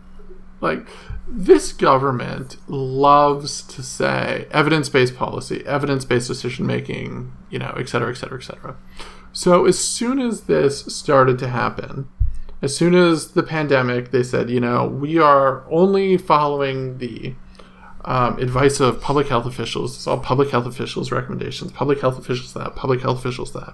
like, 0.61 0.87
this 1.27 1.73
government 1.73 2.57
loves 2.67 3.61
to 3.63 3.83
say 3.83 4.47
evidence 4.49 4.89
based 4.89 5.15
policy, 5.15 5.63
evidence 5.67 6.05
based 6.05 6.27
decision 6.27 6.65
making, 6.65 7.31
you 7.51 7.59
know, 7.59 7.75
et 7.77 7.89
cetera, 7.89 8.09
et 8.09 8.15
cetera, 8.15 8.39
et 8.39 8.43
cetera. 8.43 8.75
So, 9.33 9.65
as 9.65 9.77
soon 9.77 10.19
as 10.19 10.41
this 10.41 10.85
started 10.85 11.37
to 11.39 11.49
happen, 11.49 12.07
as 12.61 12.75
soon 12.75 12.95
as 12.95 13.31
the 13.31 13.43
pandemic, 13.43 14.11
they 14.11 14.23
said, 14.23 14.49
you 14.49 14.61
know, 14.61 14.85
we 14.85 15.19
are 15.19 15.69
only 15.69 16.17
following 16.17 16.97
the 16.99 17.35
um, 18.05 18.37
advice 18.39 18.79
of 18.79 19.01
public 19.01 19.27
health 19.27 19.45
officials. 19.45 19.95
It's 19.95 20.07
all 20.07 20.19
public 20.19 20.49
health 20.49 20.65
officials' 20.65 21.11
recommendations. 21.11 21.71
Public 21.71 21.99
health 21.99 22.17
officials 22.17 22.53
that. 22.53 22.75
Public 22.75 23.01
health 23.01 23.19
officials 23.19 23.51
that. 23.53 23.73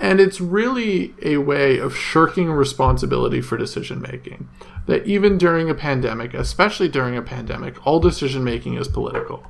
And 0.00 0.18
it's 0.18 0.40
really 0.40 1.14
a 1.22 1.36
way 1.36 1.78
of 1.78 1.94
shirking 1.94 2.50
responsibility 2.50 3.42
for 3.42 3.58
decision 3.58 4.00
making. 4.00 4.48
That 4.86 5.06
even 5.06 5.36
during 5.36 5.68
a 5.68 5.74
pandemic, 5.74 6.32
especially 6.32 6.88
during 6.88 7.16
a 7.16 7.22
pandemic, 7.22 7.86
all 7.86 8.00
decision 8.00 8.42
making 8.42 8.74
is 8.74 8.88
political. 8.88 9.46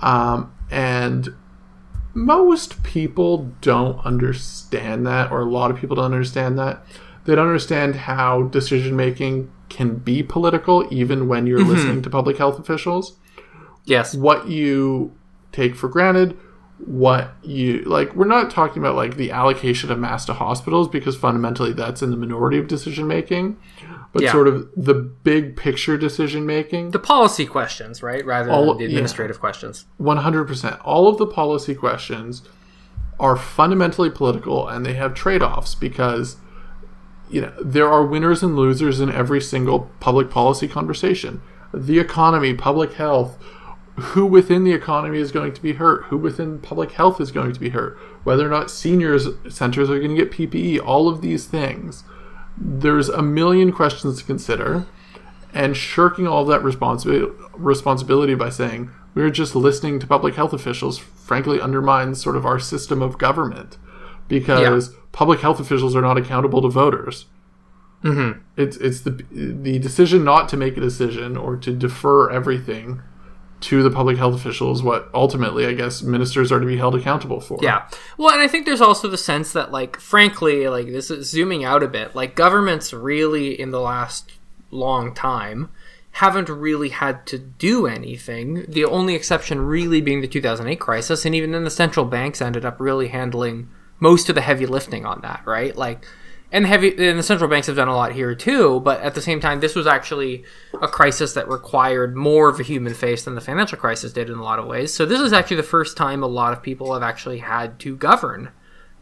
Um, 0.00 0.54
and 0.70 1.34
most 2.14 2.82
people 2.84 3.52
don't 3.60 3.98
understand 4.06 5.04
that, 5.06 5.32
or 5.32 5.40
a 5.40 5.50
lot 5.50 5.72
of 5.72 5.76
people 5.76 5.96
don't 5.96 6.14
understand 6.14 6.56
that. 6.58 6.84
They 7.24 7.34
don't 7.34 7.46
understand 7.48 7.96
how 7.96 8.42
decision 8.44 8.94
making 8.94 9.50
can 9.68 9.96
be 9.96 10.22
political, 10.22 10.86
even 10.90 11.28
when 11.28 11.46
you're 11.46 11.64
listening 11.64 12.00
to 12.02 12.08
public 12.10 12.38
health 12.38 12.58
officials 12.58 13.16
Yes. 13.84 14.14
what 14.14 14.48
you 14.48 15.12
take 15.52 15.74
for 15.74 15.88
granted, 15.88 16.38
what 16.84 17.32
you 17.42 17.80
like. 17.82 18.14
We're 18.14 18.26
not 18.26 18.50
talking 18.50 18.80
about 18.80 18.94
like 18.94 19.16
the 19.16 19.30
allocation 19.32 19.90
of 19.90 19.98
mass 19.98 20.24
to 20.26 20.34
hospitals 20.34 20.88
because 20.88 21.16
fundamentally 21.16 21.72
that's 21.72 22.02
in 22.02 22.10
the 22.10 22.16
minority 22.16 22.56
of 22.58 22.68
decision 22.68 23.06
making, 23.08 23.56
but 24.12 24.22
Yeah. 24.22 24.32
sort 24.32 24.46
of 24.48 24.68
the 24.76 24.94
big 24.94 25.56
picture 25.56 25.96
decision 25.98 26.46
making. 26.46 26.92
The 26.92 26.98
policy 27.00 27.46
questions, 27.46 28.02
right, 28.02 28.24
rather 28.24 28.50
All- 28.50 28.66
than 28.68 28.76
the 28.78 28.84
yeah. 28.84 28.90
administrative 28.90 29.40
questions. 29.40 29.86
100%. 30.00 30.78
All 30.84 31.08
of 31.08 31.18
the 31.18 31.26
policy 31.26 31.74
questions 31.74 32.42
are 33.18 33.34
fundamentally 33.36 34.10
political 34.10 34.68
and 34.68 34.86
they 34.86 34.94
have 34.94 35.12
trade 35.14 35.42
offs 35.42 35.74
because 35.74 36.36
you 37.28 37.40
know 37.40 37.52
there 37.60 37.88
are 37.88 38.04
winners 38.06 38.42
and 38.44 38.54
losers 38.56 39.00
in 39.00 39.10
every 39.10 39.40
single 39.40 39.90
public 40.00 40.30
policy 40.30 40.68
conversation. 40.68 41.42
The 41.74 41.98
economy, 41.98 42.54
public 42.54 42.92
health, 42.94 43.36
who 43.98 44.26
within 44.26 44.64
the 44.64 44.72
economy 44.72 45.18
is 45.18 45.32
going 45.32 45.52
to 45.52 45.62
be 45.62 45.74
hurt, 45.74 46.04
who 46.04 46.16
within 46.16 46.58
public 46.58 46.92
health 46.92 47.20
is 47.20 47.32
going 47.32 47.52
to 47.52 47.60
be 47.60 47.70
hurt, 47.70 47.98
whether 48.24 48.46
or 48.46 48.50
not 48.50 48.70
seniors 48.70 49.28
centers 49.48 49.90
are 49.90 49.98
going 49.98 50.14
to 50.14 50.24
get 50.24 50.30
PPE, 50.30 50.80
all 50.84 51.08
of 51.08 51.20
these 51.20 51.46
things. 51.46 52.04
There's 52.56 53.08
a 53.08 53.22
million 53.22 53.72
questions 53.72 54.18
to 54.18 54.24
consider 54.24 54.86
and 55.54 55.76
shirking 55.76 56.26
all 56.26 56.44
that 56.44 56.62
responsibility 56.62 57.32
responsibility 57.54 58.34
by 58.34 58.50
saying 58.50 58.90
we're 59.14 59.30
just 59.30 59.56
listening 59.56 59.98
to 59.98 60.06
public 60.06 60.34
health 60.34 60.52
officials 60.52 60.98
frankly 60.98 61.60
undermines 61.60 62.22
sort 62.22 62.36
of 62.36 62.46
our 62.46 62.60
system 62.60 63.02
of 63.02 63.18
government 63.18 63.78
because 64.28 64.90
public 65.10 65.40
health 65.40 65.58
officials 65.58 65.96
are 65.96 66.02
not 66.02 66.16
accountable 66.16 66.62
to 66.62 66.68
voters. 66.68 67.26
Mm-hmm. 68.04 68.40
It's 68.56 68.76
it's 68.76 69.00
the 69.00 69.24
the 69.30 69.78
decision 69.78 70.22
not 70.22 70.48
to 70.50 70.56
make 70.56 70.76
a 70.76 70.80
decision 70.80 71.36
or 71.36 71.56
to 71.56 71.72
defer 71.72 72.30
everything 72.30 73.02
to 73.60 73.82
the 73.82 73.90
public 73.90 74.16
health 74.16 74.34
officials 74.34 74.82
what 74.82 75.10
ultimately 75.12 75.66
I 75.66 75.72
guess 75.72 76.02
ministers 76.02 76.52
are 76.52 76.60
to 76.60 76.66
be 76.66 76.76
held 76.76 76.94
accountable 76.94 77.40
for. 77.40 77.58
Yeah. 77.60 77.88
Well, 78.16 78.32
and 78.32 78.40
I 78.40 78.48
think 78.48 78.66
there's 78.66 78.80
also 78.80 79.08
the 79.08 79.18
sense 79.18 79.52
that, 79.52 79.72
like, 79.72 79.98
frankly, 79.98 80.68
like, 80.68 80.86
this 80.86 81.10
is 81.10 81.28
zooming 81.28 81.64
out 81.64 81.82
a 81.82 81.88
bit, 81.88 82.14
like, 82.14 82.36
governments 82.36 82.92
really, 82.92 83.58
in 83.58 83.70
the 83.70 83.80
last 83.80 84.32
long 84.70 85.14
time, 85.14 85.70
haven't 86.12 86.48
really 86.48 86.88
had 86.88 87.26
to 87.26 87.38
do 87.38 87.86
anything. 87.86 88.64
The 88.68 88.84
only 88.84 89.14
exception 89.14 89.60
really 89.60 90.00
being 90.00 90.20
the 90.20 90.28
2008 90.28 90.80
crisis, 90.80 91.24
and 91.24 91.34
even 91.34 91.52
then 91.52 91.64
the 91.64 91.70
central 91.70 92.06
banks 92.06 92.40
ended 92.40 92.64
up 92.64 92.80
really 92.80 93.08
handling 93.08 93.68
most 94.00 94.28
of 94.28 94.34
the 94.34 94.40
heavy 94.40 94.66
lifting 94.66 95.04
on 95.04 95.20
that, 95.22 95.42
right? 95.44 95.76
Like, 95.76 96.06
and 96.50 96.64
the 96.64 96.68
heavy 96.68 96.88
and 97.08 97.18
the 97.18 97.22
central 97.22 97.48
banks 97.48 97.66
have 97.66 97.76
done 97.76 97.88
a 97.88 97.94
lot 97.94 98.12
here 98.12 98.34
too 98.34 98.80
but 98.80 99.00
at 99.00 99.14
the 99.14 99.20
same 99.20 99.40
time 99.40 99.60
this 99.60 99.74
was 99.74 99.86
actually 99.86 100.44
a 100.80 100.88
crisis 100.88 101.32
that 101.34 101.48
required 101.48 102.16
more 102.16 102.48
of 102.48 102.58
a 102.60 102.62
human 102.62 102.94
face 102.94 103.24
than 103.24 103.34
the 103.34 103.40
financial 103.40 103.78
crisis 103.78 104.12
did 104.12 104.30
in 104.30 104.38
a 104.38 104.42
lot 104.42 104.58
of 104.58 104.66
ways. 104.66 104.92
So 104.92 105.04
this 105.04 105.20
is 105.20 105.32
actually 105.32 105.58
the 105.58 105.62
first 105.62 105.96
time 105.96 106.22
a 106.22 106.26
lot 106.26 106.52
of 106.52 106.62
people 106.62 106.92
have 106.94 107.02
actually 107.02 107.38
had 107.38 107.78
to 107.80 107.96
govern 107.96 108.50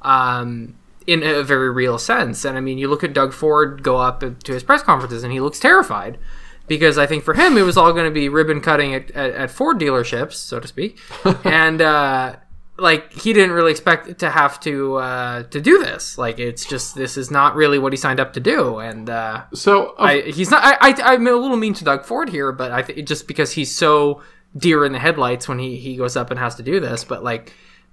um, 0.02 0.76
in 1.06 1.22
a 1.22 1.42
very 1.42 1.70
real 1.70 1.98
sense. 1.98 2.44
And 2.44 2.56
i 2.56 2.60
mean 2.60 2.78
you 2.78 2.88
look 2.88 3.04
at 3.04 3.12
doug 3.12 3.32
ford 3.32 3.82
go 3.82 3.98
up 3.98 4.20
to 4.20 4.52
his 4.52 4.62
press 4.62 4.82
conferences 4.82 5.22
and 5.22 5.32
he 5.32 5.40
looks 5.40 5.58
terrified 5.58 6.18
because 6.66 6.98
I 6.98 7.06
think 7.06 7.22
for 7.22 7.34
him 7.34 7.56
it 7.56 7.62
was 7.62 7.76
all 7.76 7.92
going 7.92 8.06
to 8.06 8.10
be 8.10 8.28
ribbon 8.28 8.60
cutting 8.60 8.92
at, 8.92 9.10
at, 9.12 9.30
at 9.30 9.50
Ford 9.52 9.78
dealerships, 9.78 10.32
so 10.32 10.58
to 10.58 10.66
speak, 10.66 10.98
and 11.44 11.80
uh, 11.80 12.36
like 12.78 13.12
he 13.12 13.32
didn't 13.32 13.52
really 13.52 13.70
expect 13.70 14.18
to 14.18 14.30
have 14.30 14.60
to 14.60 14.96
uh, 14.96 15.42
to 15.44 15.60
do 15.60 15.78
this. 15.78 16.18
Like 16.18 16.38
it's 16.38 16.66
just 16.66 16.94
this 16.94 17.16
is 17.16 17.30
not 17.30 17.54
really 17.54 17.78
what 17.78 17.92
he 17.92 17.96
signed 17.96 18.20
up 18.20 18.32
to 18.34 18.40
do, 18.40 18.78
and 18.78 19.08
uh, 19.08 19.44
So 19.54 19.90
of 19.90 20.00
I, 20.00 20.20
he's 20.22 20.50
not. 20.50 20.62
I, 20.62 20.90
I 20.90 21.14
I'm 21.14 21.26
a 21.26 21.32
little 21.32 21.56
mean 21.56 21.74
to 21.74 21.84
Doug 21.84 22.04
Ford 22.04 22.28
here, 22.28 22.52
but 22.52 22.72
I 22.72 22.82
th- 22.82 23.06
just 23.06 23.26
because 23.26 23.52
he's 23.52 23.74
so 23.74 24.22
deer 24.56 24.84
in 24.84 24.92
the 24.92 24.98
headlights 24.98 25.48
when 25.48 25.58
he 25.58 25.76
he 25.76 25.96
goes 25.96 26.16
up 26.16 26.30
and 26.30 26.38
has 26.38 26.54
to 26.56 26.62
do 26.62 26.80
this, 26.80 27.04
but 27.04 27.24
like 27.24 27.52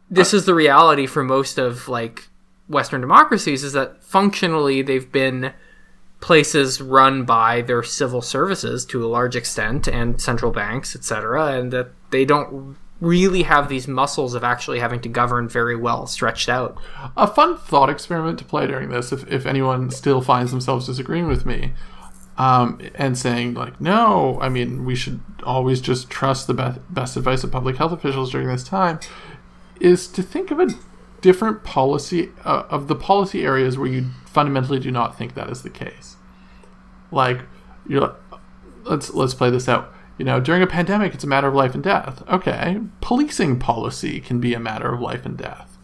this 0.09 0.33
is 0.33 0.45
the 0.45 0.53
reality 0.53 1.07
for 1.07 1.23
most 1.23 1.57
of 1.57 1.87
like 1.87 2.27
Western 2.67 3.01
democracies 3.01 3.63
is 3.63 3.73
that 3.73 4.03
functionally 4.03 4.81
they've 4.81 5.11
been 5.11 5.53
places 6.19 6.79
run 6.79 7.25
by 7.25 7.61
their 7.61 7.83
civil 7.83 8.21
services 8.21 8.85
to 8.85 9.03
a 9.03 9.07
large 9.07 9.35
extent 9.35 9.87
and 9.87 10.21
central 10.21 10.51
banks, 10.51 10.95
etc., 10.95 11.53
and 11.53 11.73
that 11.73 11.89
they 12.11 12.23
don't 12.23 12.77
really 13.03 13.43
have 13.43 13.67
these 13.67 13.87
muscles 13.87 14.33
of 14.33 14.43
actually 14.43 14.79
having 14.79 15.01
to 15.01 15.09
govern 15.09 15.47
very 15.49 15.75
well 15.75 16.07
stretched 16.07 16.47
out. 16.47 16.77
A 17.17 17.27
fun 17.27 17.57
thought 17.57 17.89
experiment 17.89 18.39
to 18.39 18.45
play 18.45 18.65
during 18.65 18.89
this, 18.89 19.11
if, 19.11 19.29
if 19.29 19.45
anyone 19.45 19.91
still 19.91 20.21
finds 20.21 20.51
themselves 20.51 20.85
disagreeing 20.85 21.27
with 21.27 21.45
me, 21.45 21.73
um, 22.37 22.79
and 22.95 23.17
saying 23.17 23.55
like, 23.55 23.79
no, 23.81 24.39
I 24.41 24.47
mean, 24.47 24.85
we 24.85 24.95
should 24.95 25.19
always 25.43 25.81
just 25.81 26.09
trust 26.09 26.47
the 26.47 26.53
best, 26.53 26.79
best 26.93 27.17
advice 27.17 27.43
of 27.43 27.51
public 27.51 27.75
health 27.75 27.91
officials 27.91 28.31
during 28.31 28.47
this 28.47 28.63
time, 28.63 28.99
is 29.81 30.07
to 30.07 30.23
think 30.23 30.49
of 30.49 30.59
a 30.59 30.69
different 31.19 31.63
policy 31.63 32.31
uh, 32.45 32.63
of 32.69 32.87
the 32.87 32.95
policy 32.95 33.43
areas 33.43 33.77
where 33.77 33.87
you 33.87 34.09
fundamentally 34.25 34.79
do 34.79 34.91
not 34.91 35.17
think 35.17 35.35
that 35.35 35.49
is 35.49 35.61
the 35.61 35.69
case. 35.69 36.15
Like, 37.11 37.41
you're 37.85 38.01
like, 38.01 38.15
let's 38.85 39.13
let's 39.13 39.33
play 39.33 39.49
this 39.49 39.67
out. 39.67 39.93
You 40.23 40.27
know, 40.27 40.39
during 40.39 40.63
a 40.63 40.67
pandemic, 40.67 41.13
it's 41.13 41.25
a 41.25 41.27
matter 41.27 41.49
of 41.49 41.53
life 41.53 41.75
and 41.75 41.83
death. 41.83 42.23
Okay, 42.29 42.79
policing 43.01 43.59
policy 43.59 44.21
can 44.21 44.39
be 44.39 44.53
a 44.53 44.59
matter 44.59 44.93
of 44.93 45.01
life 45.01 45.25
and 45.25 45.37
death. 45.37 45.77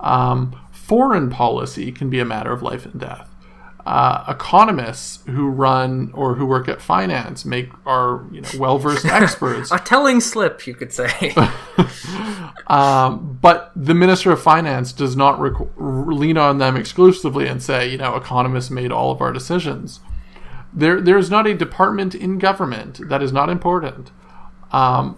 Um, 0.00 0.58
foreign 0.72 1.28
policy 1.28 1.92
can 1.92 2.08
be 2.08 2.18
a 2.18 2.24
matter 2.24 2.50
of 2.50 2.62
life 2.62 2.86
and 2.86 2.98
death. 2.98 3.28
Uh, 3.84 4.24
economists 4.26 5.22
who 5.26 5.50
run 5.50 6.10
or 6.14 6.36
who 6.36 6.46
work 6.46 6.66
at 6.66 6.80
finance 6.80 7.44
make 7.44 7.68
are 7.84 8.24
you 8.32 8.40
know 8.40 8.48
well 8.58 8.78
versed 8.78 9.04
experts. 9.20 9.70
A 9.70 9.78
telling 9.78 10.22
slip, 10.22 10.66
you 10.66 10.72
could 10.72 10.90
say. 10.90 11.34
Um, 12.66 13.38
but 13.42 13.70
the 13.76 13.92
minister 13.92 14.32
of 14.32 14.42
finance 14.42 14.90
does 14.92 15.16
not 15.16 15.38
rec- 15.38 15.68
lean 15.76 16.38
on 16.38 16.56
them 16.56 16.76
exclusively 16.76 17.46
and 17.46 17.62
say, 17.62 17.90
you 17.90 17.98
know, 17.98 18.16
economists 18.16 18.70
made 18.70 18.90
all 18.90 19.10
of 19.10 19.20
our 19.20 19.34
decisions. 19.34 20.00
There, 20.74 21.00
there 21.00 21.18
is 21.18 21.30
not 21.30 21.46
a 21.46 21.54
department 21.54 22.14
in 22.14 22.38
government 22.38 23.08
that 23.08 23.22
is 23.22 23.32
not 23.32 23.48
important, 23.48 24.10
um, 24.72 25.16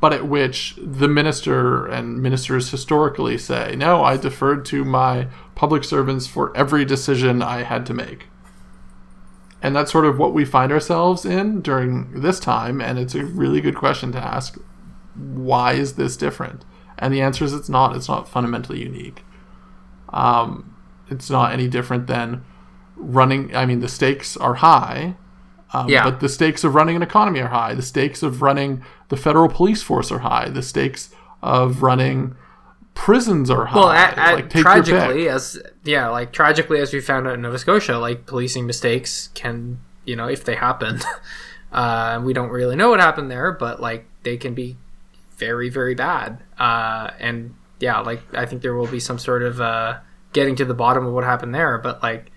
but 0.00 0.12
at 0.12 0.26
which 0.26 0.78
the 0.80 1.08
minister 1.08 1.86
and 1.86 2.22
ministers 2.22 2.70
historically 2.70 3.36
say, 3.36 3.74
no, 3.76 4.02
I 4.02 4.16
deferred 4.16 4.64
to 4.66 4.84
my 4.84 5.28
public 5.54 5.84
servants 5.84 6.26
for 6.26 6.56
every 6.56 6.84
decision 6.84 7.42
I 7.42 7.64
had 7.64 7.84
to 7.86 7.94
make. 7.94 8.28
And 9.60 9.74
that's 9.74 9.92
sort 9.92 10.06
of 10.06 10.18
what 10.18 10.32
we 10.32 10.44
find 10.44 10.70
ourselves 10.70 11.24
in 11.24 11.60
during 11.60 12.20
this 12.20 12.38
time, 12.38 12.80
and 12.80 12.98
it's 12.98 13.14
a 13.14 13.24
really 13.24 13.60
good 13.60 13.76
question 13.76 14.12
to 14.12 14.18
ask 14.18 14.58
why 15.14 15.72
is 15.72 15.94
this 15.94 16.16
different? 16.16 16.64
And 16.96 17.12
the 17.12 17.20
answer 17.20 17.44
is 17.44 17.52
it's 17.52 17.68
not. 17.68 17.96
It's 17.96 18.08
not 18.08 18.28
fundamentally 18.28 18.80
unique. 18.80 19.24
Um, 20.10 20.76
it's 21.10 21.28
not 21.28 21.52
any 21.52 21.68
different 21.68 22.06
than 22.06 22.44
running. 22.98 23.54
I 23.54 23.64
mean, 23.66 23.80
the 23.80 23.88
stakes 23.88 24.36
are 24.36 24.54
high, 24.54 25.14
um, 25.72 25.88
Yeah. 25.88 26.04
but 26.04 26.20
the 26.20 26.28
stakes 26.28 26.64
of 26.64 26.74
running 26.74 26.96
an 26.96 27.02
economy 27.02 27.40
are 27.40 27.48
high. 27.48 27.74
The 27.74 27.82
stakes 27.82 28.22
of 28.22 28.42
running 28.42 28.82
the 29.08 29.16
federal 29.16 29.48
police 29.48 29.82
force 29.82 30.10
are 30.12 30.18
high. 30.20 30.48
The 30.48 30.62
stakes 30.62 31.10
of 31.42 31.82
running 31.82 32.34
prisons 32.94 33.48
are 33.50 33.66
high. 33.66 33.78
well, 33.78 33.90
at, 33.90 34.18
at, 34.18 34.34
Like, 34.34 34.50
tragically, 34.50 35.28
as 35.28 35.60
yeah, 35.84 36.08
like 36.08 36.32
tragically, 36.32 36.80
as 36.80 36.92
we 36.92 37.00
found 37.00 37.26
out 37.26 37.34
in 37.34 37.42
Nova 37.42 37.58
Scotia, 37.58 37.96
like 37.98 38.26
policing 38.26 38.66
mistakes 38.66 39.28
can, 39.34 39.78
you 40.04 40.16
know, 40.16 40.26
if 40.28 40.44
they 40.44 40.56
happen, 40.56 40.98
uh, 41.72 42.20
we 42.24 42.32
don't 42.32 42.50
really 42.50 42.74
know 42.76 42.90
what 42.90 43.00
happened 43.00 43.30
there, 43.30 43.52
but 43.52 43.80
like 43.80 44.06
they 44.24 44.36
can 44.36 44.54
be 44.54 44.76
very, 45.36 45.68
very 45.68 45.94
bad. 45.94 46.42
Uh, 46.58 47.10
and 47.20 47.54
yeah, 47.78 48.00
like 48.00 48.20
I 48.34 48.46
think 48.46 48.62
there 48.62 48.74
will 48.74 48.88
be 48.88 48.98
some 49.00 49.18
sort 49.18 49.42
of 49.44 49.60
uh, 49.60 49.98
getting 50.32 50.56
to 50.56 50.64
the 50.64 50.74
bottom 50.74 51.06
of 51.06 51.12
what 51.12 51.22
happened 51.24 51.54
there, 51.54 51.78
but 51.78 52.02
like 52.02 52.32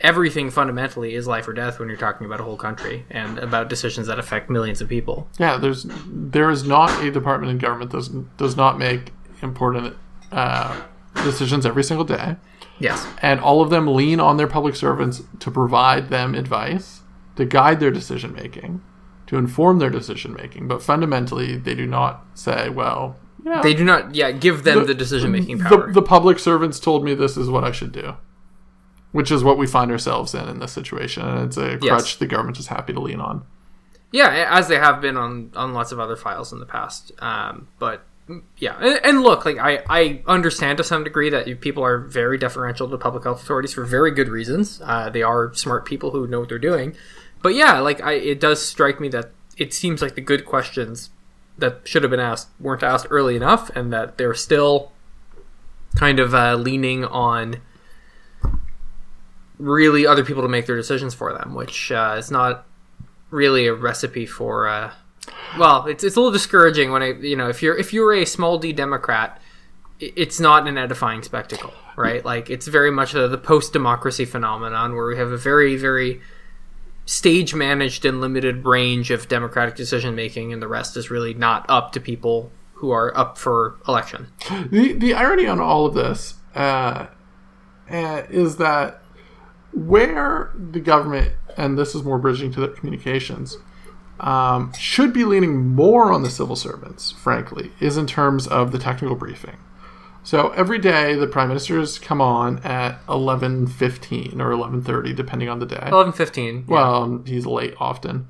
everything 0.00 0.50
fundamentally 0.50 1.14
is 1.14 1.26
life 1.26 1.46
or 1.46 1.52
death 1.52 1.78
when 1.78 1.88
you're 1.88 1.98
talking 1.98 2.26
about 2.26 2.40
a 2.40 2.42
whole 2.42 2.56
country 2.56 3.04
and 3.10 3.38
about 3.38 3.68
decisions 3.68 4.06
that 4.06 4.18
affect 4.18 4.48
millions 4.50 4.80
of 4.80 4.88
people. 4.88 5.28
Yeah, 5.38 5.56
there's 5.56 5.86
there 6.06 6.50
is 6.50 6.64
not 6.66 7.02
a 7.04 7.10
department 7.10 7.50
in 7.50 7.58
government 7.58 7.90
that 7.90 7.98
does, 7.98 8.08
does 8.36 8.56
not 8.56 8.78
make 8.78 9.12
important 9.42 9.96
uh, 10.32 10.80
decisions 11.24 11.66
every 11.66 11.84
single 11.84 12.04
day. 12.04 12.36
Yes. 12.78 13.06
and 13.20 13.40
all 13.40 13.60
of 13.60 13.68
them 13.68 13.86
lean 13.94 14.20
on 14.20 14.38
their 14.38 14.46
public 14.46 14.74
servants 14.74 15.22
to 15.40 15.50
provide 15.50 16.08
them 16.08 16.34
advice, 16.34 17.02
to 17.36 17.44
guide 17.44 17.78
their 17.78 17.90
decision 17.90 18.32
making, 18.32 18.80
to 19.26 19.36
inform 19.36 19.80
their 19.80 19.90
decision 19.90 20.32
making. 20.32 20.66
But 20.66 20.82
fundamentally, 20.82 21.58
they 21.58 21.74
do 21.74 21.84
not 21.86 22.24
say, 22.32 22.70
"Well, 22.70 23.16
They 23.62 23.74
do 23.74 23.84
not, 23.84 24.14
yeah, 24.14 24.30
give 24.30 24.64
them 24.64 24.86
the, 24.86 24.94
decision 24.94 25.30
making 25.30 25.58
the, 25.58 25.64
power. 25.64 25.92
the 25.92 26.00
public 26.00 26.38
servants 26.38 26.80
told 26.80 27.04
me 27.04 27.12
this 27.14 27.36
is 27.36 27.50
what 27.50 27.64
I 27.64 27.70
should 27.70 27.92
do," 27.92 28.14
which 29.12 29.30
is 29.30 29.42
what 29.42 29.58
we 29.58 29.66
find 29.66 29.90
ourselves 29.90 30.34
in 30.34 30.48
in 30.48 30.58
this 30.60 30.72
situation, 30.72 31.22
and 31.26 31.46
it's 31.46 31.56
a 31.56 31.78
Yes. 31.80 31.88
crutch 31.88 32.18
the 32.18 32.26
government 32.26 32.58
is 32.58 32.68
happy 32.68 32.92
to 32.92 33.00
lean 33.00 33.20
on. 33.20 33.42
Yeah, 34.12 34.48
as 34.50 34.68
they 34.68 34.78
have 34.78 35.00
been 35.00 35.16
on 35.16 35.50
on 35.54 35.72
lots 35.72 35.92
of 35.92 36.00
other 36.00 36.16
files 36.16 36.52
in 36.52 36.58
the 36.58 36.66
past. 36.66 37.12
Um, 37.20 37.68
but 37.78 38.02
yeah, 38.58 38.76
and, 38.80 39.00
and 39.04 39.22
look, 39.22 39.44
like 39.44 39.58
I 39.58 39.82
I 39.88 40.22
understand 40.26 40.78
to 40.78 40.84
some 40.84 41.04
degree 41.04 41.30
that 41.30 41.60
people 41.60 41.84
are 41.84 41.98
very 41.98 42.38
deferential 42.38 42.88
to 42.88 42.98
public 42.98 43.24
health 43.24 43.42
authorities 43.42 43.72
for 43.74 43.84
very 43.84 44.10
good 44.10 44.28
reasons. 44.28 44.80
Uh, 44.84 45.10
they 45.10 45.22
are 45.22 45.52
smart 45.54 45.84
people 45.84 46.10
who 46.10 46.26
know 46.26 46.40
what 46.40 46.48
they're 46.48 46.58
doing. 46.58 46.96
But 47.42 47.54
yeah, 47.54 47.78
like 47.80 48.02
I, 48.02 48.12
it 48.12 48.38
does 48.40 48.64
strike 48.64 49.00
me 49.00 49.08
that 49.08 49.30
it 49.56 49.72
seems 49.72 50.02
like 50.02 50.14
the 50.14 50.20
good 50.20 50.44
questions 50.44 51.10
that 51.58 51.80
should 51.84 52.02
have 52.02 52.10
been 52.10 52.20
asked 52.20 52.48
weren't 52.58 52.82
asked 52.82 53.06
early 53.10 53.36
enough, 53.36 53.70
and 53.74 53.92
that 53.92 54.18
they're 54.18 54.34
still 54.34 54.92
kind 55.96 56.18
of 56.20 56.34
uh, 56.34 56.54
leaning 56.56 57.04
on 57.04 57.56
really 59.60 60.06
other 60.06 60.24
people 60.24 60.42
to 60.42 60.48
make 60.48 60.66
their 60.66 60.76
decisions 60.76 61.14
for 61.14 61.32
them, 61.32 61.54
which 61.54 61.92
uh, 61.92 62.16
is 62.18 62.30
not 62.30 62.66
really 63.30 63.68
a 63.68 63.74
recipe 63.74 64.26
for 64.26 64.66
uh 64.66 64.92
well 65.56 65.86
it's, 65.86 66.02
it's 66.02 66.16
a 66.16 66.18
little 66.18 66.32
discouraging 66.32 66.90
when 66.90 67.00
i 67.00 67.12
you 67.12 67.36
know 67.36 67.48
if 67.48 67.62
you're 67.62 67.76
if 67.76 67.92
you're 67.92 68.12
a 68.12 68.24
small 68.24 68.58
d 68.58 68.72
democrat 68.72 69.40
it's 70.00 70.40
not 70.40 70.66
an 70.66 70.76
edifying 70.76 71.22
spectacle 71.22 71.72
right? 72.00 72.24
Like 72.24 72.50
it's 72.50 72.66
very 72.66 72.90
much 72.90 73.12
the, 73.12 73.28
the 73.28 73.38
post-democracy 73.38 74.24
phenomenon 74.24 74.94
where 74.94 75.06
we 75.06 75.16
have 75.16 75.30
a 75.30 75.36
very 75.36 75.76
very 75.76 76.20
stage 77.06 77.54
managed 77.54 78.04
and 78.04 78.20
limited 78.20 78.64
range 78.64 79.10
of 79.10 79.28
democratic 79.28 79.74
decision 79.74 80.14
making 80.14 80.52
and 80.52 80.62
the 80.62 80.68
rest 80.68 80.96
is 80.96 81.10
really 81.10 81.34
not 81.34 81.66
up 81.68 81.92
to 81.92 82.00
people 82.00 82.52
who 82.74 82.90
are 82.90 83.16
up 83.16 83.36
for 83.36 83.76
election. 83.86 84.28
The 84.70 84.94
the 84.94 85.14
irony 85.14 85.46
on 85.46 85.60
all 85.60 85.86
of 85.86 85.94
this 85.94 86.34
uh, 86.54 87.06
uh, 87.90 88.22
is 88.30 88.56
that 88.56 89.02
where 89.72 90.50
the 90.54 90.80
government, 90.80 91.32
and 91.56 91.78
this 91.78 91.94
is 91.94 92.02
more 92.02 92.18
bridging 92.18 92.52
to 92.52 92.60
the 92.60 92.68
communications, 92.68 93.58
um, 94.20 94.72
should 94.74 95.12
be 95.12 95.24
leaning 95.24 95.56
more 95.68 96.12
on 96.12 96.22
the 96.22 96.30
civil 96.30 96.56
servants, 96.56 97.12
frankly, 97.12 97.72
is 97.80 97.96
in 97.96 98.06
terms 98.06 98.46
of 98.46 98.72
the 98.72 98.78
technical 98.78 99.16
briefing. 99.16 99.56
So 100.22 100.50
every 100.50 100.78
day 100.78 101.14
the 101.14 101.26
prime 101.26 101.48
ministers 101.48 101.98
come 101.98 102.20
on 102.20 102.58
at 102.58 103.00
eleven 103.08 103.66
fifteen 103.66 104.38
or 104.40 104.52
eleven 104.52 104.82
thirty, 104.82 105.14
depending 105.14 105.48
on 105.48 105.60
the 105.60 105.66
day. 105.66 105.88
11 105.90 106.12
15 106.12 106.66
Well, 106.66 107.22
he's 107.24 107.46
late 107.46 107.74
often. 107.80 108.28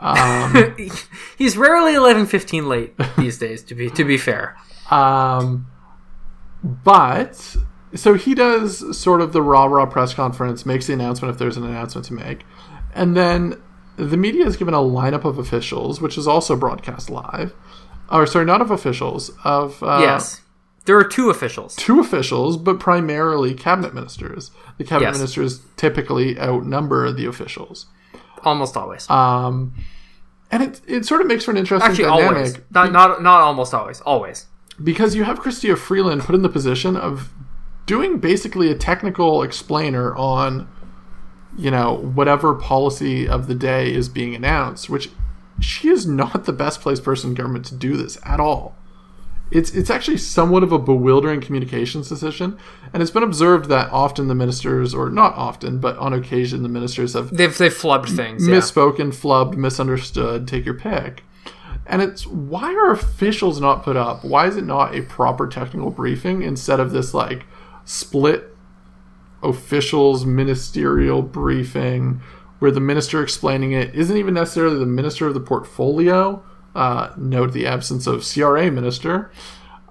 he's 1.38 1.56
rarely 1.56 1.94
11 1.94 2.26
15 2.26 2.68
late 2.68 2.94
these 3.16 3.36
days 3.38 3.64
to 3.64 3.74
be 3.74 3.90
to 3.90 4.04
be 4.04 4.16
fair 4.16 4.56
Um, 4.92 5.66
but 6.62 7.56
so 7.94 8.14
he 8.14 8.34
does 8.34 8.96
sort 8.98 9.20
of 9.20 9.32
the 9.32 9.42
rah 9.42 9.64
rah 9.66 9.86
press 9.86 10.14
conference, 10.14 10.66
makes 10.66 10.86
the 10.86 10.92
announcement 10.92 11.32
if 11.32 11.38
there's 11.38 11.56
an 11.56 11.64
announcement 11.64 12.06
to 12.06 12.14
make, 12.14 12.44
and 12.94 13.16
then 13.16 13.60
the 13.96 14.16
media 14.16 14.46
is 14.46 14.56
given 14.56 14.74
a 14.74 14.78
lineup 14.78 15.24
of 15.24 15.38
officials, 15.38 16.00
which 16.00 16.16
is 16.16 16.26
also 16.28 16.54
broadcast 16.56 17.10
live. 17.10 17.52
Or 18.10 18.26
sorry, 18.26 18.44
not 18.46 18.60
of 18.62 18.70
officials, 18.70 19.30
of 19.44 19.82
uh, 19.82 19.98
yes 20.00 20.42
there 20.86 20.96
are 20.96 21.04
two 21.04 21.28
officials 21.28 21.76
two 21.76 22.00
officials, 22.00 22.56
but 22.56 22.80
primarily 22.80 23.52
cabinet 23.52 23.92
ministers. 23.94 24.50
The 24.78 24.84
cabinet 24.84 25.08
Yes. 25.10 25.18
ministers 25.18 25.60
typically 25.76 26.38
outnumber 26.40 27.12
the 27.12 27.26
officials. 27.26 27.86
almost 28.42 28.74
always 28.76 29.08
Um, 29.10 29.74
and 30.50 30.62
it, 30.62 30.80
it 30.86 31.04
sort 31.04 31.20
of 31.20 31.26
makes 31.26 31.44
for 31.44 31.50
an 31.50 31.58
interesting 31.58 31.90
Actually, 31.90 32.04
dynamic 32.08 32.36
always. 32.36 32.58
Not, 32.70 32.92
not 32.92 33.22
not 33.22 33.40
almost 33.42 33.74
always. 33.74 34.00
Always. 34.00 34.46
because 34.82 35.14
you 35.14 35.24
have 35.24 35.40
Chrystia 35.40 35.76
Freeland 35.76 36.22
put 36.22 36.34
in 36.34 36.40
the 36.40 36.48
position 36.48 36.96
of 36.96 37.28
doing 37.88 38.18
basically 38.18 38.70
a 38.70 38.74
technical 38.74 39.42
explainer 39.42 40.14
on, 40.14 40.68
you 41.56 41.70
know, 41.70 41.94
whatever 41.94 42.54
policy 42.54 43.26
of 43.26 43.48
the 43.48 43.54
day 43.54 43.92
is 43.92 44.08
being 44.08 44.34
announced, 44.34 44.88
which 44.88 45.10
she 45.58 45.88
is 45.88 46.06
not 46.06 46.44
the 46.44 46.52
best 46.52 46.80
placed 46.80 47.02
person 47.02 47.30
in 47.30 47.34
government 47.34 47.64
to 47.64 47.74
do 47.74 47.96
this 47.96 48.18
at 48.24 48.38
all. 48.38 48.76
It's 49.50 49.70
it's 49.70 49.88
actually 49.88 50.18
somewhat 50.18 50.62
of 50.62 50.72
a 50.72 50.78
bewildering 50.78 51.40
communications 51.40 52.10
decision, 52.10 52.58
and 52.92 53.02
it's 53.02 53.10
been 53.10 53.22
observed 53.22 53.70
that 53.70 53.90
often 53.90 54.28
the 54.28 54.34
ministers, 54.34 54.92
or 54.92 55.08
not 55.08 55.34
often, 55.36 55.80
but 55.80 55.96
on 55.96 56.12
occasion, 56.12 56.62
the 56.62 56.68
ministers 56.68 57.14
have 57.14 57.34
They've 57.34 57.56
they've 57.56 57.72
flubbed 57.72 58.14
things. 58.14 58.46
Yeah. 58.46 58.56
misspoken, 58.56 59.08
flubbed, 59.08 59.56
misunderstood, 59.56 60.46
take 60.46 60.66
your 60.66 60.74
pick. 60.74 61.24
And 61.86 62.02
it's 62.02 62.26
why 62.26 62.74
are 62.74 62.92
officials 62.92 63.58
not 63.58 63.82
put 63.82 63.96
up? 63.96 64.22
Why 64.22 64.46
is 64.46 64.58
it 64.58 64.66
not 64.66 64.94
a 64.94 65.00
proper 65.00 65.46
technical 65.46 65.90
briefing 65.90 66.42
instead 66.42 66.78
of 66.78 66.90
this 66.90 67.14
like 67.14 67.46
split 67.88 68.54
officials 69.42 70.26
ministerial 70.26 71.22
briefing 71.22 72.20
where 72.58 72.70
the 72.70 72.80
minister 72.80 73.22
explaining 73.22 73.72
it 73.72 73.94
isn't 73.94 74.16
even 74.16 74.34
necessarily 74.34 74.78
the 74.78 74.86
minister 74.86 75.26
of 75.26 75.32
the 75.32 75.40
portfolio. 75.40 76.42
Uh, 76.74 77.12
note 77.16 77.52
the 77.52 77.66
absence 77.66 78.06
of 78.06 78.28
CRA 78.30 78.70
minister. 78.70 79.32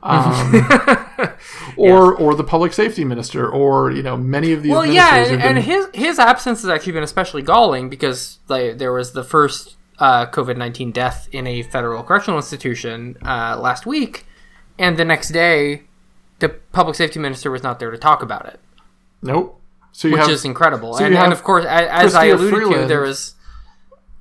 Um, 0.03 0.53
or 1.77 2.13
or 2.15 2.35
the 2.35 2.43
public 2.43 2.71
safety 2.71 3.03
minister, 3.03 3.49
or 3.49 3.91
you 3.91 4.03
know 4.03 4.15
many 4.15 4.53
of 4.53 4.61
these. 4.61 4.71
Well, 4.71 4.85
yeah, 4.85 5.15
and, 5.15 5.41
have 5.41 5.49
and 5.49 5.65
his 5.65 5.87
his 5.93 6.19
absence 6.19 6.61
has 6.61 6.69
actually 6.69 6.93
been 6.93 7.03
especially 7.03 7.41
galling 7.41 7.89
because 7.89 8.37
there 8.45 8.93
was 8.93 9.13
the 9.13 9.23
first 9.23 9.75
uh, 9.97 10.27
COVID 10.27 10.55
nineteen 10.55 10.91
death 10.91 11.27
in 11.31 11.47
a 11.47 11.63
federal 11.63 12.03
correctional 12.03 12.37
institution 12.37 13.17
uh, 13.25 13.57
last 13.59 13.87
week, 13.87 14.27
and 14.77 14.97
the 14.97 15.05
next 15.05 15.29
day, 15.29 15.86
the 16.39 16.49
public 16.49 16.95
safety 16.95 17.19
minister 17.19 17.51
was 17.51 17.63
not 17.63 17.79
there 17.79 17.91
to 17.91 17.97
talk 17.97 18.21
about 18.21 18.45
it, 18.45 18.59
nope. 19.21 19.59
So 19.91 20.07
you 20.07 20.13
which 20.13 20.21
have 20.21 20.29
is 20.29 20.45
incredible. 20.45 20.99
you 20.99 21.05
and, 21.05 21.15
and 21.15 21.33
of 21.33 21.43
course, 21.43 21.65
as 21.65 22.13
I 22.13 22.27
Chrystia 22.27 22.33
alluded 22.33 22.81
to, 22.81 22.87
there 22.87 23.01
was 23.01 23.33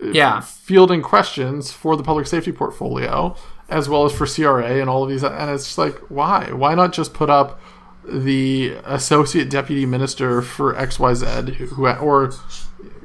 uh, 0.03 0.09
yeah, 0.09 0.41
fielding 0.41 1.03
questions 1.03 1.71
for 1.73 1.97
the 1.97 2.03
public 2.03 2.27
safety 2.27 2.53
portfolio 2.53 3.37
as 3.69 3.89
well 3.89 4.05
as 4.05 4.13
for 4.13 4.27
CRA 4.27 4.81
and 4.81 4.89
all 4.89 5.03
of 5.03 5.09
these 5.09 5.23
and 5.23 5.51
it's 5.51 5.65
just 5.65 5.79
like 5.79 5.97
why 6.11 6.53
why 6.53 6.75
not 6.75 6.93
just 6.93 7.13
put 7.13 7.29
up 7.29 7.61
the 8.05 8.77
associate 8.85 9.51
deputy 9.51 9.85
minister 9.85 10.41
for 10.41 10.75
XYZ 10.75 11.55
who, 11.55 11.67
who 11.67 11.89
or 11.89 12.33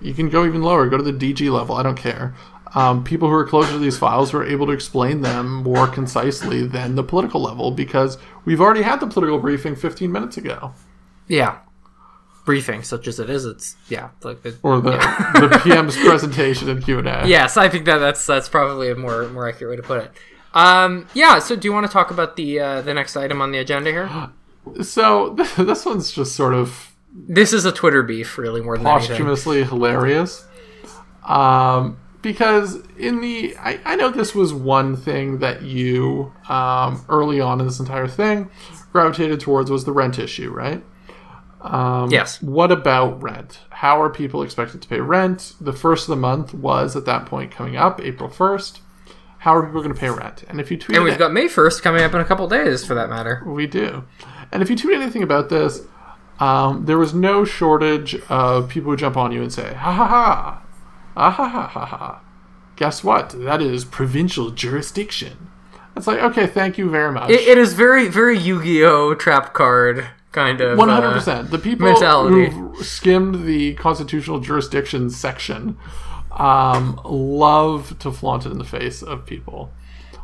you 0.02 0.14
can 0.14 0.30
go 0.30 0.46
even 0.46 0.62
lower 0.62 0.88
go 0.88 0.98
to 0.98 1.04
the 1.04 1.14
DG 1.14 1.52
level 1.52 1.76
I 1.76 1.84
don't 1.84 1.98
care 1.98 2.36
um, 2.74 3.04
people 3.04 3.28
who 3.28 3.34
are 3.34 3.46
closer 3.46 3.72
to 3.72 3.80
these 3.80 3.98
files 3.98 4.34
are 4.34 4.44
able 4.44 4.66
to 4.66 4.72
explain 4.72 5.22
them 5.22 5.64
more 5.64 5.88
concisely 5.88 6.66
than 6.66 6.96
the 6.96 7.04
political 7.04 7.42
level 7.42 7.72
because 7.72 8.18
we've 8.46 8.62
already 8.62 8.82
had 8.82 9.00
the 9.00 9.08
political 9.08 9.40
briefing 9.40 9.76
15 9.76 10.12
minutes 10.12 10.38
ago 10.38 10.74
yeah. 11.32 11.60
Briefing, 12.44 12.84
such 12.84 13.08
as 13.08 13.20
it 13.20 13.30
is, 13.30 13.46
it's 13.46 13.78
yeah, 13.88 14.10
like 14.24 14.42
the, 14.42 14.58
or 14.64 14.82
the 14.82 14.92
the 15.36 15.62
PM's 15.64 15.96
presentation 15.96 16.70
and 16.70 16.84
Q&A 16.84 17.28
yes, 17.28 17.56
I 17.56 17.70
think 17.70 17.86
that 17.86 18.00
that's 18.00 18.26
that's 18.26 18.50
probably 18.50 18.90
a 18.90 18.96
more 18.96 19.30
more 19.30 19.48
accurate 19.48 19.70
way 19.70 19.76
to 19.76 19.84
put 19.84 20.04
it. 20.04 20.12
Um, 20.54 21.08
yeah. 21.14 21.38
So, 21.38 21.56
do 21.56 21.68
you 21.68 21.72
want 21.72 21.86
to 21.86 21.94
talk 21.94 22.10
about 22.10 22.36
the 22.36 22.60
uh, 22.60 22.82
the 22.82 22.96
next 22.96 23.16
item 23.16 23.42
on 23.44 23.52
the 23.52 23.60
agenda 23.60 23.92
here? 23.92 24.10
so 24.84 25.30
this 25.58 25.86
one's 25.86 26.12
just 26.12 26.36
sort 26.36 26.56
of 26.56 26.96
This 27.14 27.54
is 27.54 27.64
a 27.64 27.72
Twitter 27.72 28.02
beef, 28.02 28.40
really 28.40 28.60
more 28.60 28.76
than 28.76 28.88
anything. 28.88 29.10
posthumously 29.10 29.64
hilarious. 29.64 30.46
Um, 31.24 32.00
because 32.22 32.80
in 32.98 33.22
the, 33.22 33.56
I, 33.58 33.80
I 33.86 33.96
know 33.96 34.10
this 34.10 34.36
was 34.36 34.54
one 34.54 34.96
thing 34.96 35.40
that 35.40 35.62
you, 35.64 36.34
um, 36.50 37.04
early 37.10 37.40
on 37.42 37.60
in 37.60 37.66
this 37.68 37.80
entire 37.80 38.08
thing, 38.08 38.50
gravitated 38.92 39.40
towards 39.40 39.72
was 39.72 39.86
the 39.86 39.92
rent 39.92 40.20
issue, 40.20 40.52
right? 40.52 40.84
Um, 41.62 42.10
Yes. 42.10 42.42
What 42.42 42.72
about 42.72 43.22
rent? 43.22 43.60
How 43.70 44.02
are 44.02 44.10
people 44.10 44.42
expected 44.44 44.82
to 44.82 44.88
pay 44.88 45.00
rent? 45.00 45.54
The 45.62 45.74
first 45.74 46.06
of 46.06 46.10
the 46.10 46.16
month 46.16 46.54
was 46.54 46.96
at 46.96 47.06
that 47.06 47.26
point 47.26 47.52
coming 47.52 47.76
up, 47.76 48.02
April 48.02 48.30
1st. 48.30 48.80
How 49.40 49.56
are 49.56 49.66
people 49.66 49.82
going 49.82 49.94
to 49.94 50.00
pay 50.00 50.10
rent? 50.10 50.44
And 50.48 50.60
if 50.60 50.70
you 50.70 50.78
tweet 50.78 50.96
And 50.96 51.04
we've 51.04 51.18
got 51.18 51.34
May 51.34 51.48
first 51.48 51.82
coming 51.82 52.04
up 52.04 52.14
in 52.14 52.22
a 52.22 52.26
couple 52.26 52.48
days, 52.48 52.86
for 52.86 52.94
that 52.94 53.10
matter. 53.10 53.42
we 53.46 53.66
do. 53.66 54.04
And 54.52 54.62
if 54.62 54.70
you 54.70 54.76
tweet 54.76 54.96
anything 54.98 55.24
about 55.24 55.50
this, 55.50 55.82
um, 56.40 56.86
there 56.86 56.98
was 56.98 57.14
no 57.14 57.44
shortage 57.46 58.16
of 58.30 58.70
people 58.70 58.92
who 58.92 58.98
jump 58.98 59.18
on 59.18 59.32
you 59.32 59.42
and 59.42 59.52
say, 59.52 59.74
ha 59.74 59.92
ha 59.94 60.08
ha, 60.08 60.62
ah 61.16 61.32
ha 61.32 61.48
ha 61.48 61.68
ha 61.68 61.86
ha. 61.86 62.22
Guess 62.76 63.04
what? 63.04 63.30
That 63.44 63.62
is 63.62 63.86
provincial 63.86 64.50
jurisdiction. 64.52 65.50
It's 65.96 66.08
like, 66.08 66.20
okay, 66.20 66.48
thank 66.48 66.78
you 66.78 66.90
very 66.90 67.12
much. 67.12 67.30
It, 67.30 67.42
it 67.42 67.58
is 67.58 67.74
very, 67.74 68.08
very 68.08 68.38
Yu-Gi-Oh 68.38 69.16
trap 69.16 69.54
card 69.54 70.08
kind 70.32 70.62
of. 70.62 70.78
One 70.78 70.90
hundred 70.90 71.10
uh, 71.10 71.14
percent. 71.14 71.52
The 71.52 71.60
people 71.60 71.88
mentality. 71.88 72.50
who 72.50 72.82
skimmed 72.84 73.46
the 73.46 73.74
constitutional 73.76 74.40
jurisdiction 74.40 75.10
section 75.10 75.78
um, 76.32 77.00
love 77.04 78.00
to 78.00 78.12
flaunt 78.12 78.46
it 78.46 78.52
in 78.52 78.58
the 78.58 78.64
face 78.64 79.04
of 79.04 79.26
people. 79.26 79.72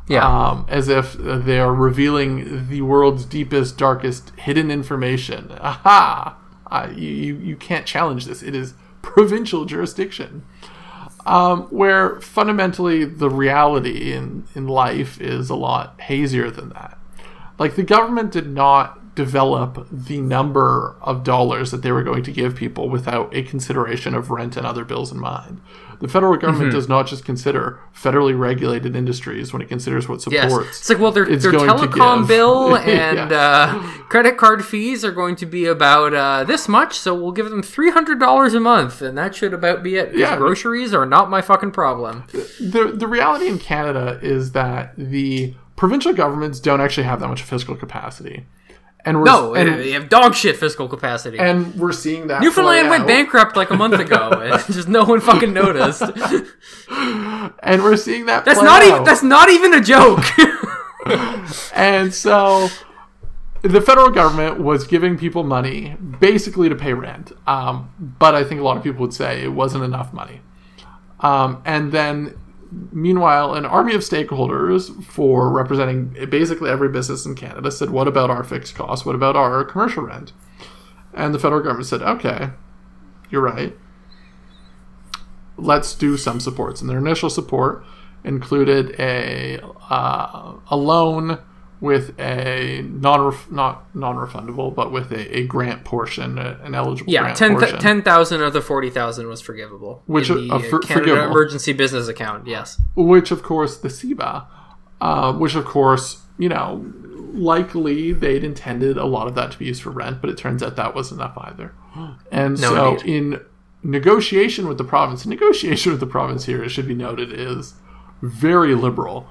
Yeah. 0.10 0.26
um, 0.26 0.66
as 0.70 0.88
if 0.88 1.14
they 1.20 1.60
are 1.60 1.76
revealing 1.76 2.70
the 2.70 2.82
world's 2.82 3.26
deepest, 3.26 3.78
darkest, 3.78 4.32
hidden 4.38 4.72
information. 4.72 5.52
Aha! 5.60 6.38
Uh, 6.72 6.90
you, 6.96 7.10
you, 7.10 7.36
you 7.36 7.56
can't 7.58 7.86
challenge 7.86 8.26
this. 8.26 8.42
It 8.42 8.56
is 8.56 8.74
provincial 9.02 9.66
jurisdiction. 9.66 10.46
Um, 11.28 11.64
where 11.64 12.22
fundamentally 12.22 13.04
the 13.04 13.30
reality 13.30 14.14
in, 14.14 14.48
in 14.56 14.68
life 14.68 15.20
is 15.20 15.50
a 15.50 15.56
lot 15.56 16.00
hazier 16.00 16.50
than 16.50 16.70
that. 16.70 16.98
Like 17.60 17.76
the 17.76 17.84
government 17.84 18.32
did 18.32 18.48
not 18.48 18.97
develop 19.18 19.88
the 19.92 20.22
number 20.22 20.96
of 21.02 21.24
dollars 21.24 21.72
that 21.72 21.82
they 21.82 21.92
were 21.92 22.04
going 22.04 22.24
to 22.24 22.32
give 22.32 22.56
people 22.56 22.88
without 22.88 23.36
a 23.36 23.42
consideration 23.42 24.14
of 24.16 24.30
rent 24.32 24.56
and 24.56 24.66
other 24.66 24.86
bills 24.86 25.12
in 25.12 25.20
mind. 25.20 25.60
The 26.00 26.08
federal 26.08 26.38
government 26.38 26.70
Mm-hmm. 26.70 26.78
does 26.78 26.88
not 26.88 27.08
just 27.08 27.26
consider 27.26 27.80
federally 27.94 28.38
regulated 28.38 28.96
industries 28.96 29.52
when 29.52 29.64
it 29.64 29.68
considers 29.68 30.08
what 30.08 30.24
Yes. 30.32 30.52
supports. 30.52 30.80
It's 30.80 30.90
like, 30.90 31.00
well, 31.00 31.12
their, 31.12 31.26
their 31.26 31.52
telecom 31.52 32.28
bill 32.34 32.70
Yeah. 32.72 33.12
and 33.22 33.32
uh, 33.34 33.80
credit 34.08 34.38
card 34.38 34.64
fees 34.64 35.04
are 35.04 35.12
going 35.12 35.36
to 35.38 35.48
be 35.48 35.66
about 35.66 36.14
uh, 36.14 36.44
this 36.44 36.68
much, 36.68 37.00
so 37.00 37.16
we'll 37.16 37.32
give 37.32 37.50
them 37.50 37.64
$300 37.64 38.54
a 38.56 38.60
month, 38.60 39.02
and 39.02 39.18
that 39.18 39.34
should 39.34 39.54
about 39.56 39.82
be 39.82 39.96
it. 39.96 40.16
Yeah. 40.16 40.38
Groceries 40.38 40.94
are 40.94 41.08
not 41.08 41.32
my 41.32 41.42
fucking 41.42 41.72
problem. 41.72 42.26
the 42.32 42.92
the 42.96 43.08
reality 43.08 43.48
in 43.48 43.58
Canada 43.58 44.20
is 44.22 44.52
that 44.52 44.94
the 44.98 45.56
provincial 45.76 46.14
governments 46.14 46.60
don't 46.60 46.82
actually 46.82 47.04
have 47.08 47.20
that 47.22 47.28
much 47.28 47.42
fiscal 47.42 47.76
capacity, 47.76 48.46
and 49.08 49.18
we're 49.20 49.26
No, 49.26 49.56
and, 49.56 49.80
they 49.80 49.92
have 49.92 50.10
dog 50.10 50.36
shit 50.36 50.58
fiscal 50.58 50.88
capacity. 50.88 51.40
and 51.40 51.74
we're 51.76 51.92
seeing 51.94 52.28
that 52.28 52.42
Newfoundland 52.42 52.90
went 52.90 53.08
bankrupt 53.08 53.56
like 53.56 53.70
a 53.72 53.76
month 53.76 54.00
ago, 54.00 54.30
and 54.44 54.74
just 54.74 54.88
no 54.88 55.04
one 55.06 55.20
fucking 55.22 55.54
noticed. 55.54 56.02
and 56.90 57.84
we're 57.84 57.98
seeing 57.98 58.26
that 58.28 58.46
That's 58.46 58.62
not 58.62 58.82
out. 58.82 58.88
even 58.88 59.04
that's 59.04 59.24
not 59.24 59.50
even 59.50 59.74
a 59.74 59.82
joke. 59.82 60.24
And 61.74 62.14
so 62.14 62.68
the 63.62 63.80
federal 63.80 64.10
government 64.10 64.60
was 64.60 64.86
giving 64.86 65.18
people 65.18 65.44
money 65.44 65.96
basically 66.20 66.68
to 66.68 66.76
pay 66.76 66.94
rent. 66.94 67.32
Um, 67.48 67.90
but 68.20 68.36
I 68.36 68.44
think 68.44 68.60
a 68.60 68.64
lot 68.64 68.76
of 68.78 68.84
people 68.84 69.02
would 69.02 69.14
say 69.14 69.44
it 69.44 69.54
wasn't 69.54 69.84
enough 69.86 70.12
money. 70.12 70.42
Um, 71.22 71.62
and 71.66 71.92
then, 71.92 72.36
meanwhile, 72.92 73.54
an 73.54 73.66
army 73.66 73.94
of 73.94 74.02
stakeholders 74.02 75.04
for 75.04 75.50
representing 75.50 76.28
basically 76.30 76.70
every 76.70 76.90
business 76.90 77.26
in 77.26 77.36
Canada 77.36 77.72
said, 77.72 77.90
What 77.90 78.08
about 78.08 78.30
our 78.30 78.44
fixed 78.44 78.76
costs? 78.76 79.06
What 79.06 79.16
about 79.16 79.36
our 79.36 79.64
commercial 79.64 80.04
rent? 80.04 80.34
And 81.14 81.34
the 81.34 81.40
federal 81.40 81.62
government 81.62 81.88
said, 81.88 82.02
Okay, 82.02 82.50
you're 83.30 83.42
right. 83.42 83.78
Let's 85.58 85.96
do 85.96 86.18
some 86.18 86.40
supports. 86.40 86.82
And 86.82 86.90
their 86.90 87.00
initial 87.00 87.30
support 87.30 87.84
included 88.24 88.96
a 89.00 89.60
uh, 89.90 90.54
a 90.70 90.78
loan 90.78 91.40
with 91.80 92.20
a 92.20 92.82
non 92.84 93.36
not 93.52 93.96
non 93.96 94.16
refundable, 94.16 94.74
but 94.74 94.92
with 94.92 95.12
a, 95.12 95.38
a 95.38 95.44
grant 95.46 95.84
portion, 95.84 96.38
an 96.40 96.74
eligible 96.74 97.12
yeah, 97.12 97.22
grant 97.22 97.38
10 97.38 97.52
portion. 97.58 97.80
10,000 97.80 98.42
of 98.42 98.54
the 98.54 98.62
40,000 98.62 99.28
was 99.28 99.42
forgivable. 99.42 100.02
Which, 100.08 100.30
in 100.30 100.48
the 100.48 100.56
uh, 100.56 100.60
for- 100.60 100.80
Canada 100.80 101.10
forgivable. 101.10 101.32
emergency 101.32 101.74
business 101.74 102.08
account, 102.08 102.48
yes. 102.48 102.82
which 102.96 103.32
of 103.32 103.44
course 103.44 103.78
the 103.78 103.90
CEBA, 103.90 104.46
uh, 105.02 105.34
which 105.34 105.56
of 105.56 105.66
course 105.66 106.24
you 106.40 106.50
know 106.50 106.86
likely 107.34 108.12
they'd 108.14 108.44
intended 108.44 108.98
a 108.98 109.06
lot 109.06 109.28
of 109.28 109.36
that 109.36 109.52
to 109.52 109.60
be 109.60 109.66
used 109.66 109.84
for 109.84 109.92
rent, 109.92 110.20
but 110.22 110.30
it 110.30 110.38
turns 110.38 110.64
out 110.64 110.76
that 110.76 110.96
wasn't 110.96 111.22
enough 111.22 111.38
either. 111.38 111.74
And 112.32 112.60
No, 112.60 112.70
so 112.70 112.92
indeed. 112.96 113.16
in 113.16 113.42
negotiation 113.84 114.68
with 114.68 114.78
the 114.78 114.84
province, 114.84 115.26
negotiation 115.26 115.92
with 115.92 116.00
the 116.00 116.08
province 116.08 116.46
here, 116.46 116.64
it 116.64 116.70
should 116.70 116.88
be 116.88 116.96
noted, 116.96 117.32
is 117.32 117.76
very 118.22 118.74
liberal, 118.74 119.28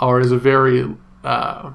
or 0.00 0.20
is 0.20 0.32
a 0.32 0.38
very 0.38 0.84
uh, 1.22 1.72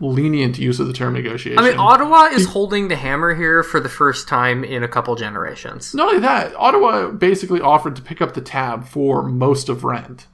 lenient 0.00 0.58
use 0.58 0.80
of 0.80 0.86
the 0.86 0.92
term 0.92 1.14
negotiation. 1.14 1.58
I 1.58 1.68
mean, 1.70 1.78
Ottawa 1.78 2.26
is 2.26 2.46
holding 2.46 2.88
the 2.88 2.96
hammer 2.96 3.34
here 3.34 3.62
for 3.62 3.80
the 3.80 3.88
first 3.88 4.28
time 4.28 4.64
in 4.64 4.82
a 4.82 4.88
couple 4.88 5.14
generations. 5.16 5.94
Not 5.94 6.08
only 6.08 6.20
that, 6.20 6.54
Ottawa 6.56 7.10
basically 7.10 7.60
offered 7.60 7.96
to 7.96 8.02
pick 8.02 8.20
up 8.20 8.34
the 8.34 8.40
tab 8.40 8.86
for 8.86 9.22
most 9.22 9.68
of 9.68 9.84
rent. 9.84 10.26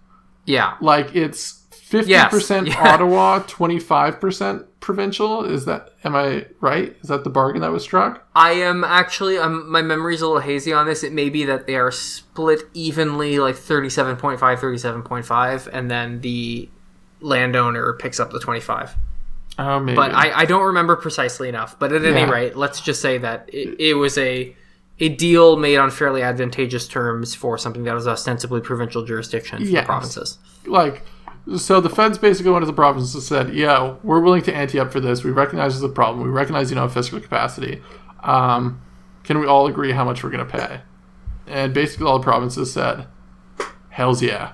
Yeah. 0.45 0.77
Like 0.81 1.15
it's 1.17 1.63
fifty 1.71 2.11
Yes, 2.11 2.31
percent 2.31 2.69
yeah. 2.69 2.95
Ottawa, 2.95 3.41
twenty 3.47 3.79
five 3.79 4.21
percent 4.21 4.67
provincial. 4.81 5.45
Is 5.45 5.65
that 5.65 5.95
am 6.05 6.15
I 6.15 6.47
right? 6.61 6.95
Is 7.01 7.09
that 7.09 7.25
the 7.25 7.31
bargain 7.31 7.63
that 7.63 7.73
was 7.73 7.83
struck? 7.83 8.27
I 8.35 8.53
am 8.53 8.85
actually, 8.85 9.39
um, 9.39 9.71
my 9.71 9.81
memory's 9.81 10.21
a 10.21 10.27
little 10.27 10.43
hazy 10.43 10.73
on 10.75 10.87
this. 10.87 11.03
It 11.03 11.13
may 11.13 11.31
be 11.31 11.45
that 11.47 11.67
they 11.67 11.77
are 11.77 11.91
split 11.91 12.61
evenly, 12.75 13.39
like 13.39 13.55
37.5, 13.55 14.39
37.5, 14.39 15.71
and 15.73 15.91
then 15.91 16.21
the 16.21 16.69
landowner 17.21 17.95
picks 17.95 18.21
up 18.21 18.31
the 18.33 18.41
25. 18.41 18.95
Oh, 19.59 19.79
maybe. 19.81 19.95
But 19.97 20.13
I, 20.13 20.41
I 20.41 20.45
don't 20.47 20.65
remember 20.65 20.97
precisely 20.97 21.49
enough. 21.49 21.79
But 21.79 21.93
at 21.93 22.05
any 22.05 22.31
rate, 22.31 22.57
let's 22.57 22.81
just 22.81 23.01
say 23.01 23.19
that 23.19 23.49
it, 23.53 23.77
it 23.81 23.95
was 23.95 24.19
a 24.19 24.57
a 25.01 25.09
deal 25.09 25.57
made 25.57 25.77
on 25.77 25.91
fairly 25.91 26.23
advantageous 26.23 26.87
terms 26.87 27.35
for 27.35 27.59
something 27.59 27.83
that 27.85 27.95
was 27.95 28.07
ostensibly 28.07 28.61
provincial 28.61 29.05
jurisdiction 29.05 29.59
for 29.59 29.65
Yes. 29.65 29.83
the 29.83 29.87
provinces. 29.87 30.39
like 30.67 31.03
so 31.57 31.81
the 31.81 31.91
feds 31.91 32.17
basically 32.17 32.53
went 32.53 32.63
to 32.63 32.67
the 32.67 32.73
provinces 32.73 33.15
and 33.15 33.23
said, 33.23 33.55
"Yeah, 33.55 33.97
we're 34.03 34.21
willing 34.21 34.43
to 34.43 34.55
ante 34.55 34.79
up 34.81 34.91
for 34.93 35.01
this. 35.01 35.23
We 35.25 35.31
recognize 35.31 35.81
a 35.83 35.89
problem. 35.89 36.25
We 36.25 36.31
recognize 36.31 36.71
you 36.71 36.77
don't 36.77 36.91
fiscal 36.91 37.21
capacity. 37.21 37.83
Um, 38.23 38.81
can 39.25 39.39
we 39.41 39.47
all 39.47 39.67
agree 39.67 39.93
how 39.93 40.05
much 40.05 40.25
we're 40.25 40.31
going 40.31 40.47
to 40.47 40.51
pay? 40.59 40.81
And 41.47 41.75
basically, 41.75 42.07
all 42.07 42.19
the 42.19 42.25
provinces 42.25 42.73
said, 42.73 43.07
"Hell's 43.91 44.23
yeah." 44.23 44.53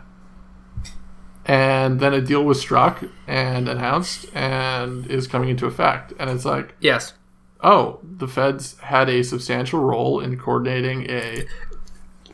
And 1.46 2.00
then 2.00 2.12
a 2.14 2.20
deal 2.20 2.44
was 2.44 2.60
struck 2.60 3.02
and 3.26 3.68
announced 3.68 4.26
and 4.34 5.06
is 5.06 5.26
coming 5.26 5.48
into 5.48 5.66
effect. 5.66 6.12
And 6.18 6.28
it's 6.30 6.44
like, 6.44 6.74
Yes. 6.80 7.14
oh, 7.62 7.98
the 8.02 8.28
feds 8.28 8.78
had 8.80 9.08
a 9.08 9.22
substantial 9.22 9.80
role 9.80 10.20
in 10.20 10.38
coordinating 10.38 11.06
a 11.10 11.46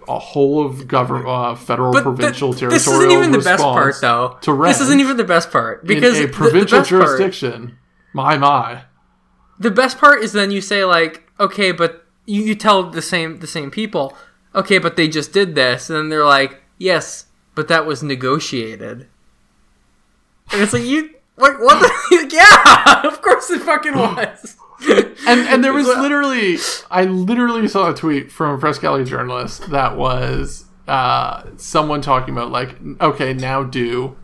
a 0.09 0.21
whole 0.21 0.65
of 0.65 0.87
government, 0.87 1.27
uh, 1.27 1.57
federal, 1.57 1.93
But 1.93 2.05
provincial, 2.05 2.55
territorial 2.55 2.71
this 2.71 2.87
isn't 2.87 3.11
even 3.11 3.33
the 3.33 3.39
best 3.41 3.61
part, 3.61 3.97
though. 4.01 4.39
to 4.43 4.57
this 4.63 4.81
isn't 4.81 5.01
even 5.01 5.17
the 5.17 5.25
best 5.25 5.51
part 5.51 5.81
in 5.83 5.89
because 5.89 6.17
a 6.17 6.21
the- 6.23 6.27
the 6.29 6.33
provincial 6.33 6.79
part- 6.79 6.89
jurisdiction. 6.89 7.77
My 8.13 8.39
my. 8.39 8.83
the 9.59 9.71
best 9.73 9.99
part 9.99 10.23
is 10.23 10.33
then 10.33 10.53
you 10.53 10.61
say 10.61 10.85
like, 10.85 11.29
okay, 11.41 11.73
but 11.73 12.05
you, 12.25 12.41
you 12.43 12.55
tell 12.55 12.85
the 12.89 13.03
same 13.03 13.41
the 13.41 13.49
same 13.49 13.69
people, 13.69 14.17
okay, 14.55 14.79
but 14.79 14.95
they 14.95 15.09
just 15.09 15.33
did 15.33 15.57
this, 15.57 15.91
and 15.91 15.99
then 15.99 16.09
they're 16.09 16.25
like, 16.25 16.63
yes, 16.79 17.25
but 17.57 17.67
that 17.67 17.87
was 17.87 18.05
negotiated, 18.05 19.09
and 20.53 20.63
it's 20.63 20.73
like 20.73 20.85
you 20.85 21.15
like 21.37 21.59
what? 21.59 21.81
The, 21.81 22.29
yeah, 22.33 23.01
of 23.05 23.21
course 23.21 23.51
it 23.51 23.63
fucking 23.63 23.97
was. 23.97 24.57
and 25.27 25.41
and 25.49 25.65
there 25.65 25.73
was 25.73 25.89
literally 25.89 26.59
I 26.91 27.05
literally 27.05 27.67
saw 27.67 27.91
a 27.91 27.95
tweet 27.95 28.31
from 28.31 28.55
a 28.55 28.59
press 28.59 28.79
gallery 28.79 29.05
journalist 29.05 29.71
that 29.71 29.97
was 29.97 30.67
uh, 30.87 31.43
someone 31.57 32.03
talking 32.03 32.33
about 32.33 32.53
like 32.53 32.77
okay 33.01 33.33
now 33.33 33.65
do 33.65 34.17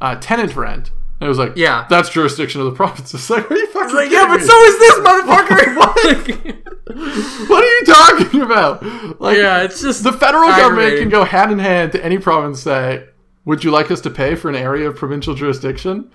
uh, 0.00 0.14
tenant 0.16 0.54
rent. 0.54 0.92
And 1.20 1.26
it 1.26 1.28
was 1.28 1.38
like 1.38 1.52
Yeah. 1.56 1.86
that's 1.90 2.08
jurisdiction 2.08 2.60
of 2.62 2.66
the 2.66 2.72
provinces. 2.72 3.28
Like 3.30 3.50
are 3.50 3.54
you 3.56 3.66
fucking 3.68 3.94
like 3.94 4.10
yeah, 4.10 4.26
but 4.26 4.40
so 4.40 4.62
is 4.64 4.78
this 4.78 4.94
motherfucker. 5.00 5.76
what 6.56 7.48
what 7.48 7.64
are 7.64 7.66
you 7.78 7.84
talking 7.84 8.40
about? 8.42 9.20
Like 9.20 9.36
yeah, 9.36 9.62
it's 9.62 9.80
just 9.82 10.02
the 10.02 10.12
federal 10.12 10.48
government 10.48 10.98
can 10.98 11.08
go 11.08 11.24
hand 11.24 11.52
in 11.52 11.58
hand 11.58 11.92
to 11.92 12.04
any 12.04 12.18
province 12.18 12.62
say 12.62 13.06
would 13.44 13.64
you 13.64 13.70
like 13.70 13.90
us 13.90 14.00
to 14.02 14.10
pay 14.10 14.34
for 14.34 14.48
an 14.48 14.54
area 14.56 14.88
of 14.88 14.96
provincial 14.96 15.34
jurisdiction? 15.34 16.10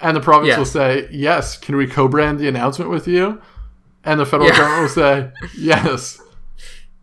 And 0.00 0.16
the 0.16 0.20
province 0.20 0.48
Yes. 0.48 0.58
will 0.58 0.64
say 0.64 1.08
yes. 1.12 1.56
Can 1.56 1.76
we 1.76 1.86
co-brand 1.86 2.38
the 2.40 2.48
announcement 2.48 2.90
with 2.90 3.06
you? 3.06 3.40
And 4.04 4.18
the 4.18 4.26
federal 4.26 4.48
Yeah. 4.50 4.56
government 4.56 4.82
will 4.82 4.88
say 4.88 5.30
yes. 5.58 6.20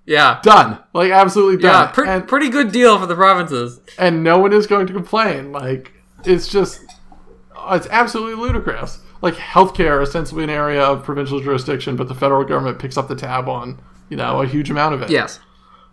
yeah. 0.06 0.39
done 0.43 0.80
like 0.93 1.12
absolutely 1.12 1.64
Yeah, 1.64 1.86
done 1.86 1.93
pre- 1.93 2.08
and, 2.10 2.28
pretty 2.28 2.50
good 2.50 2.72
deal 2.72 3.00
for 3.00 3.06
the 3.06 3.16
provinces. 3.16 3.80
and 3.97 4.24
no 4.24 4.38
one 4.39 4.54
is 4.54 4.68
going 4.68 4.86
to 4.88 4.93
complain 4.93 5.52
like 5.52 5.93
it's 6.26 6.47
just 6.47 6.82
it's 7.72 7.88
absolutely 7.91 8.36
ludicrous 8.36 8.99
like 9.22 9.34
healthcare 9.36 10.01
ostensibly 10.01 10.43
an 10.43 10.49
area 10.49 10.82
of 10.82 11.03
provincial 11.03 11.39
jurisdiction 11.39 11.95
but 11.95 12.07
the 12.07 12.16
federal 12.16 12.43
government 12.43 12.80
picks 12.80 12.97
up 12.97 13.07
the 13.07 13.16
tab 13.16 13.47
on 13.49 13.80
you 14.10 14.18
know 14.18 14.41
a 14.41 14.47
huge 14.47 14.70
amount 14.70 14.93
of 14.95 15.01
it 15.01 15.10
Yes, 15.10 15.39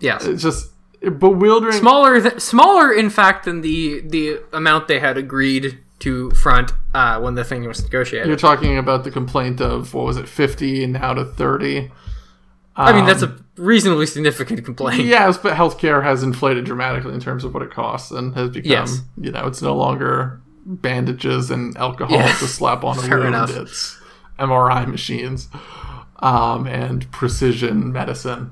yes. 0.01 0.25
it's 0.25 0.43
just 0.43 0.71
bewildering 1.19 1.73
smaller 1.75 2.21
th- 2.21 2.41
smaller 2.41 2.93
in 2.93 3.11
fact 3.11 3.45
than 3.45 3.61
the 3.61 4.01
the 4.01 4.41
amount 4.53 4.89
they 4.89 4.99
had 5.01 5.17
agreed 5.19 5.79
to 5.99 6.31
front 6.33 6.73
uh, 6.95 7.19
when 7.21 7.35
the 7.37 7.45
thing 7.45 7.65
was 7.67 7.83
negotiated. 7.83 8.27
you're 8.29 8.37
talking 8.37 8.77
about 8.79 9.03
the 9.05 9.11
complaint 9.11 9.61
of 9.61 9.95
what 9.95 10.05
was 10.05 10.17
it 10.17 10.29
50 10.29 10.85
and 10.85 10.93
now 10.95 11.15
to 11.15 11.25
30 11.25 11.91
I 12.79 12.93
mean, 12.93 13.07
that's 13.07 13.23
a 13.23 13.35
reasonably 13.57 14.05
significant 14.05 14.63
complaint. 14.65 15.05
yes 15.05 15.39
but 15.39 15.55
healthcare 15.55 16.03
has 16.03 16.23
inflated 16.23 16.65
dramatically 16.67 17.15
in 17.15 17.21
terms 17.21 17.45
of 17.45 17.55
what 17.55 17.63
it 17.63 17.71
costs 17.71 18.11
and 18.11 18.35
has 18.35 18.51
become 18.51 18.71
Yes. 18.71 19.01
you 19.17 19.31
know 19.33 19.47
it's 19.47 19.63
no 19.63 19.75
longer 19.75 20.41
bandages 20.67 21.51
and 21.51 21.77
alcohol 21.77 22.17
Yeah. 22.17 22.27
to 22.27 22.47
slap 22.49 22.83
on 22.85 22.99
a 23.05 23.09
wound 23.09 23.27
enough. 23.29 23.57
it's 23.57 23.99
mri 24.39 24.87
machines 24.89 25.49
um, 26.19 26.67
and 26.67 27.11
precision 27.13 27.93
medicine 27.93 28.51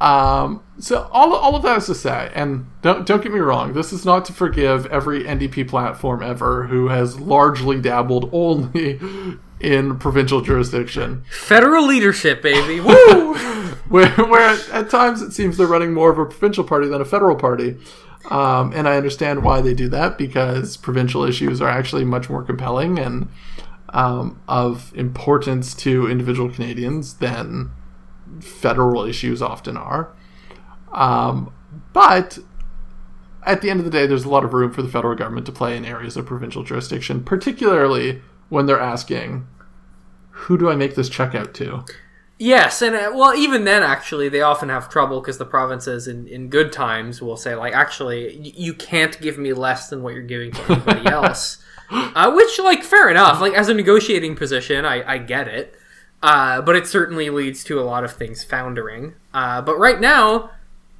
um, 0.00 0.62
so 0.78 1.08
all, 1.12 1.34
all 1.34 1.54
of 1.56 1.62
that 1.62 1.78
is 1.78 1.86
to 1.86 1.94
say 1.94 2.30
and 2.34 2.66
don't, 2.82 3.06
don't 3.06 3.22
get 3.22 3.32
me 3.32 3.38
wrong 3.40 3.72
this 3.72 3.92
is 3.92 4.04
not 4.04 4.24
to 4.26 4.32
forgive 4.32 4.86
every 4.86 5.24
ndp 5.24 5.66
platform 5.68 6.22
ever 6.22 6.64
who 6.66 6.88
has 6.88 7.18
largely 7.20 7.80
dabbled 7.80 8.28
only 8.32 9.00
in 9.60 9.98
provincial 9.98 10.40
jurisdiction 10.42 11.24
Federal 11.30 11.86
leadership, 11.86 12.42
baby. 12.42 12.80
Woo! 12.80 13.34
where, 13.88 14.10
where 14.10 14.40
at, 14.50 14.68
at 14.70 14.90
times 14.90 15.22
it 15.22 15.32
seems 15.32 15.56
they're 15.56 15.66
running 15.66 15.94
more 15.94 16.10
of 16.10 16.18
a 16.18 16.26
provincial 16.26 16.64
party 16.64 16.86
than 16.88 17.00
a 17.00 17.04
federal 17.04 17.36
party. 17.36 17.76
Um, 18.30 18.72
and 18.74 18.88
I 18.88 18.96
understand 18.96 19.42
why 19.42 19.60
they 19.60 19.74
do 19.74 19.88
that 19.90 20.16
because 20.16 20.76
provincial 20.76 21.24
issues 21.24 21.60
are 21.60 21.68
actually 21.68 22.04
much 22.04 22.30
more 22.30 22.42
compelling 22.42 22.98
and 22.98 23.28
um, 23.90 24.40
of 24.48 24.92
importance 24.94 25.74
to 25.74 26.10
individual 26.10 26.50
Canadians 26.50 27.14
than 27.14 27.70
federal 28.40 29.04
issues 29.04 29.42
often 29.42 29.76
are. 29.76 30.12
Um, 30.92 31.52
but 31.92 32.38
at 33.44 33.60
the 33.60 33.70
end 33.70 33.80
of 33.80 33.84
the 33.84 33.90
day, 33.90 34.06
there's 34.06 34.24
a 34.24 34.28
lot 34.28 34.44
of 34.44 34.54
room 34.54 34.72
for 34.72 34.82
the 34.82 34.88
federal 34.88 35.14
government 35.14 35.46
to 35.46 35.52
play 35.52 35.76
in 35.76 35.84
areas 35.84 36.16
of 36.16 36.26
provincial 36.26 36.62
jurisdiction, 36.62 37.22
particularly 37.22 38.22
when 38.48 38.66
they're 38.66 38.80
asking, 38.80 39.46
who 40.30 40.58
do 40.58 40.70
I 40.70 40.76
make 40.76 40.94
this 40.94 41.08
check 41.08 41.34
out 41.34 41.54
to? 41.54 41.84
Yes, 42.38 42.82
and 42.82 42.94
uh, 42.94 43.12
well, 43.14 43.34
even 43.34 43.64
then, 43.64 43.82
actually, 43.82 44.28
they 44.28 44.40
often 44.40 44.68
have 44.68 44.88
trouble 44.88 45.20
because 45.20 45.38
the 45.38 45.44
provinces, 45.44 46.08
in, 46.08 46.26
in 46.28 46.48
good 46.48 46.72
times, 46.72 47.20
will 47.22 47.36
say 47.36 47.54
like, 47.54 47.74
actually, 47.74 48.38
y- 48.38 48.52
you 48.56 48.74
can't 48.74 49.20
give 49.20 49.38
me 49.38 49.52
less 49.52 49.88
than 49.88 50.02
what 50.02 50.14
you're 50.14 50.22
giving 50.22 50.52
to 50.52 50.72
anybody 50.72 51.06
else. 51.10 51.58
Uh, 51.90 52.32
which, 52.32 52.58
like, 52.58 52.82
fair 52.82 53.10
enough. 53.10 53.40
Like, 53.40 53.52
as 53.52 53.68
a 53.68 53.74
negotiating 53.74 54.36
position, 54.36 54.84
I, 54.84 55.14
I 55.14 55.18
get 55.18 55.48
it. 55.48 55.74
Uh, 56.22 56.62
but 56.62 56.74
it 56.74 56.86
certainly 56.86 57.28
leads 57.28 57.62
to 57.64 57.78
a 57.78 57.82
lot 57.82 58.02
of 58.02 58.12
things 58.14 58.42
foundering. 58.42 59.14
Uh, 59.34 59.60
but 59.60 59.76
right 59.78 60.00
now, 60.00 60.50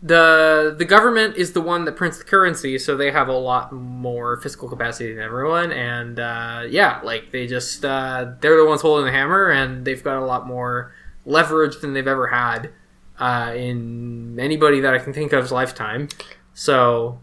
the 0.02 0.74
the 0.76 0.84
government 0.84 1.36
is 1.36 1.54
the 1.54 1.62
one 1.62 1.86
that 1.86 1.96
prints 1.96 2.18
the 2.18 2.24
currency, 2.24 2.78
so 2.78 2.94
they 2.94 3.10
have 3.10 3.28
a 3.28 3.32
lot 3.32 3.72
more 3.72 4.36
fiscal 4.42 4.68
capacity 4.68 5.14
than 5.14 5.22
everyone. 5.24 5.72
And 5.72 6.20
uh, 6.20 6.64
yeah, 6.68 7.00
like 7.02 7.30
they 7.32 7.46
just 7.46 7.82
uh, 7.86 8.32
they're 8.40 8.58
the 8.58 8.66
ones 8.66 8.82
holding 8.82 9.06
the 9.06 9.12
hammer, 9.12 9.48
and 9.50 9.86
they've 9.86 10.04
got 10.04 10.18
a 10.18 10.26
lot 10.26 10.46
more 10.46 10.92
leverage 11.26 11.80
than 11.80 11.94
they've 11.94 12.06
ever 12.06 12.28
had 12.28 12.70
uh, 13.18 13.52
in 13.54 14.38
anybody 14.38 14.80
that 14.80 14.94
I 14.94 14.98
can 14.98 15.12
think 15.12 15.32
of's 15.32 15.52
lifetime. 15.52 16.08
So 16.52 17.20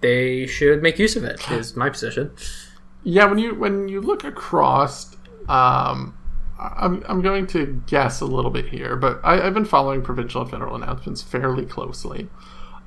they 0.00 0.46
should 0.46 0.82
make 0.82 0.98
use 0.98 1.16
of 1.16 1.24
it. 1.24 1.50
Is 1.50 1.76
my 1.76 1.90
position. 1.90 2.32
Yeah, 3.02 3.26
when 3.26 3.38
you 3.38 3.54
when 3.54 3.88
you 3.88 4.00
look 4.00 4.24
across, 4.24 5.14
um, 5.48 6.16
I'm 6.58 7.02
I'm 7.06 7.22
going 7.22 7.46
to 7.48 7.82
guess 7.86 8.20
a 8.20 8.26
little 8.26 8.50
bit 8.50 8.66
here, 8.68 8.96
but 8.96 9.20
I, 9.22 9.46
I've 9.46 9.54
been 9.54 9.64
following 9.64 10.02
provincial 10.02 10.42
and 10.42 10.50
federal 10.50 10.74
announcements 10.74 11.22
fairly 11.22 11.66
closely. 11.66 12.28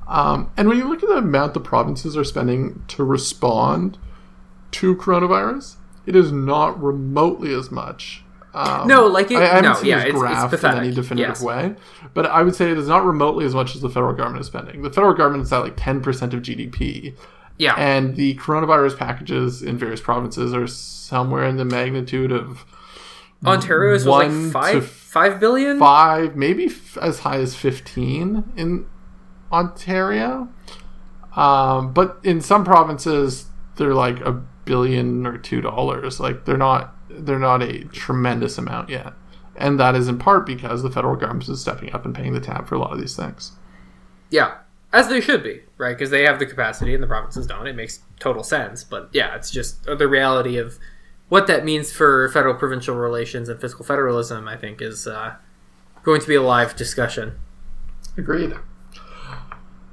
Um, 0.08 0.52
and 0.56 0.70
when 0.70 0.78
you 0.78 0.88
look 0.88 1.04
at 1.04 1.10
the 1.10 1.18
amount 1.18 1.54
the 1.54 1.60
provinces 1.60 2.16
are 2.16 2.24
spending 2.24 2.84
to 2.88 3.04
respond 3.04 3.98
to 4.72 4.96
coronavirus, 4.96 5.76
it 6.06 6.16
is 6.16 6.32
not 6.32 6.82
remotely 6.82 7.54
as 7.54 7.70
much. 7.70 8.24
Um, 8.58 8.88
No, 8.88 9.06
like 9.08 9.30
it- 9.32 9.38
I, 9.38 9.44
I 9.44 9.46
haven't 9.48 9.64
no, 9.66 9.74
seen 9.76 9.86
yeah, 9.90 9.96
this 9.98 10.06
it's- 10.16 10.16
it's 10.54 10.62
graph 10.62 10.74
in 10.74 10.80
any 10.86 10.92
definitive 10.94 11.30
yes. 11.36 11.42
way, 11.44 11.76
but 12.14 12.26
I 12.26 12.42
would 12.44 12.56
say 12.56 12.72
it 12.72 12.78
is 12.78 12.88
not 12.88 13.06
remotely 13.06 13.46
as 13.46 13.54
much 13.54 13.76
as 13.76 13.82
the 13.82 13.90
federal 13.90 14.14
government 14.14 14.42
is 14.42 14.48
spending. 14.48 14.82
The 14.82 14.90
federal 14.90 15.14
government 15.14 15.44
is 15.44 15.54
at 15.54 15.60
like 15.60 15.74
ten 15.78 16.02
percent 16.02 16.34
of 16.34 16.42
GDP, 16.42 17.14
Yeah. 17.58 17.76
and 17.78 18.16
the 18.16 18.36
coronavirus 18.36 18.98
packages 18.98 19.62
in 19.62 19.78
various 19.78 20.02
provinces 20.02 20.54
are 20.54 20.66
somewhere 20.68 21.44
in 21.46 21.58
the 21.58 21.66
magnitude 21.66 22.32
of 22.32 22.66
Ontario's 23.46 24.06
was 24.06 24.34
like 24.34 24.52
five 24.52 24.88
five 24.88 25.40
billion. 25.40 25.78
five, 25.78 26.36
maybe 26.36 26.66
f- 26.66 26.98
as 27.00 27.20
high 27.20 27.38
as 27.38 27.54
15 27.56 28.44
in 28.58 28.86
Ontario. 29.52 30.50
Um, 31.36 31.94
but 31.94 32.18
in 32.24 32.42
some 32.42 32.64
provinces, 32.66 33.46
they're 33.76 33.94
like 33.94 34.20
a 34.22 34.32
billion 34.66 35.26
or 35.28 35.38
two 35.38 35.62
dollars. 35.62 36.20
Like 36.20 36.46
they're 36.46 36.58
not 36.58 36.96
they're 37.18 37.40
not 37.40 37.62
a 37.62 37.84
tremendous 37.86 38.58
amount 38.58 38.90
yet, 38.90 39.14
and 39.56 39.80
that 39.80 39.96
is 39.96 40.08
in 40.08 40.20
part 40.20 40.46
because 40.46 40.84
the 40.84 40.92
federal 40.92 41.16
government 41.16 41.50
is 41.50 41.62
stepping 41.62 41.94
up 41.94 42.06
and 42.06 42.14
paying 42.14 42.34
the 42.34 42.40
tab 42.40 42.68
for 42.68 42.76
a 42.76 42.80
lot 42.80 42.94
of 42.94 43.00
these 43.00 43.16
things. 43.16 43.54
Yeah, 44.30 44.58
as 44.94 45.10
they 45.10 45.22
should 45.22 45.44
be, 45.44 45.62
right? 45.78 45.98
Because 45.98 46.10
they 46.10 46.24
have 46.24 46.40
the 46.40 46.46
capacity 46.46 46.94
and 46.94 47.04
the 47.04 47.08
provinces 47.08 47.48
don't. 47.48 47.68
It 47.68 47.76
makes 47.76 48.00
total 48.20 48.44
sense. 48.44 48.84
But 48.84 49.10
yeah, 49.12 49.36
it's 49.36 49.52
just 49.52 49.84
the 49.84 50.08
reality 50.08 50.58
of 50.58 50.80
what 51.30 51.48
that 51.48 51.66
means 51.66 51.92
for 51.92 52.30
federal 52.30 52.56
provincial 52.56 52.96
relations 52.96 53.50
and 53.50 53.60
fiscal 53.60 53.86
federalism. 53.86 54.48
I 54.48 54.58
think 54.58 54.82
is 54.82 55.08
uh, 55.08 55.36
going 56.04 56.22
to 56.22 56.28
be 56.28 56.36
a 56.36 56.42
live 56.42 56.76
discussion. 56.76 57.38
Agreed. 58.18 58.54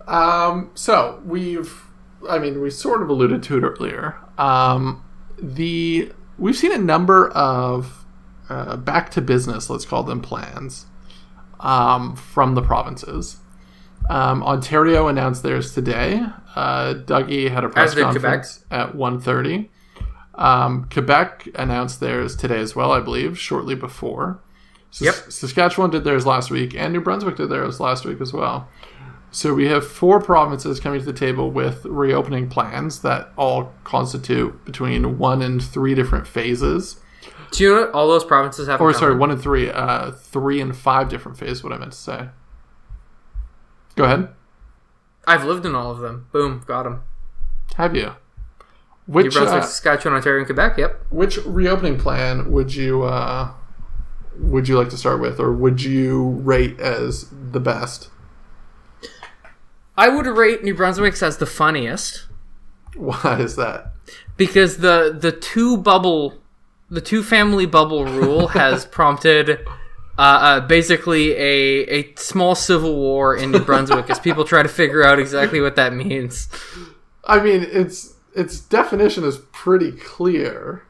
Um, 0.06 0.70
so 0.74 1.22
we've, 1.24 1.84
I 2.28 2.38
mean, 2.38 2.60
we 2.60 2.70
sort 2.70 3.02
of 3.02 3.08
alluded 3.08 3.42
to 3.44 3.58
it 3.58 3.62
earlier. 3.62 4.16
Um, 4.38 5.02
the 5.38 6.12
we've 6.38 6.56
seen 6.56 6.72
a 6.72 6.78
number 6.78 7.28
of 7.28 8.04
uh, 8.48 8.76
back 8.76 9.10
to 9.12 9.20
business, 9.20 9.70
let's 9.70 9.84
call 9.84 10.02
them 10.02 10.20
plans, 10.20 10.86
um, 11.60 12.16
from 12.16 12.54
the 12.54 12.62
provinces. 12.62 13.38
Um, 14.10 14.42
Ontario 14.42 15.08
announced 15.08 15.42
theirs 15.42 15.72
today. 15.72 16.22
Uh, 16.54 16.94
Dougie 16.94 17.50
had 17.50 17.64
a 17.64 17.68
press 17.68 17.94
conference 17.94 18.64
at 18.70 18.92
1.30. 18.92 19.68
Um, 20.34 20.88
Quebec 20.90 21.48
announced 21.54 22.00
theirs 22.00 22.36
today 22.36 22.60
as 22.60 22.76
well, 22.76 22.92
I 22.92 23.00
believe, 23.00 23.38
shortly 23.38 23.74
before. 23.74 24.40
Yep. 25.00 25.14
Saskatchewan 25.28 25.90
did 25.90 26.04
theirs 26.04 26.26
last 26.26 26.50
week, 26.50 26.74
and 26.74 26.92
New 26.92 27.00
Brunswick 27.00 27.36
did 27.36 27.48
theirs 27.48 27.80
last 27.80 28.04
week 28.04 28.20
as 28.20 28.32
well. 28.32 28.68
So 29.34 29.52
we 29.52 29.66
have 29.66 29.84
four 29.84 30.20
provinces 30.20 30.78
coming 30.78 31.00
to 31.00 31.04
the 31.04 31.12
table 31.12 31.50
with 31.50 31.84
reopening 31.86 32.48
plans 32.48 33.02
that 33.02 33.32
all 33.36 33.72
constitute 33.82 34.64
between 34.64 35.18
one 35.18 35.42
and 35.42 35.60
three 35.60 35.96
different 35.96 36.28
phases. 36.28 37.00
Do 37.50 37.64
you 37.64 37.74
know 37.74 37.80
what 37.80 37.92
all 37.94 38.06
those 38.06 38.24
provinces 38.24 38.68
have? 38.68 38.80
Or 38.80 38.92
sorry, 38.94 39.16
one 39.16 39.32
and 39.32 39.42
three, 39.42 39.68
uh, 39.68 40.12
three 40.12 40.60
and 40.60 40.74
five 40.74 41.08
different 41.08 41.36
phases. 41.36 41.64
What 41.64 41.72
I 41.72 41.78
meant 41.78 41.90
to 41.90 41.98
say. 41.98 42.28
Go 43.96 44.04
ahead. 44.04 44.28
I've 45.26 45.42
lived 45.44 45.66
in 45.66 45.74
all 45.74 45.90
of 45.90 45.98
them. 45.98 46.28
Boom, 46.30 46.62
got 46.64 46.84
them. 46.84 47.02
Have 47.74 47.96
you? 47.96 48.12
New 49.08 49.14
Which 49.14 49.34
Brunswick, 49.34 49.62
uh, 49.62 49.66
Saskatchewan, 49.66 50.14
Ontario, 50.14 50.38
and 50.38 50.46
Quebec. 50.46 50.78
Yep. 50.78 51.06
which 51.10 51.38
reopening 51.38 51.98
plan 51.98 52.52
would 52.52 52.72
you 52.72 53.02
uh, 53.02 53.52
would 54.38 54.68
you 54.68 54.78
like 54.78 54.90
to 54.90 54.96
start 54.96 55.20
with, 55.20 55.40
or 55.40 55.52
would 55.52 55.82
you 55.82 56.40
rate 56.44 56.78
as 56.78 57.30
the 57.50 57.58
best? 57.58 58.10
I 59.96 60.08
would 60.08 60.26
rate 60.26 60.64
New 60.64 60.74
Brunswick's 60.74 61.22
as 61.22 61.38
the 61.38 61.46
funniest 61.46 62.26
Why 62.96 63.38
is 63.40 63.56
that? 63.56 63.92
because 64.36 64.78
the 64.78 65.16
the 65.18 65.32
two 65.32 65.76
bubble, 65.76 66.34
the 66.90 67.00
two 67.00 67.22
family 67.22 67.66
bubble 67.66 68.04
rule 68.04 68.48
has 68.60 68.84
prompted. 68.86 69.60
Uh, 70.16 70.20
uh, 70.20 70.60
basically, 70.60 71.32
a, 71.32 71.84
a 71.88 72.14
small 72.14 72.54
civil 72.54 72.94
war 72.94 73.34
in 73.36 73.50
New 73.50 73.58
Brunswick 73.58 74.08
as 74.08 74.20
people 74.20 74.44
try 74.44 74.62
to 74.62 74.68
figure 74.68 75.02
out 75.02 75.18
exactly 75.18 75.60
what 75.60 75.74
that 75.74 75.92
means. 75.92 76.48
I 77.24 77.40
mean, 77.42 77.62
its 77.64 78.14
its 78.32 78.60
definition 78.60 79.24
is 79.24 79.38
pretty 79.50 79.90
clear. 79.90 80.84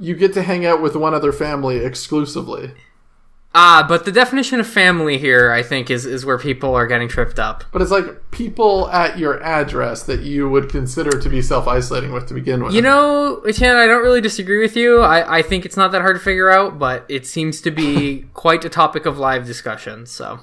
You 0.00 0.16
get 0.16 0.34
to 0.34 0.42
hang 0.42 0.66
out 0.66 0.82
with 0.82 0.96
one 0.96 1.14
other 1.14 1.32
family 1.32 1.76
exclusively. 1.76 2.72
Ah, 3.58 3.86
but 3.88 4.04
the 4.04 4.12
definition 4.12 4.60
of 4.60 4.66
family 4.66 5.16
here, 5.16 5.50
I 5.50 5.62
think, 5.62 5.90
is, 5.90 6.04
is 6.04 6.26
where 6.26 6.36
people 6.36 6.74
are 6.74 6.86
getting 6.86 7.08
tripped 7.08 7.38
up. 7.38 7.64
But 7.72 7.80
it's 7.80 7.90
like 7.90 8.30
people 8.30 8.90
at 8.90 9.18
your 9.18 9.42
address 9.42 10.02
that 10.02 10.20
you 10.20 10.46
would 10.50 10.68
consider 10.68 11.18
to 11.18 11.28
be 11.30 11.40
self 11.40 11.66
isolating 11.66 12.12
with 12.12 12.26
to 12.26 12.34
begin 12.34 12.62
with. 12.62 12.74
You 12.74 12.82
know, 12.82 13.40
Etienne, 13.48 13.76
I 13.76 13.86
don't 13.86 14.02
really 14.02 14.20
disagree 14.20 14.60
with 14.60 14.76
you. 14.76 15.00
I, 15.00 15.38
I 15.38 15.42
think 15.42 15.64
it's 15.64 15.76
not 15.76 15.90
that 15.92 16.02
hard 16.02 16.16
to 16.16 16.22
figure 16.22 16.50
out, 16.50 16.78
but 16.78 17.06
it 17.08 17.26
seems 17.26 17.62
to 17.62 17.70
be 17.70 18.26
quite 18.34 18.62
a 18.66 18.68
topic 18.68 19.06
of 19.06 19.16
live 19.16 19.46
discussion. 19.46 20.04
So 20.04 20.40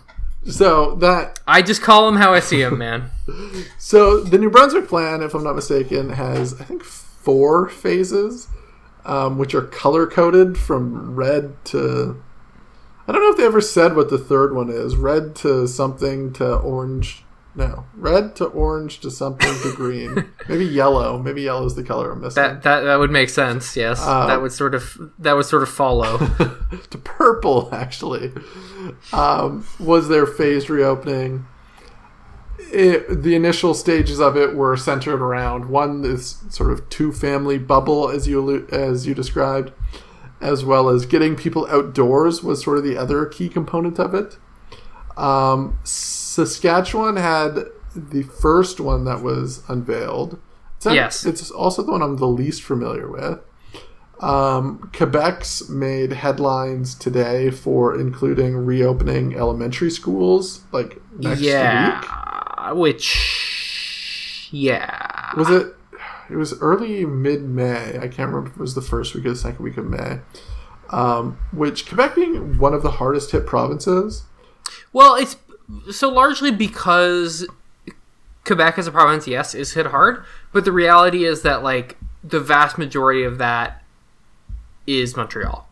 so 0.49 0.95
that 0.95 1.39
I 1.47 1.61
just 1.61 1.83
call 1.83 2.09
him 2.09 2.15
how 2.15 2.33
I 2.33 2.39
see 2.39 2.63
him, 2.63 2.79
man. 2.79 3.11
so 3.77 4.21
the 4.21 4.39
New 4.39 4.49
Brunswick 4.49 4.87
plan, 4.87 5.21
if 5.21 5.35
I'm 5.35 5.43
not 5.43 5.55
mistaken, 5.55 6.09
has 6.09 6.59
I 6.59 6.63
think 6.63 6.83
four 6.83 7.69
phases, 7.69 8.47
um, 9.05 9.37
which 9.37 9.53
are 9.53 9.61
color 9.61 10.07
coded 10.07 10.57
from 10.57 11.13
red 11.13 11.63
to. 11.65 12.21
I 13.07 13.11
don't 13.11 13.21
know 13.21 13.31
if 13.31 13.37
they 13.37 13.45
ever 13.45 13.61
said 13.61 13.95
what 13.95 14.09
the 14.09 14.17
third 14.17 14.55
one 14.55 14.69
is. 14.69 14.95
Red 14.95 15.35
to 15.37 15.67
something 15.67 16.33
to 16.33 16.55
orange. 16.55 17.23
No, 17.55 17.85
red 17.95 18.35
to 18.37 18.45
orange 18.45 18.99
to 19.01 19.11
something 19.11 19.53
to 19.61 19.75
green. 19.75 20.31
Maybe 20.49 20.65
yellow. 20.65 21.19
Maybe 21.19 21.43
yellow 21.43 21.65
is 21.65 21.75
the 21.75 21.83
color 21.83 22.11
I'm 22.11 22.21
missing. 22.21 22.41
That 22.41 22.63
that 22.63 22.81
that 22.81 22.95
would 22.95 23.11
make 23.11 23.29
sense. 23.29 23.75
Yes, 23.75 23.99
that 24.03 24.41
would 24.41 24.51
sort 24.51 24.73
of 24.73 25.11
that 25.19 25.33
would 25.33 25.45
sort 25.45 25.61
of 25.61 25.69
follow. 25.69 26.17
to 26.89 26.97
purple 26.97 27.69
actually 27.71 28.31
um, 29.11 29.67
was 29.79 30.07
their 30.07 30.25
phased 30.25 30.69
reopening 30.69 31.45
it, 32.73 33.23
the 33.23 33.35
initial 33.35 33.73
stages 33.73 34.19
of 34.19 34.35
it 34.35 34.55
were 34.55 34.75
centered 34.75 35.21
around 35.21 35.69
one 35.69 36.01
this 36.01 36.43
sort 36.49 36.71
of 36.71 36.87
two 36.89 37.11
family 37.11 37.57
bubble 37.57 38.09
as 38.09 38.27
you 38.27 38.67
as 38.71 39.05
you 39.05 39.13
described 39.13 39.71
as 40.43 40.63
well 40.65 40.89
as 40.89 41.05
getting 41.05 41.35
people 41.35 41.65
outdoors 41.69 42.43
was 42.43 42.63
sort 42.63 42.77
of 42.77 42.83
the 42.83 42.97
other 42.97 43.25
key 43.25 43.49
component 43.49 43.99
of 43.99 44.13
it 44.13 44.37
um, 45.17 45.77
saskatchewan 45.83 47.15
had 47.17 47.65
the 47.95 48.23
first 48.23 48.79
one 48.79 49.05
that 49.05 49.21
was 49.21 49.63
unveiled 49.69 50.39
it's 50.77 50.85
not- 50.85 50.95
Yes. 50.95 51.25
it's 51.25 51.49
also 51.51 51.81
the 51.83 51.91
one 51.91 52.01
i'm 52.01 52.17
the 52.17 52.27
least 52.27 52.61
familiar 52.63 53.09
with 53.09 53.39
um, 54.21 54.89
Quebec's 54.93 55.67
made 55.69 56.13
headlines 56.13 56.95
today 56.95 57.49
for 57.49 57.99
including 57.99 58.55
reopening 58.55 59.35
elementary 59.35 59.89
schools 59.91 60.61
like 60.71 61.01
next 61.19 61.41
week. 61.41 61.49
yeah, 61.49 62.71
which 62.71 64.47
yeah, 64.51 65.31
Was 65.35 65.49
it? 65.49 65.75
It 66.33 66.37
was 66.37 66.59
early 66.61 67.05
mid 67.05 67.43
May. 67.43 67.97
I 67.97 68.07
can't 68.07 68.31
remember 68.31 68.47
if 68.47 68.55
it 68.55 68.59
was 68.59 68.73
the 68.73 68.81
first 68.81 69.13
week 69.13 69.25
or 69.25 69.29
the 69.29 69.35
second 69.35 69.63
week 69.63 69.77
of 69.77 69.85
May. 69.85 70.19
Um, 70.89 71.37
which 71.51 71.87
Quebec 71.87 72.15
being 72.15 72.57
one 72.57 72.73
of 72.73 72.81
the 72.81 72.91
hardest 72.91 73.31
hit 73.31 73.45
provinces. 73.45 74.23
Well, 74.91 75.15
it's 75.15 75.37
so 75.91 76.09
largely 76.09 76.51
because 76.51 77.47
Quebec 78.45 78.77
as 78.77 78.87
a 78.87 78.91
province, 78.91 79.27
yes, 79.27 79.53
is 79.53 79.73
hit 79.73 79.87
hard, 79.87 80.25
but 80.51 80.65
the 80.65 80.71
reality 80.71 81.23
is 81.23 81.43
that 81.43 81.63
like 81.63 81.97
the 82.23 82.39
vast 82.39 82.77
majority 82.77 83.23
of 83.23 83.37
that 83.37 83.83
is 84.87 85.15
Montreal. 85.15 85.67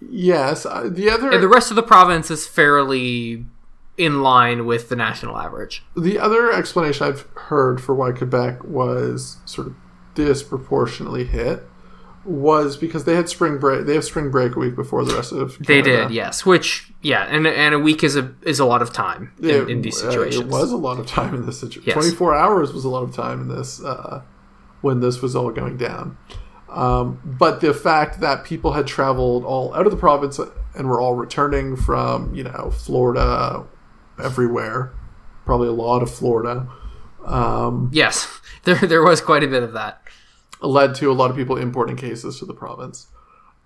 Yes, 0.00 0.66
uh, 0.66 0.88
the 0.90 1.10
other 1.10 1.30
And 1.30 1.42
the 1.42 1.48
rest 1.48 1.70
of 1.70 1.76
the 1.76 1.82
province 1.82 2.30
is 2.30 2.46
fairly 2.46 3.44
in 3.98 4.22
line 4.22 4.64
with 4.64 4.88
the 4.88 4.96
national 4.96 5.36
average. 5.36 5.84
the 5.96 6.18
other 6.18 6.50
explanation 6.52 7.06
I've 7.06 7.26
heard 7.34 7.80
for 7.80 7.94
why 7.94 8.12
Quebec 8.12 8.64
was 8.64 9.38
sort 9.44 9.66
of 9.66 9.74
disproportionately 10.14 11.24
hit 11.24 11.64
was 12.24 12.76
because 12.76 13.04
they 13.04 13.14
had 13.14 13.28
spring 13.28 13.58
break. 13.58 13.86
They 13.86 13.94
have 13.94 14.04
spring 14.04 14.30
break 14.30 14.54
a 14.54 14.58
week 14.58 14.76
before 14.76 15.04
the 15.04 15.14
rest 15.14 15.32
of. 15.32 15.54
Canada. 15.62 15.66
They 15.66 15.82
did, 15.82 16.10
yes. 16.10 16.44
Which, 16.44 16.92
yeah, 17.00 17.22
and 17.24 17.46
and 17.46 17.74
a 17.74 17.78
week 17.78 18.04
is 18.04 18.16
a 18.16 18.34
is 18.42 18.58
a 18.60 18.64
lot 18.66 18.82
of 18.82 18.92
time 18.92 19.32
in, 19.40 19.48
It- 19.50 19.70
in 19.70 19.82
these 19.82 20.02
uh, 20.02 20.10
situations. 20.10 20.44
it 20.44 20.48
was 20.48 20.70
a 20.70 20.76
lot 20.76 20.98
of 20.98 21.06
time 21.06 21.34
in 21.34 21.46
this 21.46 21.58
situation. 21.60 21.84
Yes. 21.86 21.94
24 21.94 22.34
hours 22.34 22.72
was 22.72 22.84
a 22.84 22.88
lot 22.88 23.02
of 23.02 23.14
time 23.14 23.40
in 23.42 23.48
this 23.48 23.82
uh, 23.82 24.22
when 24.82 25.00
this 25.00 25.22
was 25.22 25.34
all 25.34 25.50
going 25.50 25.76
down. 25.78 26.18
Um, 26.68 27.20
but 27.24 27.62
the 27.62 27.72
fact 27.72 28.20
that 28.20 28.44
people 28.44 28.72
had 28.72 28.86
traveled 28.86 29.44
all 29.44 29.72
out 29.74 29.86
of 29.86 29.90
the 29.90 29.96
province 29.98 30.38
and 30.76 30.86
were 30.88 31.00
all 31.00 31.14
returning 31.14 31.76
from, 31.76 32.34
you 32.34 32.44
know, 32.44 32.70
Florida, 32.76 33.64
everywhere, 34.22 34.92
probably 35.44 35.68
a 35.68 35.72
lot 35.72 36.02
of 36.02 36.10
Florida, 36.10 36.66
um, 37.24 37.90
Yes, 37.92 38.40
there 38.64 38.76
there 38.76 39.02
was 39.02 39.20
quite 39.20 39.42
a 39.44 39.48
bit 39.48 39.62
of 39.62 39.72
that. 39.74 40.00
led 40.62 40.94
to 40.96 41.10
a 41.10 41.14
lot 41.14 41.30
of 41.30 41.36
people 41.36 41.56
importing 41.56 41.96
cases 41.96 42.38
to 42.38 42.46
the 42.46 42.54
province. 42.54 43.06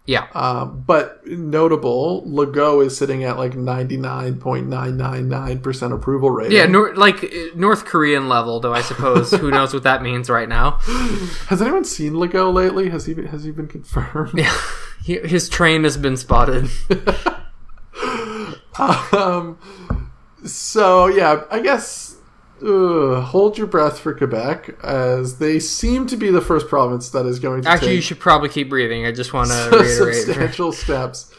Yeah, 0.05 0.27
Um, 0.35 0.83
but 0.85 1.25
notable, 1.29 2.25
Legault 2.27 2.85
is 2.87 2.97
sitting 2.99 3.23
at 3.23 3.39
like 3.39 3.53
99.999% 3.53 5.93
approval 5.95 6.31
rate. 6.31 6.51
yeah, 6.51 6.67
nor- 6.67 6.93
like 6.97 7.23
uh, 7.23 7.29
North 7.55 7.85
Korean 7.85 8.29
level, 8.29 8.59
though. 8.59 8.75
I 8.75 8.81
suppose 8.83 9.31
who 9.31 9.53
knows 9.53 9.73
what 9.73 9.85
that 9.85 10.03
means 10.03 10.29
right 10.29 10.49
now. 10.49 10.73
Has 11.47 11.63
anyone 11.63 11.85
seen 11.85 12.15
Legault 12.15 12.53
lately? 12.53 12.89
Has 12.91 13.07
he 13.07 13.15
has 13.27 13.45
he 13.45 13.53
been 13.53 13.69
confirmed? 13.69 14.33
Yeah, 14.37 14.53
he, 15.05 15.19
his 15.21 15.49
train 15.49 15.85
has 15.85 15.97
been 15.97 16.17
spotted. 16.17 16.69
um, 18.79 19.59
so 20.45 21.07
yeah, 21.07 21.45
I 21.51 21.61
guess 21.61 22.17
uh, 22.65 23.21
hold 23.21 23.59
your 23.59 23.67
breath 23.67 23.99
for 23.99 24.15
Quebec, 24.15 24.77
as 24.83 25.39
they 25.39 25.59
seem 25.59 26.07
to 26.07 26.17
be 26.17 26.31
the 26.31 26.41
first 26.41 26.69
province 26.69 27.11
that 27.11 27.27
is 27.27 27.39
going 27.39 27.63
to 27.63 27.69
Actually, 27.69 27.97
you 27.97 28.01
should 28.01 28.21
probably 28.21 28.49
keep 28.49 28.69
breathing. 28.69 29.07
I 29.07 29.13
just 29.13 29.33
want 29.33 29.49
to 29.71 29.85
substantial 29.85 30.73
steps 30.73 31.33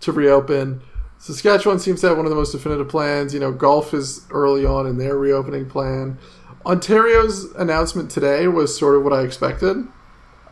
to 0.00 0.12
reopen. 0.12 0.82
Saskatchewan 1.18 1.78
seems 1.78 2.00
to 2.02 2.08
have 2.08 2.16
one 2.16 2.26
of 2.26 2.30
the 2.30 2.36
most 2.36 2.52
definitive 2.52 2.88
plans. 2.88 3.32
You 3.32 3.40
know, 3.40 3.52
golf 3.52 3.94
is 3.94 4.26
early 4.30 4.66
on 4.66 4.86
in 4.86 4.98
their 4.98 5.16
reopening 5.16 5.68
plan. 5.68 6.18
Ontario's 6.64 7.44
announcement 7.54 8.10
today 8.10 8.48
was 8.48 8.76
sort 8.76 8.96
of 8.96 9.04
what 9.04 9.12
I 9.12 9.22
expected. 9.22 9.86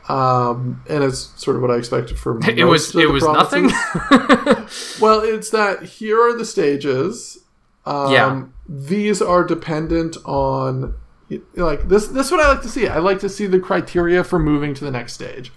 Um, 0.09 0.83
and 0.89 1.03
it's 1.03 1.33
sort 1.43 1.57
of 1.57 1.63
what 1.63 1.71
I 1.71 1.77
expected 1.77 2.19
for 2.19 2.35
most 2.41 2.49
It 2.49 2.65
was 2.65 2.95
it 2.95 3.09
was 3.11 3.23
provinces. 3.25 3.73
nothing. 3.95 4.67
Well, 5.01 5.21
it's 5.21 5.51
that 5.51 5.83
here 5.83 6.21
are 6.21 6.37
the 6.37 6.45
stages. 6.45 7.39
Um, 7.87 8.13
Yeah. 8.13 8.43
These 8.69 9.21
are 9.21 9.45
dependent 9.45 10.17
on 10.25 10.95
like 11.57 11.89
this. 11.89 12.07
This 12.09 12.27
is 12.27 12.33
what 12.33 12.41
I 12.41 12.49
like 12.49 12.63
to 12.63 12.69
see. 12.69 12.89
I 12.89 12.99
like 12.99 13.19
to 13.21 13.29
see 13.29 13.47
the 13.47 13.59
criteria 13.61 14.25
for 14.25 14.39
moving 14.39 14.73
to 14.75 14.85
the 14.85 14.91
next 14.91 15.13
stage. 15.15 15.53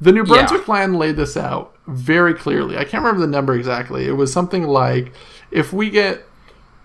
The 0.00 0.12
New 0.12 0.24
Brunswick 0.24 0.60
Yeah. 0.60 0.64
plan 0.64 0.94
laid 0.94 1.16
this 1.16 1.36
out 1.36 1.74
very 1.86 2.32
clearly. 2.34 2.76
I 2.78 2.84
can't 2.84 3.02
remember 3.04 3.20
the 3.20 3.30
number 3.30 3.54
exactly. 3.54 4.06
It 4.06 4.12
was 4.16 4.32
something 4.32 4.62
like 4.64 5.12
if 5.50 5.72
we 5.72 5.90
get 5.90 6.24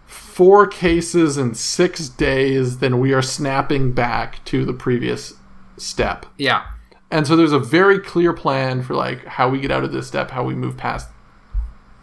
four 0.05 0.67
cases 0.67 1.37
in 1.37 1.53
six 1.53 2.09
days, 2.09 2.79
then 2.79 2.99
we 2.99 3.13
are 3.13 3.21
snapping 3.21 3.91
back 3.93 4.43
to 4.45 4.65
the 4.65 4.73
previous 4.73 5.33
step. 5.77 6.25
yeah, 6.37 6.63
And 7.11 7.25
so 7.27 7.35
there's 7.35 7.51
a 7.51 7.59
very 7.59 7.99
clear 7.99 8.33
plan 8.33 8.83
for 8.83 8.95
like 8.95 9.25
how 9.25 9.47
we 9.49 9.59
get 9.59 9.71
out 9.71 9.83
of 9.83 9.91
this 9.91 10.07
step, 10.07 10.31
how 10.31 10.43
we 10.43 10.55
move 10.55 10.75
past. 10.77 11.07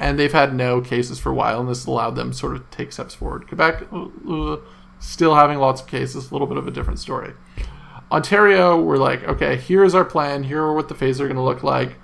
And 0.00 0.18
they've 0.18 0.32
had 0.32 0.54
no 0.54 0.80
cases 0.80 1.20
for 1.20 1.30
a 1.30 1.34
while, 1.34 1.60
and 1.60 1.68
this 1.68 1.86
allowed 1.86 2.16
them 2.16 2.32
sort 2.32 2.56
of 2.56 2.68
take 2.70 2.90
steps 2.90 3.14
forward. 3.14 3.46
Quebec 3.46 3.84
uh, 3.92 4.06
uh, 4.28 4.56
still 4.98 5.34
having 5.36 5.58
lots 5.58 5.80
of 5.82 5.86
cases, 5.86 6.30
a 6.30 6.34
little 6.34 6.48
bit 6.48 6.56
of 6.56 6.66
a 6.66 6.70
different 6.72 6.98
story. 6.98 7.34
Ontario, 8.10 8.80
we're 8.80 8.96
like, 8.96 9.22
okay, 9.24 9.56
here's 9.56 9.94
our 9.94 10.04
plan. 10.04 10.42
Here 10.42 10.60
are 10.62 10.72
what 10.74 10.88
the 10.88 10.94
phases 10.96 11.20
are 11.20 11.26
going 11.26 11.36
to 11.36 11.42
look 11.42 11.62
like. 11.62 11.96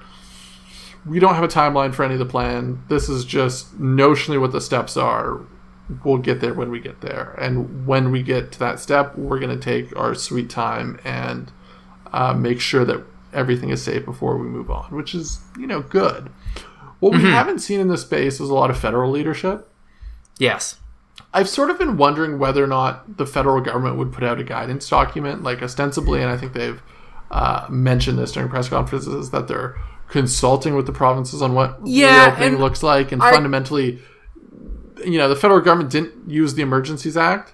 we 1.07 1.21
don't 1.21 1.35
have 1.35 1.45
a 1.45 1.49
timeline 1.49 1.95
for 1.95 2.05
any 2.05 2.15
of 2.15 2.19
the 2.19 2.27
plan. 2.27 2.83
This 2.89 3.09
is 3.09 3.25
just 3.25 3.81
notionally 3.81 4.41
what 4.41 4.53
the 4.53 4.61
steps 4.61 4.97
are. 4.97 5.41
We'll 6.05 6.19
get 6.19 6.41
there 6.41 6.53
when 6.53 6.71
we 6.71 6.81
get 6.81 7.01
there, 7.01 7.35
and 7.41 7.87
when 7.87 8.11
we 8.11 8.23
get 8.23 8.51
to 8.53 8.59
that 8.59 8.81
step, 8.81 9.17
we're 9.17 9.39
going 9.39 9.59
to 9.59 9.65
take 9.65 9.97
our 9.97 10.15
sweet 10.17 10.51
time 10.51 10.99
and 11.05 11.53
uh, 12.13 12.35
make 12.35 12.61
sure 12.61 12.85
that 12.85 13.05
everything 13.33 13.71
is 13.71 13.83
safe 13.83 14.05
before 14.05 14.37
we 14.37 14.49
move 14.49 14.69
on, 14.69 14.93
which 14.95 15.15
is 15.15 15.41
you 15.57 15.67
know 15.67 15.83
good. 15.83 16.29
What 17.01 17.13
we 17.13 17.21
haven't 17.23 17.59
seen 17.59 17.81
in 17.81 17.89
this 17.89 18.03
space 18.03 18.41
is 18.41 18.49
a 18.49 18.55
lot 18.55 18.71
of 18.71 18.79
federal 18.79 19.11
leadership. 19.11 19.71
Yes. 20.39 20.81
I've 21.33 21.49
sort 21.49 21.71
of 21.71 21.79
been 21.79 21.97
wondering 21.97 22.39
whether 22.39 22.63
or 22.65 22.67
not 22.67 23.17
the 23.19 23.27
federal 23.27 23.61
government 23.61 23.97
would 23.97 24.13
put 24.13 24.25
out 24.25 24.41
a 24.41 24.45
guidance 24.45 24.89
document, 24.89 25.43
like 25.43 25.63
ostensibly, 25.63 26.23
and 26.23 26.31
I 26.31 26.37
think 26.37 26.53
they've 26.53 26.83
uh, 27.31 27.67
mentioned 27.69 28.19
this 28.19 28.33
during 28.33 28.49
press 28.49 28.69
conferences 28.69 29.31
that 29.31 29.49
they're 29.49 29.77
consulting 30.09 30.75
with 30.77 30.87
the 30.87 30.93
provinces 30.93 31.43
on 31.43 31.55
what 31.55 31.79
Yeah, 31.85 32.27
reopening 32.27 32.59
looks 32.61 32.83
like, 32.83 33.13
and 33.13 33.23
I- 33.23 33.33
fundamentally, 33.33 34.01
you 35.05 35.19
know, 35.19 35.29
the 35.29 35.37
federal 35.37 35.61
government 35.61 35.91
didn't 35.91 36.31
use 36.31 36.55
the 36.55 36.63
Emergencies 36.63 37.17
Act, 37.17 37.53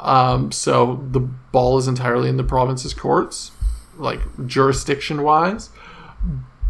um, 0.00 0.50
so 0.50 1.04
the 1.10 1.20
ball 1.20 1.78
is 1.78 1.86
entirely 1.86 2.28
in 2.28 2.36
the 2.36 2.44
provinces' 2.44 2.94
courts, 2.94 3.52
like 3.98 4.20
jurisdiction 4.46 5.22
wise. 5.22 5.70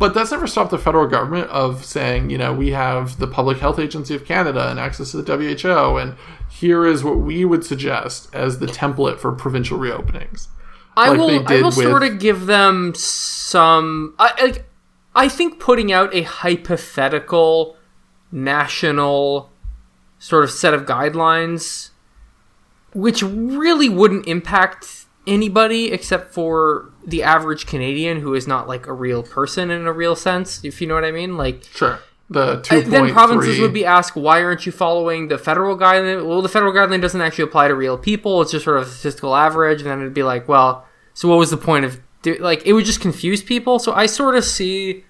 But 0.01 0.15
that's 0.15 0.31
never 0.31 0.47
stopped 0.47 0.71
the 0.71 0.79
federal 0.79 1.07
government 1.07 1.51
of 1.51 1.85
saying, 1.85 2.31
you 2.31 2.39
know, 2.39 2.55
we 2.55 2.71
have 2.71 3.19
the 3.19 3.27
Public 3.27 3.59
Health 3.59 3.79
Agency 3.79 4.15
of 4.15 4.25
Canada 4.25 4.71
and 4.71 4.81
access 4.81 5.11
to 5.11 5.21
the 5.21 5.37
WHO, 5.37 5.99
and 5.99 6.17
here 6.49 6.87
is 6.87 7.05
what 7.05 7.19
we 7.19 7.45
would 7.45 7.65
suggest 7.67 8.35
as 8.35 8.61
the 8.61 8.67
template 8.67 9.19
for 9.19 9.31
provincial 9.31 9.79
reopenings. 9.79 10.49
I 10.97 11.11
like 11.11 11.19
will. 11.19 11.45
they 11.45 11.59
I 11.59 11.61
will 11.61 11.65
with- 11.67 11.75
sort 11.75 12.03
of 12.03 12.19
give 12.19 12.47
them 12.47 12.95
some. 12.97 14.15
I 14.19 14.33
like. 14.43 14.65
I 15.15 15.29
think 15.29 15.61
putting 15.61 15.93
out 15.93 16.15
a 16.15 16.23
hypothetical 16.23 17.77
national 18.33 19.51
sort 20.19 20.45
of 20.45 20.51
set 20.51 20.73
of 20.73 20.87
guidelines, 20.87 21.91
which 22.95 23.23
really 23.23 23.91
wouldn't 23.91 24.27
impact 24.27 25.05
anybody 25.27 25.93
except 25.93 26.33
for 26.33 26.91
the 27.05 27.23
average 27.23 27.67
Canadian 27.67 28.21
who 28.21 28.35
is 28.35 28.47
not 28.47 28.69
like 28.69 28.87
a 28.87 28.93
real 28.93 29.23
person 29.23 29.71
in 29.71 29.87
a 29.87 29.93
real 29.93 30.17
sense, 30.17 30.65
if 30.65 30.81
you 30.81 30.87
know 30.87 30.95
what 30.95 31.05
I 31.05 31.13
mean. 31.13 31.37
Like 31.37 31.65
Sure. 31.65 32.01
The 32.29 32.61
two 32.61 32.77
uh, 32.77 32.81
then 32.83 33.13
provinces 33.13 33.59
would 33.59 33.73
be 33.75 33.85
asked, 33.85 34.15
why 34.15 34.41
aren't 34.41 34.65
you 34.65 34.71
following 34.71 35.27
the 35.27 35.37
federal 35.37 35.77
guideline? 35.77 36.29
Well, 36.29 36.43
the 36.43 36.49
federal 36.49 36.73
guideline 36.73 37.03
doesn't 37.03 37.21
actually 37.21 37.45
apply 37.45 37.67
to 37.67 37.75
real 37.75 37.99
people. 37.99 38.41
It's 38.41 38.53
just 38.53 38.65
sort 38.65 38.77
of 38.77 38.85
a 38.85 38.91
statistical 38.91 39.35
average. 39.35 39.81
And 39.81 39.91
then 39.91 40.01
it'd 40.01 40.15
be 40.15 40.23
like, 40.23 40.47
well, 40.47 40.87
so 41.13 41.29
what 41.29 41.39
was 41.39 41.51
the 41.51 41.57
point 41.57 41.85
of 41.85 42.01
do- 42.23 42.37
like 42.37 42.65
it 42.65 42.73
would 42.73 42.85
just 42.85 43.01
confuse 43.01 43.43
people. 43.43 43.81
So 43.81 43.93
I 43.93 44.07
sort 44.07 44.37
of 44.37 44.45
see 44.45 45.05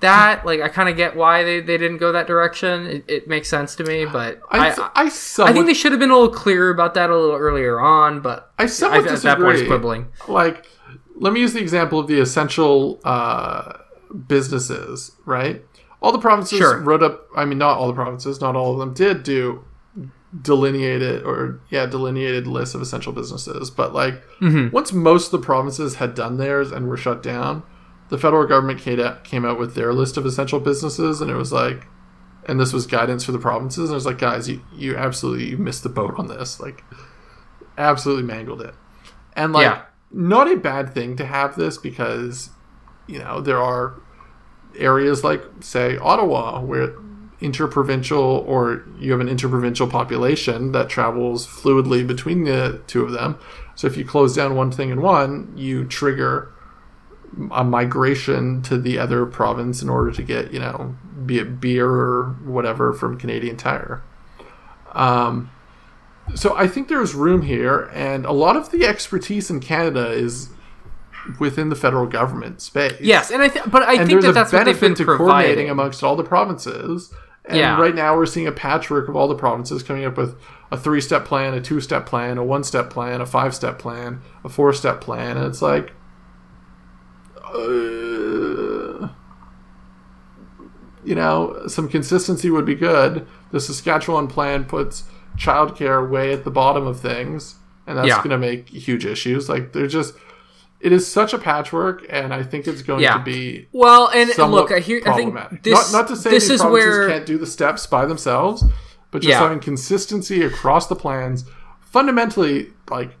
that 0.00 0.46
like 0.46 0.60
I 0.60 0.68
kind 0.68 0.88
of 0.88 0.96
get 0.96 1.16
why 1.16 1.44
they, 1.44 1.60
they 1.60 1.76
didn't 1.76 1.98
go 1.98 2.12
that 2.12 2.26
direction. 2.26 2.86
It, 2.86 3.04
it 3.08 3.28
makes 3.28 3.48
sense 3.48 3.74
to 3.76 3.84
me, 3.84 4.04
but 4.04 4.40
I, 4.50 4.58
I, 4.58 4.70
I, 4.70 4.90
I, 4.94 5.08
somewhat, 5.08 5.52
think 5.52 5.66
they 5.66 5.74
should 5.74 5.92
have 5.92 5.98
been 5.98 6.10
a 6.10 6.14
little 6.14 6.34
clearer 6.34 6.70
about 6.70 6.94
that 6.94 7.10
a 7.10 7.16
little 7.16 7.36
earlier 7.36 7.80
on. 7.80 8.20
But 8.20 8.52
I 8.58 8.66
somewhat 8.66 9.06
at 9.06 9.22
that 9.22 9.38
point, 9.38 9.50
it's 9.50 9.62
disagree. 9.62 9.66
quibbling. 9.66 10.06
like 10.28 10.66
let 11.20 11.32
me 11.32 11.38
use 11.40 11.52
the 11.52 11.60
example 11.60 11.98
of 12.00 12.06
the 12.08 12.18
essential 12.20 12.98
uh, 13.04 13.74
businesses 14.26 15.12
right 15.26 15.62
all 16.02 16.12
the 16.12 16.18
provinces 16.18 16.58
Sure. 16.58 16.80
wrote 16.80 17.02
up 17.02 17.26
i 17.36 17.44
mean 17.44 17.58
not 17.58 17.78
all 17.78 17.86
the 17.88 17.94
provinces 17.94 18.40
not 18.40 18.56
all 18.56 18.72
of 18.72 18.78
them 18.78 18.92
did 18.94 19.22
do 19.22 19.64
delineated 20.42 21.22
or 21.24 21.60
yeah 21.70 21.86
delineated 21.86 22.46
lists 22.46 22.74
of 22.74 22.80
essential 22.80 23.12
businesses 23.12 23.70
but 23.70 23.92
like 23.94 24.14
Mm-hmm. 24.40 24.70
once 24.74 24.90
most 24.92 25.26
of 25.26 25.40
the 25.40 25.44
provinces 25.44 25.96
had 25.96 26.14
done 26.14 26.38
theirs 26.38 26.72
and 26.72 26.88
were 26.88 26.96
shut 26.96 27.22
down 27.22 27.62
the 28.08 28.16
federal 28.18 28.46
government 28.46 28.80
came 28.80 28.98
out, 28.98 29.22
came 29.22 29.44
out 29.44 29.58
with 29.58 29.74
their 29.74 29.92
list 29.92 30.16
of 30.16 30.24
essential 30.24 30.58
businesses 30.60 31.20
and 31.20 31.30
it 31.30 31.34
was 31.34 31.52
like 31.52 31.86
and 32.48 32.58
this 32.58 32.72
was 32.72 32.86
guidance 32.86 33.22
for 33.24 33.32
the 33.32 33.38
provinces 33.38 33.90
and 33.90 33.92
it 33.92 33.94
was 33.94 34.06
like 34.06 34.18
guys 34.18 34.48
you, 34.48 34.62
you 34.74 34.96
absolutely 34.96 35.50
you 35.50 35.58
missed 35.58 35.82
the 35.82 35.88
boat 35.90 36.14
on 36.16 36.26
this 36.28 36.58
like 36.60 36.82
absolutely 37.76 38.24
mangled 38.24 38.62
it 38.62 38.74
and 39.36 39.52
like 39.52 39.64
Yeah. 39.64 39.82
Not 40.12 40.50
a 40.50 40.56
bad 40.56 40.92
thing 40.92 41.16
to 41.16 41.24
have 41.24 41.56
this 41.56 41.78
because 41.78 42.50
you 43.06 43.18
know 43.18 43.40
there 43.40 43.60
are 43.60 43.94
areas 44.76 45.24
like 45.24 45.42
say 45.60 45.96
Ottawa 45.96 46.60
where 46.60 46.94
interprovincial 47.40 48.44
or 48.46 48.84
you 48.98 49.12
have 49.12 49.20
an 49.20 49.28
interprovincial 49.28 49.86
population 49.86 50.72
that 50.72 50.88
travels 50.88 51.46
fluidly 51.46 52.06
between 52.06 52.44
the 52.44 52.82
two 52.86 53.02
of 53.02 53.12
them. 53.12 53.38
So 53.74 53.86
if 53.86 53.96
you 53.96 54.04
close 54.04 54.36
down 54.36 54.56
one 54.56 54.70
thing 54.70 54.90
in 54.90 55.00
one 55.00 55.52
you 55.56 55.84
trigger 55.84 56.52
a 57.52 57.62
migration 57.62 58.60
to 58.62 58.76
the 58.76 58.98
other 58.98 59.24
province 59.24 59.82
in 59.82 59.88
order 59.88 60.10
to 60.10 60.22
get 60.22 60.52
you 60.52 60.58
know 60.58 60.96
be 61.24 61.38
it 61.38 61.60
beer 61.60 61.88
or 61.88 62.36
whatever 62.44 62.92
from 62.92 63.16
Canadian 63.18 63.56
Tire. 63.56 64.02
Um 64.92 65.50
so 66.34 66.56
I 66.56 66.66
think 66.68 66.88
there's 66.88 67.14
room 67.14 67.42
here, 67.42 67.90
and 67.94 68.24
a 68.24 68.32
lot 68.32 68.56
of 68.56 68.70
the 68.70 68.84
expertise 68.86 69.50
in 69.50 69.60
Canada 69.60 70.10
is 70.10 70.50
within 71.38 71.68
the 71.68 71.76
federal 71.76 72.06
government 72.06 72.60
space. 72.60 73.00
Yes, 73.00 73.30
and 73.30 73.42
I 73.42 73.48
th- 73.48 73.64
but 73.66 73.82
I 73.82 73.94
and 73.94 74.08
think 74.08 74.22
that 74.22 74.32
that's 74.32 74.50
benefit 74.52 74.96
to 74.96 75.04
providing. 75.04 75.26
coordinating 75.26 75.70
amongst 75.70 76.02
all 76.02 76.16
the 76.16 76.24
provinces. 76.24 77.12
And 77.46 77.58
Yeah. 77.58 77.80
right 77.80 77.94
now 77.94 78.14
we're 78.16 78.26
seeing 78.26 78.46
a 78.46 78.52
patchwork 78.52 79.08
of 79.08 79.16
all 79.16 79.26
the 79.26 79.34
provinces 79.34 79.82
coming 79.82 80.04
up 80.04 80.16
with 80.16 80.36
a 80.70 80.76
three-step 80.76 81.24
plan, 81.24 81.52
a 81.54 81.60
two-step 81.60 82.06
plan, 82.06 82.38
a 82.38 82.44
one-step 82.44 82.90
plan, 82.90 83.20
a 83.20 83.26
five-step 83.26 83.78
plan, 83.78 84.20
a 84.44 84.48
four-step 84.48 85.00
plan, 85.00 85.36
and 85.36 85.46
it's 85.46 85.60
like, 85.62 85.92
uh, 87.44 89.08
you 91.04 91.14
know, 91.14 91.62
some 91.66 91.88
consistency 91.88 92.50
would 92.50 92.66
be 92.66 92.74
good. 92.74 93.26
The 93.50 93.60
Saskatchewan 93.60 94.28
plan 94.28 94.64
puts 94.64 95.04
childcare 95.40 96.08
way 96.08 96.32
at 96.32 96.44
the 96.44 96.50
bottom 96.50 96.86
of 96.86 97.00
things, 97.00 97.56
and 97.86 97.96
that's 97.98 98.08
Yeah. 98.08 98.18
going 98.18 98.30
to 98.30 98.38
make 98.38 98.68
huge 98.68 99.04
issues. 99.06 99.48
Like 99.48 99.72
they're 99.72 99.86
just, 99.86 100.14
it 100.80 100.92
is 100.92 101.06
such 101.10 101.32
a 101.32 101.38
patchwork, 101.38 102.04
and 102.10 102.32
I 102.34 102.42
think 102.42 102.66
it's 102.68 102.82
going 102.82 103.00
Yeah. 103.02 103.14
to 103.18 103.24
be 103.24 103.66
Well, 103.72 104.08
and 104.14 104.28
look, 104.50 104.70
I 104.70 104.78
hear. 104.80 105.00
I 105.06 105.14
think 105.16 105.34
this. 105.62 105.92
not, 105.92 106.00
not 106.00 106.08
to 106.08 106.16
say 106.16 106.30
this 106.30 106.44
these 106.48 106.60
is 106.60 106.64
where 106.64 107.08
can't 107.08 107.26
do 107.26 107.38
the 107.38 107.46
steps 107.46 107.86
by 107.86 108.04
themselves, 108.06 108.64
but 109.10 109.22
just 109.22 109.30
Yeah. 109.30 109.40
having 109.40 109.60
consistency 109.60 110.42
across 110.42 110.86
the 110.86 110.96
plans. 110.96 111.44
Fundamentally, 111.80 112.68
like 112.90 113.16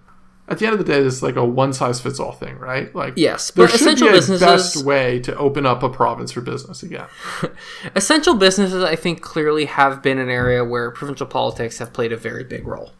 at 0.50 0.58
the 0.58 0.66
end 0.66 0.72
of 0.72 0.78
the 0.78 0.84
day, 0.92 1.00
this 1.00 1.14
is 1.14 1.22
like 1.22 1.36
a 1.36 1.44
one 1.44 1.72
size 1.72 2.00
fits 2.00 2.18
all 2.20 2.32
thing, 2.32 2.58
right? 2.58 2.94
Like 2.94 3.14
Yes, 3.16 3.50
there 3.52 3.66
but 3.66 3.70
should 3.72 3.80
essential 3.82 4.08
be 4.08 4.12
a 4.12 4.16
businesses- 4.16 4.46
best 4.46 4.84
way 4.84 5.20
to 5.20 5.36
open 5.36 5.64
up 5.64 5.82
a 5.82 5.88
province 5.88 6.32
for 6.32 6.40
business 6.40 6.82
again. 6.82 7.06
essential 7.94 8.34
businesses, 8.34 8.82
I 8.82 8.96
think, 8.96 9.22
clearly 9.22 9.66
have 9.66 10.02
been 10.02 10.18
an 10.18 10.28
area 10.28 10.64
where 10.64 10.90
provincial 10.90 11.26
politics 11.26 11.78
have 11.78 11.92
played 11.92 12.12
a 12.12 12.16
very 12.16 12.44
big 12.44 12.66
role. 12.66 12.90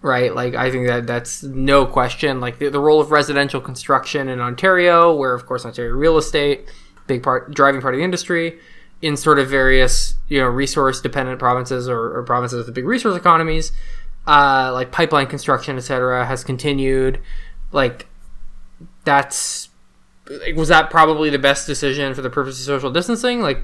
Right, 0.00 0.32
like 0.32 0.54
I 0.54 0.70
think 0.70 0.86
that 0.86 1.06
that's 1.08 1.42
no 1.42 1.84
question. 1.84 2.40
Like 2.40 2.60
the, 2.60 2.68
the 2.70 2.78
role 2.80 3.00
of 3.00 3.10
residential 3.10 3.60
construction 3.60 4.28
in 4.28 4.40
Ontario, 4.40 5.12
where 5.14 5.34
of 5.34 5.44
course 5.44 5.66
Ontario 5.66 5.92
real 5.92 6.16
estate, 6.16 6.68
big 7.08 7.22
part 7.22 7.52
driving 7.52 7.80
part 7.80 7.94
of 7.94 7.98
the 7.98 8.04
industry, 8.04 8.60
in 9.02 9.16
sort 9.16 9.40
of 9.40 9.48
various 9.48 10.14
you 10.28 10.38
know 10.40 10.46
resource 10.46 11.00
dependent 11.00 11.40
provinces 11.40 11.88
or, 11.88 12.16
or 12.16 12.22
provinces 12.22 12.64
with 12.64 12.72
big 12.76 12.86
resource 12.86 13.16
economies, 13.16 13.72
uh, 14.28 14.70
like 14.74 14.92
pipeline 14.92 15.26
construction, 15.26 15.78
etc., 15.78 16.26
has 16.26 16.44
continued. 16.44 17.20
Like 17.72 18.06
that's 19.04 19.70
like, 20.28 20.54
was 20.54 20.68
that 20.68 20.90
probably 20.90 21.30
the 21.30 21.38
best 21.38 21.66
decision 21.66 22.14
for 22.14 22.20
the 22.20 22.30
purpose 22.30 22.60
of 22.60 22.66
social 22.66 22.90
distancing? 22.90 23.40
Like, 23.40 23.62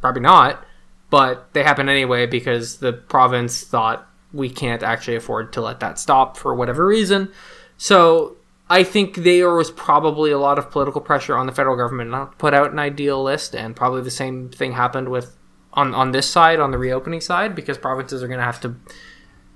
probably 0.00 0.22
not. 0.22 0.64
But 1.10 1.52
they 1.52 1.62
happen 1.62 1.88
anyway 1.88 2.26
because 2.26 2.78
the 2.78 2.92
province 2.92 3.62
thought 3.62 4.08
we 4.32 4.50
can't 4.50 4.82
actually 4.82 5.16
afford 5.16 5.52
to 5.54 5.60
let 5.60 5.80
that 5.80 5.98
stop 5.98 6.36
for 6.36 6.54
whatever 6.54 6.86
reason. 6.86 7.30
So 7.76 8.36
I 8.68 8.84
think 8.84 9.16
there 9.16 9.54
was 9.54 9.70
probably 9.70 10.30
a 10.30 10.38
lot 10.38 10.58
of 10.58 10.70
political 10.70 11.00
pressure 11.00 11.36
on 11.36 11.46
the 11.46 11.52
federal 11.52 11.76
government 11.76 12.10
not 12.10 12.32
to 12.32 12.36
put 12.38 12.52
out 12.52 12.72
an 12.72 12.78
ideal 12.78 13.22
list, 13.22 13.54
and 13.54 13.76
probably 13.76 14.02
the 14.02 14.10
same 14.10 14.50
thing 14.50 14.72
happened 14.72 15.08
with 15.08 15.36
on 15.72 15.94
on 15.94 16.12
this 16.12 16.28
side, 16.28 16.60
on 16.60 16.70
the 16.70 16.78
reopening 16.78 17.20
side, 17.20 17.54
because 17.54 17.78
provinces 17.78 18.22
are 18.22 18.28
going 18.28 18.40
to 18.40 18.44
have 18.44 18.60
to 18.60 18.74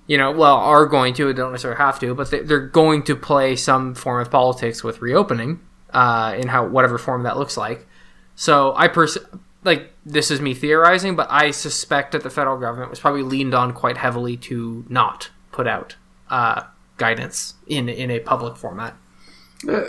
you 0.07 0.19
know, 0.19 0.31
well, 0.33 0.57
are 0.57 0.87
going 0.87 1.15
to, 1.15 1.33
don't 1.33 1.53
necessarily 1.53 1.79
have 1.79 1.99
to, 2.01 2.15
but 2.15 2.31
they, 2.31 2.41
they're 2.41 2.67
going 2.67 3.03
to 3.05 3.15
play 3.17 3.57
some 3.57 3.95
form 3.95 4.21
of 4.21 4.31
politics 4.31 4.83
with 4.85 5.01
reopening, 5.01 5.61
uh, 5.93 6.35
in 6.39 6.49
how 6.49 6.67
whatever 6.67 6.99
form 6.99 7.23
that 7.23 7.37
looks 7.39 7.57
like. 7.57 7.87
So 8.35 8.75
I 8.77 8.89
pers- 8.89 9.19
like 9.65 9.93
this 10.05 10.31
is 10.31 10.41
me 10.41 10.55
theorizing, 10.55 11.15
but 11.17 11.29
I 11.31 11.51
suspect 11.53 12.13
that 12.13 12.23
the 12.23 12.31
federal 12.31 12.59
government 12.59 12.91
was 12.91 12.99
probably 13.01 13.23
leaned 13.23 13.55
on 13.55 13.73
quite 13.73 13.97
heavily 13.97 14.37
to 14.39 14.85
not 14.89 15.31
put 15.53 15.67
out 15.69 15.97
uh, 16.31 16.63
guidance 16.97 17.55
in 17.67 17.89
in 17.89 18.11
a 18.11 18.19
public 18.21 18.57
format 18.57 18.97
Uh, 19.69 19.83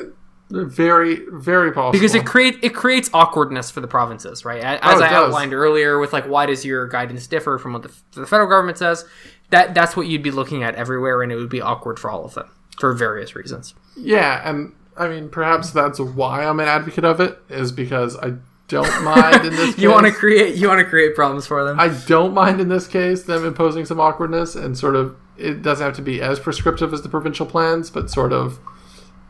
very, 0.52 1.22
very 1.32 1.72
possible. 1.72 1.94
because 1.94 2.14
it 2.14 2.26
create 2.26 2.60
it 2.62 2.76
creates 2.76 3.10
awkwardness 3.14 3.72
for 3.72 3.82
the 3.82 3.88
provinces, 3.88 4.46
right? 4.46 4.62
As 4.62 4.80
Oh, 4.84 4.98
I 4.98 5.10
does. 5.10 5.12
outlined 5.12 5.54
earlier, 5.54 5.98
with 6.00 6.14
like 6.14 6.26
why 6.26 6.46
does 6.46 6.64
your 6.64 6.88
guidance 6.88 7.26
differ 7.28 7.58
from 7.58 7.74
what 7.74 7.82
the, 7.84 7.92
the 8.12 8.28
federal 8.28 8.48
government 8.50 8.78
says? 8.78 9.06
That 9.50 9.74
that's 9.74 9.96
what 9.96 10.08
you'd 10.08 10.24
be 10.24 10.32
looking 10.32 10.64
at 10.64 10.76
everywhere, 10.76 11.22
and 11.22 11.32
it 11.32 11.36
would 11.36 11.50
be 11.50 11.62
awkward 11.62 12.00
for 12.00 12.10
all 12.10 12.26
of 12.26 12.34
them 12.34 12.50
for 12.80 12.94
various 12.94 13.36
reasons. 13.36 13.76
Yeah, 13.96 14.42
and 14.50 14.74
I 14.98 15.08
mean, 15.08 15.30
perhaps 15.30 15.72
that's 15.72 16.00
why 16.00 16.44
I'm 16.46 16.60
an 16.60 16.68
advocate 16.68 17.06
of 17.06 17.20
it, 17.20 17.38
is 17.50 17.72
because 17.72 18.18
I 18.18 18.34
don't 18.68 19.04
mind 19.04 19.46
in 19.46 19.56
this. 19.56 19.78
you 19.78 19.90
want 19.92 20.06
to 20.06 20.12
case. 20.12 20.20
create 20.20 20.56
you 20.56 20.68
want 20.68 20.80
to 20.80 20.86
create 20.86 21.16
problems 21.16 21.46
for 21.46 21.64
them. 21.64 21.80
I 21.80 21.90
don't 21.90 22.34
mind 22.34 22.60
in 22.60 22.70
this 22.70 22.88
case 22.88 23.24
them 23.24 23.46
imposing 23.46 23.86
some 23.86 24.00
awkwardness 24.00 24.56
and 24.56 24.78
sort 24.78 24.96
of 24.96 25.16
it 25.38 25.62
doesn't 25.62 25.84
have 25.84 25.96
to 25.96 26.02
be 26.02 26.22
as 26.22 26.40
prescriptive 26.40 26.94
as 26.94 27.02
the 27.02 27.10
provincial 27.10 27.46
plans, 27.46 27.90
but 27.90 28.10
sort 28.10 28.34
of 28.34 28.60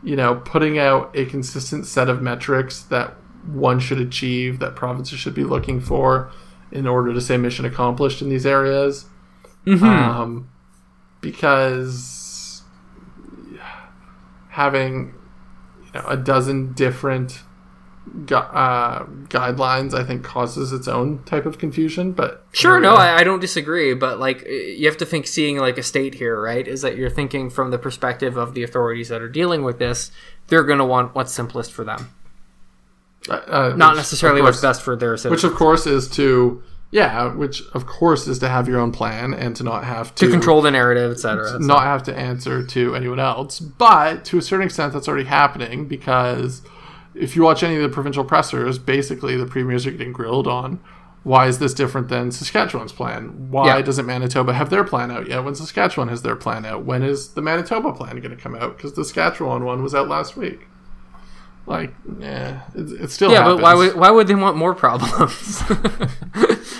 you 0.02 0.16
know 0.16 0.36
putting 0.36 0.78
out 0.78 1.10
a 1.14 1.24
consistent 1.26 1.86
set 1.86 2.08
of 2.08 2.22
metrics 2.22 2.82
that 2.82 3.14
one 3.46 3.78
should 3.78 4.00
achieve 4.00 4.58
that 4.58 4.74
provinces 4.74 5.18
should 5.18 5.34
be 5.34 5.44
looking 5.44 5.80
for 5.80 6.30
in 6.72 6.86
order 6.86 7.12
to 7.12 7.20
say 7.20 7.36
mission 7.36 7.64
accomplished 7.64 8.22
in 8.22 8.28
these 8.28 8.46
areas. 8.46 9.06
Um, 9.66 10.48
because 11.20 12.62
having 14.50 15.14
you 15.86 15.92
know 15.94 16.06
a 16.06 16.16
dozen 16.16 16.72
different 16.74 17.42
gu- 18.26 18.34
uh, 18.34 19.06
guidelines, 19.28 19.94
I 19.94 20.04
think, 20.04 20.22
causes 20.22 20.72
its 20.72 20.86
own 20.86 21.22
type 21.24 21.46
of 21.46 21.58
confusion. 21.58 22.12
But 22.12 22.44
Sure, 22.52 22.80
no, 22.80 22.94
I, 22.94 23.18
I 23.18 23.24
don't 23.24 23.40
disagree, 23.40 23.94
but 23.94 24.18
like 24.18 24.44
you 24.46 24.86
have 24.86 24.96
to 24.98 25.06
think 25.06 25.26
seeing 25.26 25.58
like 25.58 25.78
a 25.78 25.82
state 25.82 26.14
here, 26.14 26.40
right? 26.40 26.66
Is 26.66 26.82
that 26.82 26.96
you're 26.96 27.10
thinking 27.10 27.50
from 27.50 27.70
the 27.70 27.78
perspective 27.78 28.36
of 28.36 28.54
the 28.54 28.62
authorities 28.62 29.08
that 29.08 29.22
are 29.22 29.28
dealing 29.28 29.62
with 29.62 29.78
this, 29.78 30.10
they're 30.48 30.64
going 30.64 30.78
to 30.78 30.84
want 30.84 31.14
what's 31.14 31.32
simplest 31.32 31.72
for 31.72 31.84
them, 31.84 32.10
uh, 33.28 33.32
uh, 33.32 33.74
not 33.76 33.92
which, 33.92 33.98
necessarily 33.98 34.40
of 34.40 34.44
what's 34.44 34.60
best 34.60 34.82
for 34.82 34.94
their 34.96 35.16
citizens. 35.16 35.42
Which, 35.42 35.50
of 35.50 35.56
course, 35.56 35.86
is 35.86 36.08
to 36.10 36.62
yeah, 36.90 37.32
which 37.34 37.62
of 37.74 37.86
course 37.86 38.26
is 38.28 38.38
to 38.40 38.48
have 38.48 38.68
your 38.68 38.78
own 38.80 38.92
plan 38.92 39.34
and 39.34 39.56
to 39.56 39.64
not 39.64 39.84
have 39.84 40.14
to, 40.16 40.26
to 40.26 40.30
control 40.30 40.62
the 40.62 40.70
narrative, 40.70 41.10
etc. 41.12 41.58
not 41.58 41.82
have 41.82 42.02
to 42.04 42.16
answer 42.16 42.64
to 42.66 42.94
anyone 42.94 43.18
else. 43.20 43.58
But 43.60 44.24
to 44.26 44.38
a 44.38 44.42
certain 44.42 44.66
extent, 44.66 44.92
that's 44.92 45.08
already 45.08 45.24
happening 45.24 45.86
because 45.88 46.62
if 47.14 47.34
you 47.36 47.42
watch 47.42 47.62
any 47.62 47.76
of 47.76 47.82
the 47.82 47.88
provincial 47.88 48.24
pressers, 48.24 48.78
basically 48.78 49.36
the 49.36 49.46
premiers 49.46 49.86
are 49.86 49.90
getting 49.90 50.12
grilled 50.12 50.46
on 50.46 50.80
why 51.24 51.46
is 51.46 51.58
this 51.58 51.72
different 51.72 52.08
than 52.10 52.30
Saskatchewan's 52.30 52.92
plan? 52.92 53.50
Why 53.50 53.68
Yeah. 53.78 53.80
doesn't 53.82 54.04
Manitoba 54.04 54.52
have 54.52 54.68
their 54.68 54.84
plan 54.84 55.10
out 55.10 55.26
yet 55.26 55.42
when 55.42 55.54
Saskatchewan 55.54 56.08
has 56.08 56.20
their 56.20 56.36
plan 56.36 56.66
out? 56.66 56.84
When 56.84 57.02
is 57.02 57.28
the 57.30 57.40
Manitoba 57.40 57.92
plan 57.94 58.16
going 58.20 58.36
to 58.36 58.36
come 58.36 58.54
out? 58.54 58.76
Because 58.76 58.92
the 58.92 59.04
Saskatchewan 59.06 59.64
one 59.64 59.82
was 59.82 59.94
out 59.94 60.06
last 60.06 60.36
week. 60.36 60.66
Like, 61.66 61.94
yeah, 62.18 62.60
it, 62.74 63.04
it 63.04 63.10
still 63.10 63.30
Yeah, 63.32 63.38
happens. 63.38 63.56
but 63.56 63.62
why 63.62 63.74
would 63.74 63.94
why 63.96 64.10
would 64.10 64.26
they 64.26 64.34
want 64.34 64.58
more 64.58 64.74
problems? 64.74 65.62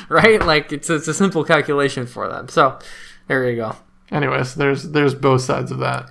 right? 0.09 0.45
Like 0.45 0.73
it's 0.73 0.91
it's 0.91 1.09
a 1.09 1.15
simple 1.15 1.45
calculation 1.45 2.07
for 2.07 2.29
them. 2.29 2.49
So 2.49 2.79
there 3.29 3.49
you 3.49 3.57
go. 3.57 3.77
Anyways, 4.11 4.55
there's 4.55 4.91
there's 4.91 5.15
both 5.15 5.43
sides 5.43 5.71
of 5.71 5.79
that. 5.79 6.11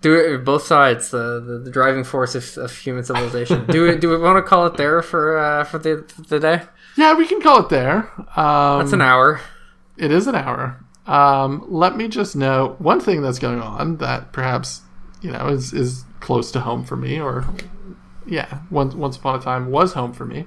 Do 0.00 0.14
it 0.14 0.44
both 0.46 0.62
sides, 0.62 1.10
the, 1.10 1.40
the, 1.40 1.58
the 1.58 1.70
driving 1.70 2.04
force 2.04 2.34
of, 2.34 2.56
of 2.56 2.74
human 2.74 3.04
civilization. 3.04 3.66
do 3.66 3.82
we 3.82 3.96
do 3.98 4.08
we 4.08 4.16
want 4.16 4.38
to 4.38 4.42
call 4.42 4.66
it 4.66 4.76
there 4.76 5.02
for 5.02 5.38
uh, 5.38 5.64
for 5.64 5.78
the 5.78 6.04
for 6.08 6.22
the 6.22 6.40
day? 6.40 6.62
Yeah, 6.96 7.14
we 7.14 7.26
can 7.26 7.40
call 7.40 7.60
it 7.60 7.68
there. 7.68 8.10
Um, 8.36 8.80
That's 8.80 8.92
an 8.92 9.02
hour. 9.02 9.40
It 9.96 10.10
is 10.10 10.26
an 10.26 10.34
hour. 10.34 10.82
Um, 11.06 11.64
let 11.68 11.96
me 11.96 12.08
just 12.08 12.34
know 12.34 12.76
one 12.78 13.00
thing 13.00 13.20
that's 13.20 13.38
going 13.38 13.60
on 13.60 13.98
that 13.98 14.32
perhaps 14.32 14.82
you 15.20 15.30
know 15.30 15.48
is 15.48 15.72
is 15.72 16.04
close 16.20 16.50
to 16.52 16.60
home 16.60 16.84
for 16.84 16.96
me, 16.96 17.20
or 17.20 17.44
yeah, 18.26 18.60
once 18.70 18.94
once 18.94 19.16
upon 19.16 19.38
a 19.38 19.42
time 19.42 19.70
was 19.70 19.92
home 19.92 20.12
for 20.12 20.24
me. 20.24 20.46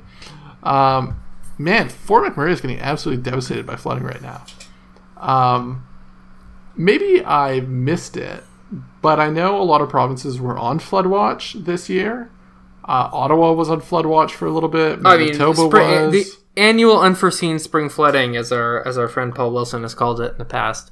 Um, 0.63 1.22
man, 1.57 1.89
Fort 1.89 2.23
McMurray 2.23 2.51
is 2.51 2.61
getting 2.61 2.79
absolutely 2.79 3.23
devastated 3.23 3.65
by 3.65 3.75
flooding 3.75 4.03
right 4.03 4.21
now. 4.21 4.45
Um, 5.17 5.87
maybe 6.75 7.23
I 7.23 7.61
missed 7.61 8.17
it, 8.17 8.43
but 9.01 9.19
I 9.19 9.29
know 9.29 9.61
a 9.61 9.63
lot 9.63 9.81
of 9.81 9.89
provinces 9.89 10.39
were 10.39 10.57
on 10.57 10.79
flood 10.79 11.07
watch 11.07 11.53
this 11.53 11.89
year. 11.89 12.31
Uh, 12.83 13.09
Ottawa 13.11 13.53
was 13.53 13.69
on 13.69 13.79
flood 13.81 14.05
watch 14.05 14.33
for 14.33 14.45
a 14.45 14.51
little 14.51 14.69
bit. 14.69 14.99
I 15.05 15.17
mean, 15.17 15.27
Manitoba 15.27 15.67
spring, 15.67 16.05
was. 16.07 16.11
the 16.11 16.25
annual 16.61 16.99
unforeseen 16.99 17.59
spring 17.59 17.89
flooding, 17.89 18.35
as 18.35 18.51
our 18.51 18.85
as 18.85 18.97
our 18.97 19.07
friend 19.07 19.33
Paul 19.33 19.51
Wilson 19.53 19.83
has 19.83 19.95
called 19.95 20.19
it 20.19 20.33
in 20.33 20.37
the 20.37 20.45
past. 20.45 20.91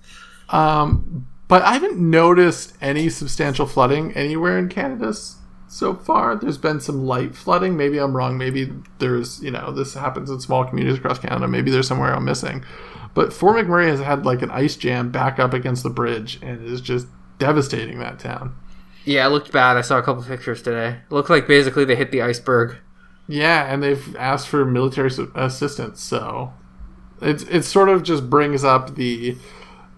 Um, 0.50 1.28
but 1.50 1.64
I 1.64 1.74
haven't 1.74 1.98
noticed 1.98 2.78
any 2.80 3.10
substantial 3.10 3.66
flooding 3.66 4.14
anywhere 4.14 4.58
in 4.58 4.70
Canada 4.70 5.14
so 5.72 5.96
far. 5.96 6.36
There's 6.36 6.58
been 6.58 6.82
some 6.82 7.06
light 7.06 7.34
flooding. 7.34 7.78
Maybe 7.78 7.98
I'm 7.98 8.16
wrong. 8.16 8.38
Maybe 8.38 8.74
there's, 9.00 9.42
you 9.42 9.52
know, 9.52 9.72
this 9.72 9.94
happens 9.94 10.30
in 10.30 10.42
small 10.42 10.66
communities 10.66 11.00
across 11.00 11.18
Canada. 11.18 11.48
Maybe 11.48 11.72
there's 11.72 11.88
somewhere 11.88 12.14
I'm 12.14 12.26
missing. 12.26 12.66
But 13.14 13.32
Fort 13.32 13.56
McMurray 13.56 13.88
has 13.88 14.02
had 14.02 14.26
like 14.26 14.42
an 14.42 14.52
ice 14.52 14.76
jam 14.76 15.12
back 15.12 15.40
up 15.40 15.54
against 15.54 15.84
the 15.84 15.90
bridge 15.90 16.40
and 16.42 16.64
is 16.66 16.82
just 16.82 17.08
devastating 17.38 18.00
that 18.00 18.20
town. 18.20 18.54
Yeah, 19.06 19.26
it 19.26 19.30
looked 19.30 19.54
bad. 19.54 19.78
I 19.78 19.82
saw 19.82 19.98
a 19.98 20.04
couple 20.04 20.24
pictures 20.24 20.62
today. 20.62 21.00
It 21.10 21.12
looked 21.12 21.30
like 21.30 21.48
basically 21.48 21.86
they 21.86 21.96
hit 21.96 22.12
the 22.12 22.22
iceberg. 22.22 22.78
Yeah, 23.28 23.64
and 23.66 23.82
they've 23.82 24.16
asked 24.18 24.50
for 24.50 24.66
military 24.66 25.10
assistance. 25.36 26.04
So 26.04 26.52
it's 27.22 27.44
it 27.44 27.64
sort 27.64 27.88
of 27.88 28.04
just 28.04 28.30
brings 28.30 28.66
up 28.66 28.96
the 28.96 29.38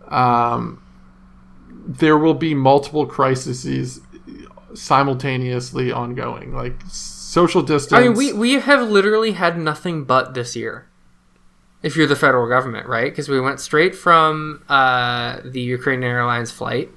um, 0.08 0.84
there 1.70 2.18
will 2.18 2.36
be 2.36 2.54
multiple 2.54 3.08
crises 3.08 4.00
simultaneously 4.76 5.92
ongoing, 5.92 6.54
like 6.54 6.76
social 6.88 7.62
distance. 7.62 7.94
I 8.00 8.04
mean, 8.04 8.14
we 8.14 8.34
we 8.34 8.54
have 8.54 8.90
literally 8.90 9.32
had 9.34 9.58
nothing 9.58 10.04
but 10.04 10.34
this 10.34 10.56
year. 10.56 10.88
If 11.82 11.98
you're 11.98 12.08
the 12.08 12.16
federal 12.16 12.48
government, 12.48 12.88
right? 12.88 13.12
Because 13.12 13.28
we 13.28 13.42
went 13.42 13.60
straight 13.60 13.94
from 13.94 14.64
uh, 14.70 15.40
the 15.44 15.60
Ukrainian 15.60 16.10
Airlines 16.12 16.50
flight 16.50 16.90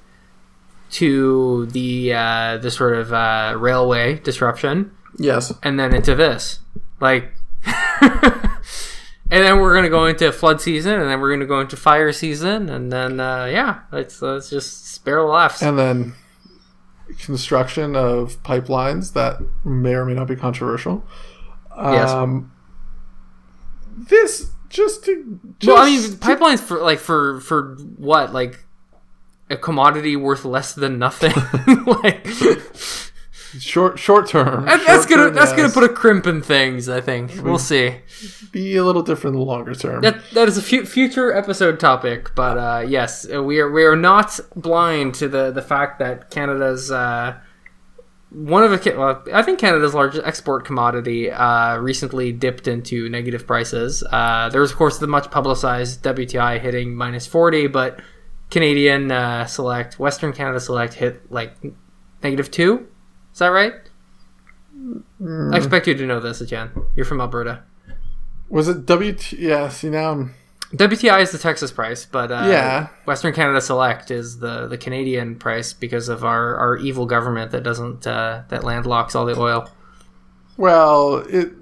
to 0.92 1.66
the 1.66 2.12
uh, 2.14 2.58
the 2.58 2.70
sort 2.70 2.94
of 2.94 3.12
uh, 3.12 3.54
railway 3.58 4.18
disruption, 4.20 4.92
yes, 5.18 5.52
and 5.62 5.78
then 5.80 5.92
into 5.92 6.14
this, 6.14 6.60
like, 7.00 7.32
and 8.00 8.50
then 9.28 9.58
we're 9.58 9.74
gonna 9.74 9.88
go 9.88 10.06
into 10.06 10.30
flood 10.30 10.60
season, 10.60 11.00
and 11.00 11.10
then 11.10 11.20
we're 11.20 11.32
gonna 11.32 11.46
go 11.46 11.60
into 11.60 11.76
fire 11.76 12.12
season, 12.12 12.68
and 12.68 12.92
then 12.92 13.18
uh, 13.18 13.46
yeah, 13.46 13.80
let's 13.90 14.22
let's 14.22 14.48
just 14.50 14.86
spare 14.86 15.16
the 15.16 15.22
laughs. 15.26 15.62
and 15.62 15.76
then 15.76 16.14
construction 17.18 17.96
of 17.96 18.42
pipelines 18.42 19.12
that 19.12 19.38
may 19.64 19.94
or 19.94 20.04
may 20.04 20.14
not 20.14 20.28
be 20.28 20.36
controversial. 20.36 21.04
Yes. 21.76 22.10
Um, 22.10 22.52
this 23.96 24.50
just 24.68 25.04
to 25.04 25.40
just 25.58 25.72
Well, 25.72 25.82
I 25.82 25.90
mean, 25.90 26.00
pipelines 26.00 26.60
for 26.60 26.80
like 26.82 26.98
for 26.98 27.40
for 27.40 27.76
what 27.96 28.32
like 28.32 28.64
a 29.48 29.56
commodity 29.56 30.16
worth 30.16 30.44
less 30.44 30.74
than 30.74 30.98
nothing. 30.98 31.32
like 31.86 32.26
short 33.60 33.98
short 33.98 34.28
term. 34.28 34.64
that- 34.66 34.84
that's 34.86 35.06
Short 35.06 35.08
gonna 35.08 35.22
term, 35.26 35.34
that's 35.34 35.52
gonna 35.52 35.68
put 35.70 35.84
a 35.84 35.88
crimp 35.88 36.26
in 36.26 36.42
things. 36.42 36.88
I 36.88 37.00
think 37.00 37.32
we'll 37.42 37.58
see. 37.58 37.96
be 38.52 38.76
a 38.76 38.84
little 38.84 39.02
different 39.02 39.34
in 39.34 39.40
the 39.40 39.46
longer 39.46 39.74
term. 39.74 40.00
That 40.02 40.18
that 40.32 40.48
is 40.48 40.56
a 40.56 40.62
fu- 40.62 40.84
future 40.86 41.32
episode 41.32 41.78
topic, 41.80 42.34
but 42.34 42.56
uh, 42.58 42.84
yes, 42.86 43.26
uh, 43.32 43.42
we 43.42 43.58
are 43.60 43.70
we 43.70 43.84
are 43.84 43.96
not 43.96 44.38
blind 44.54 45.14
to 45.16 45.28
the 45.28 45.50
the 45.50 45.62
fact 45.62 45.98
that 45.98 46.30
Canada's. 46.30 46.90
Uh, 46.90 47.34
one 48.30 48.64
of 48.64 48.70
the 48.70 48.94
well, 48.98 49.22
I 49.32 49.42
think 49.42 49.58
Canada's 49.60 49.94
largest 49.94 50.26
export 50.26 50.64
commodity 50.64 51.30
uh, 51.30 51.78
recently 51.78 52.32
dipped 52.32 52.66
into 52.68 53.08
negative 53.08 53.46
prices. 53.46 54.02
Uh, 54.10 54.48
there 54.50 54.60
was, 54.60 54.72
of 54.72 54.76
course, 54.76 54.98
the 54.98 55.06
much 55.06 55.30
publicized 55.30 56.02
WTI 56.02 56.58
hitting 56.60 56.94
minus 56.94 57.26
forty, 57.26 57.66
but 57.68 58.00
Canadian 58.50 59.10
uh, 59.12 59.46
Select, 59.46 59.98
Western 59.98 60.32
Canada 60.32 60.58
Select 60.60 60.94
hit 60.94 61.30
like 61.30 61.52
negative 62.22 62.50
two. 62.50 62.88
Is 63.36 63.40
that 63.40 63.48
right? 63.48 63.74
I 65.52 65.56
expect 65.58 65.86
you 65.86 65.92
to 65.94 66.06
know 66.06 66.20
this, 66.20 66.40
Etienne. 66.40 66.70
You're 66.96 67.04
from 67.04 67.20
Alberta. 67.20 67.64
Was 68.48 68.66
it 68.66 68.86
WT? 68.86 69.32
Yeah, 69.32 69.68
see 69.68 69.90
now 69.90 70.12
I'm. 70.12 70.34
WTI 70.72 71.20
is 71.20 71.32
the 71.32 71.38
Texas 71.38 71.70
price, 71.70 72.06
but 72.06 72.32
uh, 72.32 72.46
Yeah. 72.48 72.88
Western 73.04 73.34
Canada 73.34 73.60
Select 73.60 74.10
is 74.10 74.38
the, 74.38 74.66
the 74.68 74.78
Canadian 74.78 75.36
price 75.36 75.74
because 75.74 76.08
of 76.08 76.24
our, 76.24 76.56
our 76.56 76.78
evil 76.78 77.04
government 77.04 77.50
that 77.50 77.62
doesn't 77.62 78.06
uh, 78.06 78.44
that 78.48 78.64
landlocks 78.64 79.14
all 79.14 79.26
the 79.26 79.38
oil. 79.38 79.68
Well, 80.56 81.18
it. 81.28 81.52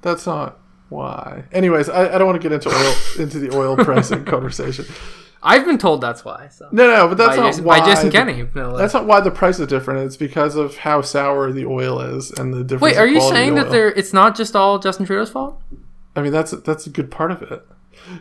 That's 0.00 0.24
not 0.24 0.58
why. 0.88 1.44
Anyways, 1.52 1.90
I, 1.90 2.14
I 2.14 2.16
don't 2.16 2.26
want 2.26 2.40
to 2.40 2.48
get 2.48 2.54
into 2.54 2.70
oil 2.74 2.94
into 3.22 3.38
the 3.40 3.54
oil 3.54 3.76
pricing 3.84 4.24
conversation. 4.24 4.86
I've 5.44 5.66
been 5.66 5.78
told 5.78 6.00
that's 6.00 6.24
why. 6.24 6.48
So. 6.48 6.68
No, 6.72 6.86
no, 6.86 7.08
but 7.08 7.18
that's 7.18 7.36
by, 7.36 7.42
not 7.42 7.46
Jason, 7.50 7.64
why. 7.64 7.80
by 7.80 7.86
Jason 7.86 8.10
Kenney. 8.10 8.48
No. 8.54 8.76
That's 8.76 8.94
not 8.94 9.06
why 9.06 9.20
the 9.20 9.30
price 9.30 9.60
is 9.60 9.66
different. 9.66 10.06
It's 10.06 10.16
because 10.16 10.56
of 10.56 10.78
how 10.78 11.02
sour 11.02 11.52
the 11.52 11.66
oil 11.66 12.00
is 12.00 12.30
and 12.30 12.54
the 12.54 12.64
difference. 12.64 12.82
Wait, 12.82 12.96
are 12.96 13.06
you 13.06 13.20
saying 13.20 13.54
that 13.56 13.70
there 13.70 13.88
it's 13.88 14.12
not 14.12 14.34
just 14.34 14.56
all 14.56 14.78
Justin 14.78 15.04
Trudeau's 15.04 15.30
fault? 15.30 15.60
I 16.16 16.22
mean, 16.22 16.32
that's 16.32 16.52
that's 16.52 16.86
a 16.86 16.90
good 16.90 17.10
part 17.10 17.30
of 17.30 17.42
it. 17.42 17.66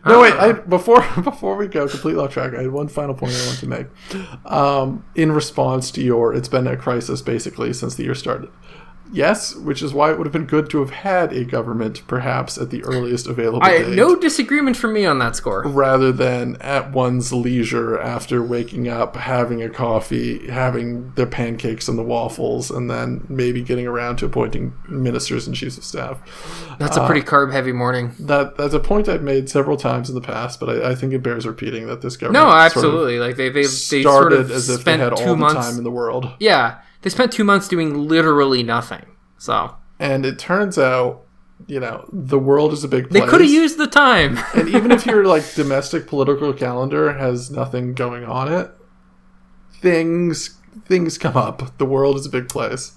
No, 0.06 0.22
wait. 0.22 0.34
I, 0.34 0.54
before 0.54 1.02
before 1.24 1.56
we 1.56 1.68
go 1.68 1.88
completely 1.88 2.22
off 2.22 2.34
track, 2.34 2.54
I 2.54 2.64
had 2.64 2.72
one 2.72 2.88
final 2.88 3.14
point 3.14 3.34
I 3.34 3.46
want 3.46 3.60
to 3.60 3.68
make. 3.68 3.88
Um, 4.46 5.06
in 5.16 5.32
response 5.32 5.92
to 5.92 6.02
your, 6.02 6.34
it's 6.34 6.48
been 6.48 6.68
a 6.68 6.78
crisis 6.78 7.22
basically 7.22 7.74
since 7.74 7.96
the 7.96 8.04
year 8.04 8.16
started. 8.16 8.50
Yes, 9.14 9.56
which 9.56 9.82
is 9.84 9.94
why 9.94 10.12
it 10.12 10.18
would 10.18 10.26
have 10.26 10.34
been 10.34 10.46
good 10.48 10.70
to 10.72 10.80
have 10.80 10.90
had 10.90 11.32
a 11.32 11.46
government, 11.46 12.02
perhaps 12.08 12.58
at 12.58 12.72
the 12.72 12.84
earliest 12.84 13.28
available 13.28 13.64
I, 13.64 13.78
date, 13.84 13.90
no 13.96 14.16
disagreement 14.16 14.76
from 14.76 14.92
me 14.94 15.06
on 15.06 15.20
that 15.20 15.36
score. 15.36 15.62
rather 15.68 16.12
than 16.12 16.58
at 16.60 16.92
one's 16.92 17.32
leisure 17.32 18.00
after 18.00 18.42
waking 18.42 18.88
up, 18.88 19.16
having 19.16 19.62
a 19.62 19.70
coffee, 19.70 20.48
having 20.50 21.12
their 21.14 21.28
pancakes 21.28 21.88
and 21.88 21.98
the 21.98 22.04
waffles, 22.04 22.72
and 22.72 22.90
then 22.90 23.24
maybe 23.30 23.62
getting 23.62 23.86
around 23.86 24.16
to 24.18 24.26
appointing 24.26 24.74
ministers 24.90 25.46
and 25.46 25.56
chiefs 25.56 25.78
of 25.78 25.84
staff. 25.84 26.20
That's 26.80 26.98
a 26.98 27.06
pretty 27.06 27.22
uh, 27.22 27.26
carb 27.26 27.52
heavy 27.52 27.72
morning. 27.72 28.12
That 28.20 28.58
that's 28.58 28.74
a 28.74 28.80
point 28.80 29.08
I've 29.08 29.22
made 29.22 29.48
several 29.48 29.78
times 29.78 30.10
in 30.10 30.16
the 30.16 30.22
past, 30.22 30.60
but 30.60 30.70
I, 30.70 30.92
I 30.92 30.96
think 30.96 31.14
it 31.14 31.22
bears 31.22 31.46
repeating 31.46 31.86
that 31.88 32.02
this 32.02 32.18
government 32.18 32.44
No, 32.44 32.50
sort 32.50 32.56
of 32.56 32.66
absolutely. 32.66 33.20
like 33.20 33.36
they 33.36 33.50
they 33.50 33.62
they 33.62 33.68
started 33.68 34.04
sort 34.04 34.34
of 34.34 34.52
as 34.52 34.70
if 34.70 34.78
they 34.78 34.82
spent 34.82 35.02
had 35.02 35.16
two 35.18 35.30
all 35.30 35.36
months. 35.36 35.68
time 35.68 35.78
in 35.78 35.84
the 35.84 35.92
world. 35.92 36.32
yeah, 36.40 36.80
they 37.04 37.10
spent 37.10 37.32
two 37.32 37.44
months 37.44 37.68
doing 37.68 38.08
literally 38.08 38.64
nothing. 38.64 39.06
So 39.38 39.76
And 40.00 40.26
it 40.26 40.40
turns 40.40 40.78
out, 40.78 41.24
you 41.68 41.80
know, 41.80 42.10
the 42.12 42.40
world 42.40 42.74
is 42.74 42.84
a 42.84 42.88
big 42.88 43.10
place. 43.10 43.22
they 43.22 43.30
could 43.30 43.42
have 43.42 43.50
used 43.50 43.78
the 43.78 43.88
time. 43.88 44.40
and 44.56 44.68
even 44.70 44.92
if 44.92 45.06
your 45.12 45.26
like 45.26 45.54
domestic 45.54 46.08
political 46.08 46.52
calendar 46.54 47.14
has 47.14 47.52
nothing 47.52 47.94
going 47.94 48.26
on 48.26 48.52
it, 48.52 48.72
things 49.82 50.58
things 50.86 51.18
come 51.18 51.38
up. 51.38 51.78
The 51.78 51.86
world 51.86 52.18
is 52.18 52.26
a 52.26 52.30
big 52.30 52.50
place. 52.50 52.94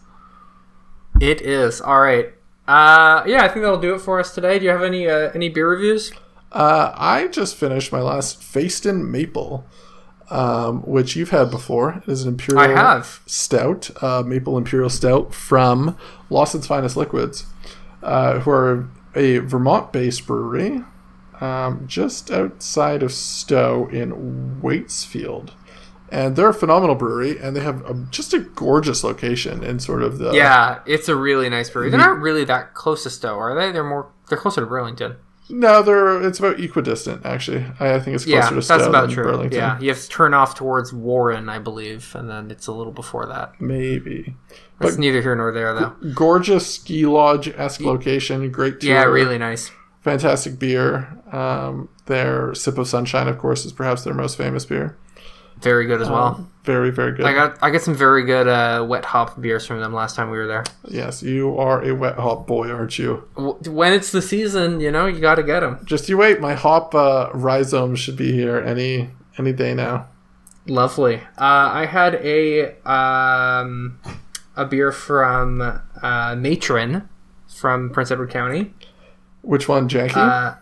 it 1.20 1.40
is 1.42 1.80
all 1.80 2.00
right. 2.00 2.32
Uh, 2.68 3.22
yeah, 3.26 3.44
I 3.44 3.48
think 3.48 3.62
that'll 3.62 3.78
do 3.80 3.94
it 3.94 4.00
for 4.00 4.18
us 4.18 4.34
today. 4.34 4.58
Do 4.58 4.64
you 4.64 4.70
have 4.72 4.82
any 4.82 5.08
uh, 5.08 5.30
any 5.34 5.48
beer 5.48 5.70
reviews? 5.70 6.12
Uh, 6.52 6.92
I 6.96 7.28
just 7.28 7.54
finished 7.56 7.92
my 7.92 8.00
last 8.00 8.40
Fayston 8.40 9.08
Maple, 9.08 9.66
um, 10.30 10.82
which 10.82 11.16
you've 11.16 11.30
had 11.30 11.50
before. 11.50 12.02
It 12.06 12.08
is 12.08 12.22
an 12.22 12.30
imperial 12.30 12.62
I 12.62 12.68
have. 12.68 13.20
stout, 13.26 13.90
uh, 14.02 14.22
maple 14.26 14.58
imperial 14.58 14.90
stout 14.90 15.34
from 15.34 15.96
Lawson's 16.30 16.66
Finest 16.66 16.96
Liquids, 16.96 17.46
uh, 18.02 18.40
who 18.40 18.50
are 18.50 18.88
a 19.14 19.38
Vermont-based 19.38 20.26
brewery, 20.26 20.82
um, 21.40 21.84
just 21.86 22.30
outside 22.30 23.02
of 23.02 23.12
Stowe 23.12 23.88
in 23.90 24.60
Waitsfield. 24.62 25.50
And 26.08 26.36
they're 26.36 26.48
a 26.48 26.54
phenomenal 26.54 26.94
brewery, 26.94 27.38
and 27.38 27.56
they 27.56 27.60
have 27.60 27.84
a, 27.84 27.94
just 28.10 28.32
a 28.32 28.38
gorgeous 28.38 29.02
location 29.02 29.64
in 29.64 29.80
sort 29.80 30.02
of 30.02 30.18
the 30.18 30.32
Yeah, 30.32 30.78
it's 30.86 31.08
a 31.08 31.16
really 31.16 31.48
nice 31.48 31.68
brewery. 31.68 31.90
They're 31.90 31.98
not 31.98 32.20
really 32.20 32.44
that 32.44 32.74
close 32.74 33.02
to 33.02 33.10
Stowe, 33.10 33.38
are 33.38 33.54
they? 33.58 33.72
They're 33.72 33.82
more 33.82 34.12
they're 34.28 34.38
closer 34.38 34.60
to 34.60 34.66
Burlington. 34.66 35.16
No, 35.48 35.80
they're 35.82 36.22
it's 36.26 36.38
about 36.40 36.58
equidistant 36.58 37.24
actually. 37.24 37.64
I, 37.78 37.94
I 37.94 38.00
think 38.00 38.16
it's 38.16 38.24
closer 38.24 38.36
Yeah, 38.38 38.48
to 38.48 38.54
that's 38.66 38.84
about 38.84 39.02
than 39.06 39.10
true. 39.10 39.24
Burlington. 39.24 39.58
Yeah, 39.58 39.78
you 39.80 39.88
have 39.90 40.00
to 40.00 40.08
turn 40.08 40.34
off 40.34 40.54
towards 40.56 40.92
Warren, 40.92 41.48
I 41.48 41.58
believe, 41.60 42.14
and 42.16 42.28
then 42.28 42.50
it's 42.50 42.66
a 42.66 42.72
little 42.72 42.92
before 42.92 43.26
that. 43.26 43.60
maybe. 43.60 44.34
That's 44.80 44.98
neither 44.98 45.22
here 45.22 45.34
nor 45.34 45.52
there, 45.52 45.72
though. 45.72 45.96
Gorgeous 46.14 46.74
ski 46.74 47.06
lodge 47.06 47.48
esque 47.48 47.80
location, 47.80 48.50
great 48.50 48.80
tour. 48.80 48.90
Yeah, 48.90 49.04
really 49.04 49.38
nice. 49.38 49.70
fantastic 50.02 50.58
beer. 50.58 51.16
Um, 51.32 51.88
their 52.06 52.54
sip 52.54 52.76
of 52.78 52.86
sunshine, 52.86 53.26
of 53.28 53.38
course, 53.38 53.64
is 53.64 53.72
perhaps 53.72 54.04
their 54.04 54.14
most 54.14 54.36
famous 54.36 54.64
beer. 54.66 54.96
Very 55.60 55.86
good 55.86 56.02
as 56.02 56.08
well. 56.10 56.48
Very, 56.64 56.90
very 56.90 57.12
good. 57.12 57.24
I 57.24 57.32
got 57.32 57.58
I 57.62 57.70
got 57.70 57.80
some 57.80 57.94
very 57.94 58.24
good 58.24 58.48
uh, 58.48 58.84
wet 58.88 59.04
hop 59.04 59.40
beers 59.40 59.66
from 59.66 59.80
them 59.80 59.94
last 59.94 60.16
time 60.16 60.30
we 60.30 60.36
were 60.36 60.46
there. 60.46 60.64
yes, 60.88 61.22
you 61.22 61.56
are 61.56 61.82
a 61.82 61.94
wet 61.94 62.16
hop 62.16 62.46
boy, 62.46 62.70
aren't 62.70 62.98
you? 62.98 63.28
When 63.36 63.92
it's 63.92 64.10
the 64.12 64.20
season, 64.20 64.80
you 64.80 64.90
know, 64.90 65.06
you 65.06 65.20
got 65.20 65.36
to 65.36 65.42
get 65.42 65.60
them. 65.60 65.78
Just 65.84 66.08
you 66.08 66.18
wait. 66.18 66.40
My 66.40 66.54
hop 66.54 66.94
uh, 66.94 67.30
rhizomes 67.32 68.00
should 68.00 68.16
be 68.16 68.32
here 68.32 68.58
any 68.58 69.10
any 69.38 69.52
day 69.52 69.74
now. 69.74 70.08
Lovely. 70.66 71.16
Uh, 71.38 71.70
I 71.72 71.86
had 71.86 72.16
a 72.16 72.76
um, 72.88 74.00
a 74.56 74.64
beer 74.66 74.90
from 74.92 75.80
uh, 76.02 76.34
Matron 76.36 77.08
from 77.48 77.90
Prince 77.90 78.10
Edward 78.10 78.30
County. 78.30 78.74
Which 79.42 79.68
one, 79.68 79.88
Jackie? 79.88 80.14
Uh, 80.16 80.54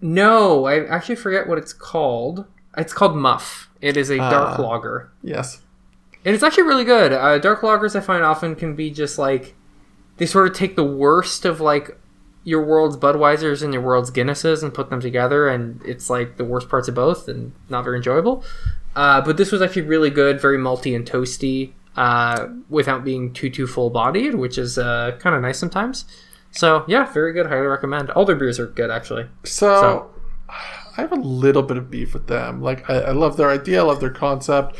no, 0.00 0.64
I 0.64 0.86
actually 0.86 1.16
forget 1.16 1.46
what 1.46 1.58
it's 1.58 1.74
called. 1.74 2.46
It's 2.76 2.92
called 2.94 3.16
Muff. 3.16 3.68
It 3.80 3.96
is 3.96 4.10
a 4.10 4.16
dark 4.18 4.58
Ah. 4.58 4.62
lager. 4.62 5.10
yes. 5.22 5.60
And 6.24 6.34
it's 6.34 6.44
actually 6.44 6.64
really 6.64 6.84
good. 6.84 7.12
Uh, 7.14 7.38
dark 7.38 7.62
lagers 7.62 7.96
I 7.96 8.00
find 8.00 8.22
often 8.22 8.54
can 8.54 8.74
be 8.76 8.90
just 8.90 9.18
like 9.18 9.54
they 10.18 10.26
sort 10.26 10.46
of 10.48 10.54
take 10.54 10.76
the 10.76 10.84
worst 10.84 11.46
of 11.46 11.60
like 11.62 11.96
your 12.44 12.62
world's 12.62 12.96
Budweisers 12.98 13.62
and 13.62 13.72
your 13.72 13.82
world's 13.82 14.10
Guinnesses 14.10 14.62
and 14.62 14.72
put 14.74 14.90
them 14.90 15.00
together, 15.00 15.48
and 15.48 15.80
it's 15.84 16.10
like 16.10 16.36
the 16.36 16.44
worst 16.44 16.68
parts 16.68 16.88
of 16.88 16.94
both 16.94 17.26
and 17.28 17.52
not 17.70 17.84
very 17.84 17.96
enjoyable. 17.96 18.44
Uh, 18.94 19.20
but 19.22 19.36
this 19.38 19.50
was 19.52 19.62
actually 19.62 19.82
really 19.82 20.10
good, 20.10 20.40
very 20.40 20.58
malty 20.58 20.94
and 20.94 21.06
toasty, 21.10 21.72
uh, 21.96 22.48
without 22.68 23.02
being 23.04 23.32
too 23.32 23.48
too 23.48 23.66
full 23.66 23.88
bodied, 23.88 24.34
which 24.34 24.58
is 24.58 24.76
uh, 24.78 25.16
kind 25.20 25.34
of 25.34 25.40
nice 25.40 25.58
sometimes. 25.58 26.04
So 26.50 26.84
yeah, 26.86 27.10
very 27.12 27.32
good. 27.32 27.46
Highly 27.46 27.66
recommend. 27.66 28.10
All 28.10 28.24
their 28.26 28.36
beers 28.36 28.58
are 28.58 28.66
good 28.66 28.90
actually. 28.90 29.26
So, 29.44 29.80
So- 29.80 30.10
I 30.96 31.02
have 31.02 31.12
a 31.12 31.16
little 31.16 31.62
bit 31.62 31.76
of 31.76 31.90
beef 31.90 32.14
with 32.14 32.26
them. 32.26 32.60
Like 32.60 32.88
I, 32.88 33.00
I 33.00 33.10
love 33.12 33.36
their 33.36 33.50
idea, 33.50 33.80
I 33.80 33.84
love 33.84 34.00
their 34.00 34.10
concept. 34.10 34.76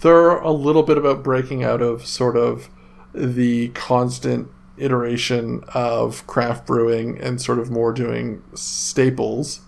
They're 0.00 0.36
a 0.36 0.52
little 0.52 0.82
bit 0.82 0.96
about 0.96 1.24
breaking 1.24 1.64
out 1.64 1.82
of 1.82 2.06
sort 2.06 2.36
of 2.36 2.68
the 3.12 3.68
constant 3.70 4.48
iteration 4.76 5.64
of 5.74 6.26
craft 6.26 6.66
brewing 6.66 7.18
and 7.20 7.40
sort 7.40 7.58
of 7.58 7.70
more 7.70 7.92
doing 7.92 8.42
staples. 8.54 9.60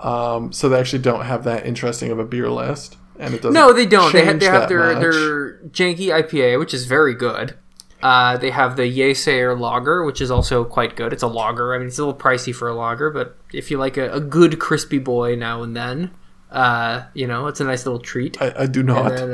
Um, 0.00 0.52
so 0.52 0.68
they 0.68 0.80
actually 0.80 1.02
don't 1.02 1.24
have 1.24 1.44
that 1.44 1.64
interesting 1.64 2.10
of 2.10 2.18
a 2.18 2.24
beer 2.24 2.50
list, 2.50 2.96
and 3.20 3.34
it 3.34 3.36
doesn't. 3.36 3.52
No, 3.52 3.72
they 3.72 3.86
don't. 3.86 4.12
They, 4.12 4.24
ha- 4.24 4.30
change 4.32 4.40
they 4.40 4.46
have 4.46 4.68
their 4.68 4.94
much. 4.94 5.00
their 5.00 5.58
janky 5.68 6.08
IPA, 6.08 6.58
which 6.58 6.74
is 6.74 6.86
very 6.86 7.14
good. 7.14 7.56
Uh, 8.02 8.36
they 8.36 8.50
have 8.50 8.76
the 8.76 8.82
Yesayer 8.82 9.58
lager, 9.58 10.04
which 10.04 10.20
is 10.20 10.30
also 10.30 10.64
quite 10.64 10.96
good. 10.96 11.12
It's 11.12 11.22
a 11.22 11.28
lager. 11.28 11.74
I 11.74 11.78
mean, 11.78 11.86
it's 11.86 11.98
a 11.98 12.04
little 12.04 12.18
pricey 12.18 12.54
for 12.54 12.68
a 12.68 12.74
lager, 12.74 13.10
but 13.10 13.36
if 13.52 13.70
you 13.70 13.78
like 13.78 13.96
a, 13.96 14.12
a 14.12 14.20
good 14.20 14.58
crispy 14.58 14.98
boy 14.98 15.36
now 15.36 15.62
and 15.62 15.76
then, 15.76 16.10
uh, 16.50 17.04
you 17.14 17.28
know, 17.28 17.46
it's 17.46 17.60
a 17.60 17.64
nice 17.64 17.86
little 17.86 18.00
treat. 18.00 18.40
I, 18.42 18.52
I 18.58 18.66
do 18.66 18.82
not. 18.82 19.10
Then, 19.10 19.30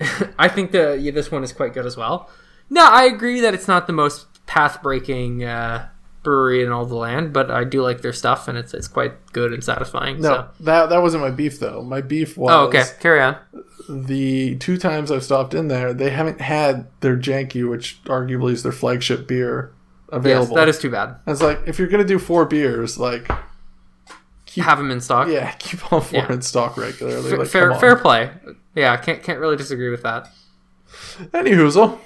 uh, 0.00 0.26
I 0.38 0.48
think 0.48 0.70
the 0.70 0.96
yeah, 0.98 1.10
this 1.10 1.30
one 1.30 1.42
is 1.42 1.52
quite 1.52 1.74
good 1.74 1.84
as 1.84 1.96
well. 1.96 2.30
No, 2.70 2.86
I 2.86 3.04
agree 3.04 3.40
that 3.40 3.54
it's 3.54 3.68
not 3.68 3.86
the 3.86 3.92
most 3.92 4.26
path 4.46 4.82
breaking 4.82 5.44
uh, 5.44 5.88
brewery 6.22 6.62
in 6.64 6.70
all 6.70 6.86
the 6.86 6.94
land, 6.94 7.32
but 7.32 7.50
I 7.50 7.64
do 7.64 7.82
like 7.82 8.00
their 8.02 8.12
stuff, 8.12 8.46
and 8.48 8.56
it's 8.56 8.72
it's 8.74 8.88
quite 8.88 9.12
good 9.32 9.52
and 9.52 9.62
satisfying. 9.62 10.20
no, 10.20 10.28
So. 10.28 10.48
that 10.60 10.88
that 10.90 11.02
wasn't 11.02 11.22
my 11.24 11.30
beef 11.30 11.58
though. 11.60 11.82
My 11.82 12.00
beef 12.00 12.36
was 12.38 12.52
Oh, 12.52 12.66
okay. 12.68 12.84
Carry 13.00 13.20
on. 13.20 13.36
the 13.88 14.56
two 14.56 14.76
times 14.78 15.10
I've 15.10 15.24
stopped 15.24 15.54
in 15.54 15.68
there, 15.68 15.92
they 15.92 16.10
haven't 16.10 16.40
had 16.40 16.86
their 17.00 17.16
janky, 17.16 17.68
which 17.68 18.00
arguably 18.04 18.52
is 18.52 18.62
their 18.62 18.72
flagship 18.72 19.26
beer, 19.26 19.72
available. 20.10 20.54
Yes, 20.54 20.56
that 20.56 20.68
is 20.68 20.78
too 20.78 20.90
bad. 20.90 21.08
And 21.26 21.32
it's 21.32 21.42
like 21.42 21.60
if 21.66 21.78
you're 21.78 21.88
gonna 21.88 22.04
do 22.04 22.18
four 22.20 22.44
beers, 22.44 22.98
like 22.98 23.28
Have 24.56 24.78
them 24.78 24.90
in 24.90 25.00
stock. 25.00 25.28
yeah, 25.28 25.50
keep 25.58 25.92
all 25.92 26.00
four 26.00 26.20
Yeah. 26.20 26.32
in 26.32 26.42
stock 26.42 26.76
regularly. 26.76 27.32
F- 27.32 27.38
Like, 27.38 27.48
fair 27.48 27.74
fair 27.76 27.96
play. 27.96 28.30
Yeah, 28.74 28.96
can't 28.96 29.22
can't 29.22 29.38
really 29.40 29.56
disagree 29.56 29.90
with 29.90 30.02
that. 30.02 30.28
Any 31.34 31.50
hoozle. 31.52 31.98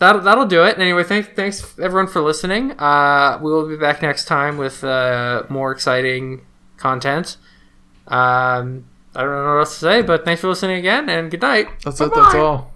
That 0.00 0.24
that'll 0.24 0.46
do 0.46 0.64
it. 0.64 0.78
Anyway, 0.78 1.04
thanks 1.04 1.28
thanks 1.36 1.78
everyone 1.78 2.06
for 2.06 2.22
listening. 2.22 2.72
Uh, 2.72 3.38
we 3.42 3.52
will 3.52 3.68
be 3.68 3.76
back 3.76 4.00
next 4.00 4.24
time 4.24 4.56
with 4.56 4.82
uh, 4.82 5.44
more 5.50 5.72
exciting 5.72 6.46
content. 6.78 7.36
Um, 8.08 8.86
I 9.14 9.22
don't 9.22 9.30
know 9.30 9.52
what 9.52 9.58
else 9.60 9.74
to 9.74 9.80
say, 9.80 10.02
but 10.02 10.24
thanks 10.24 10.40
for 10.40 10.48
listening 10.48 10.78
again, 10.78 11.10
and 11.10 11.30
good 11.30 11.42
night. 11.42 11.68
That's 11.84 12.00
it. 12.00 12.10
That's 12.14 12.34
all. 12.34 12.72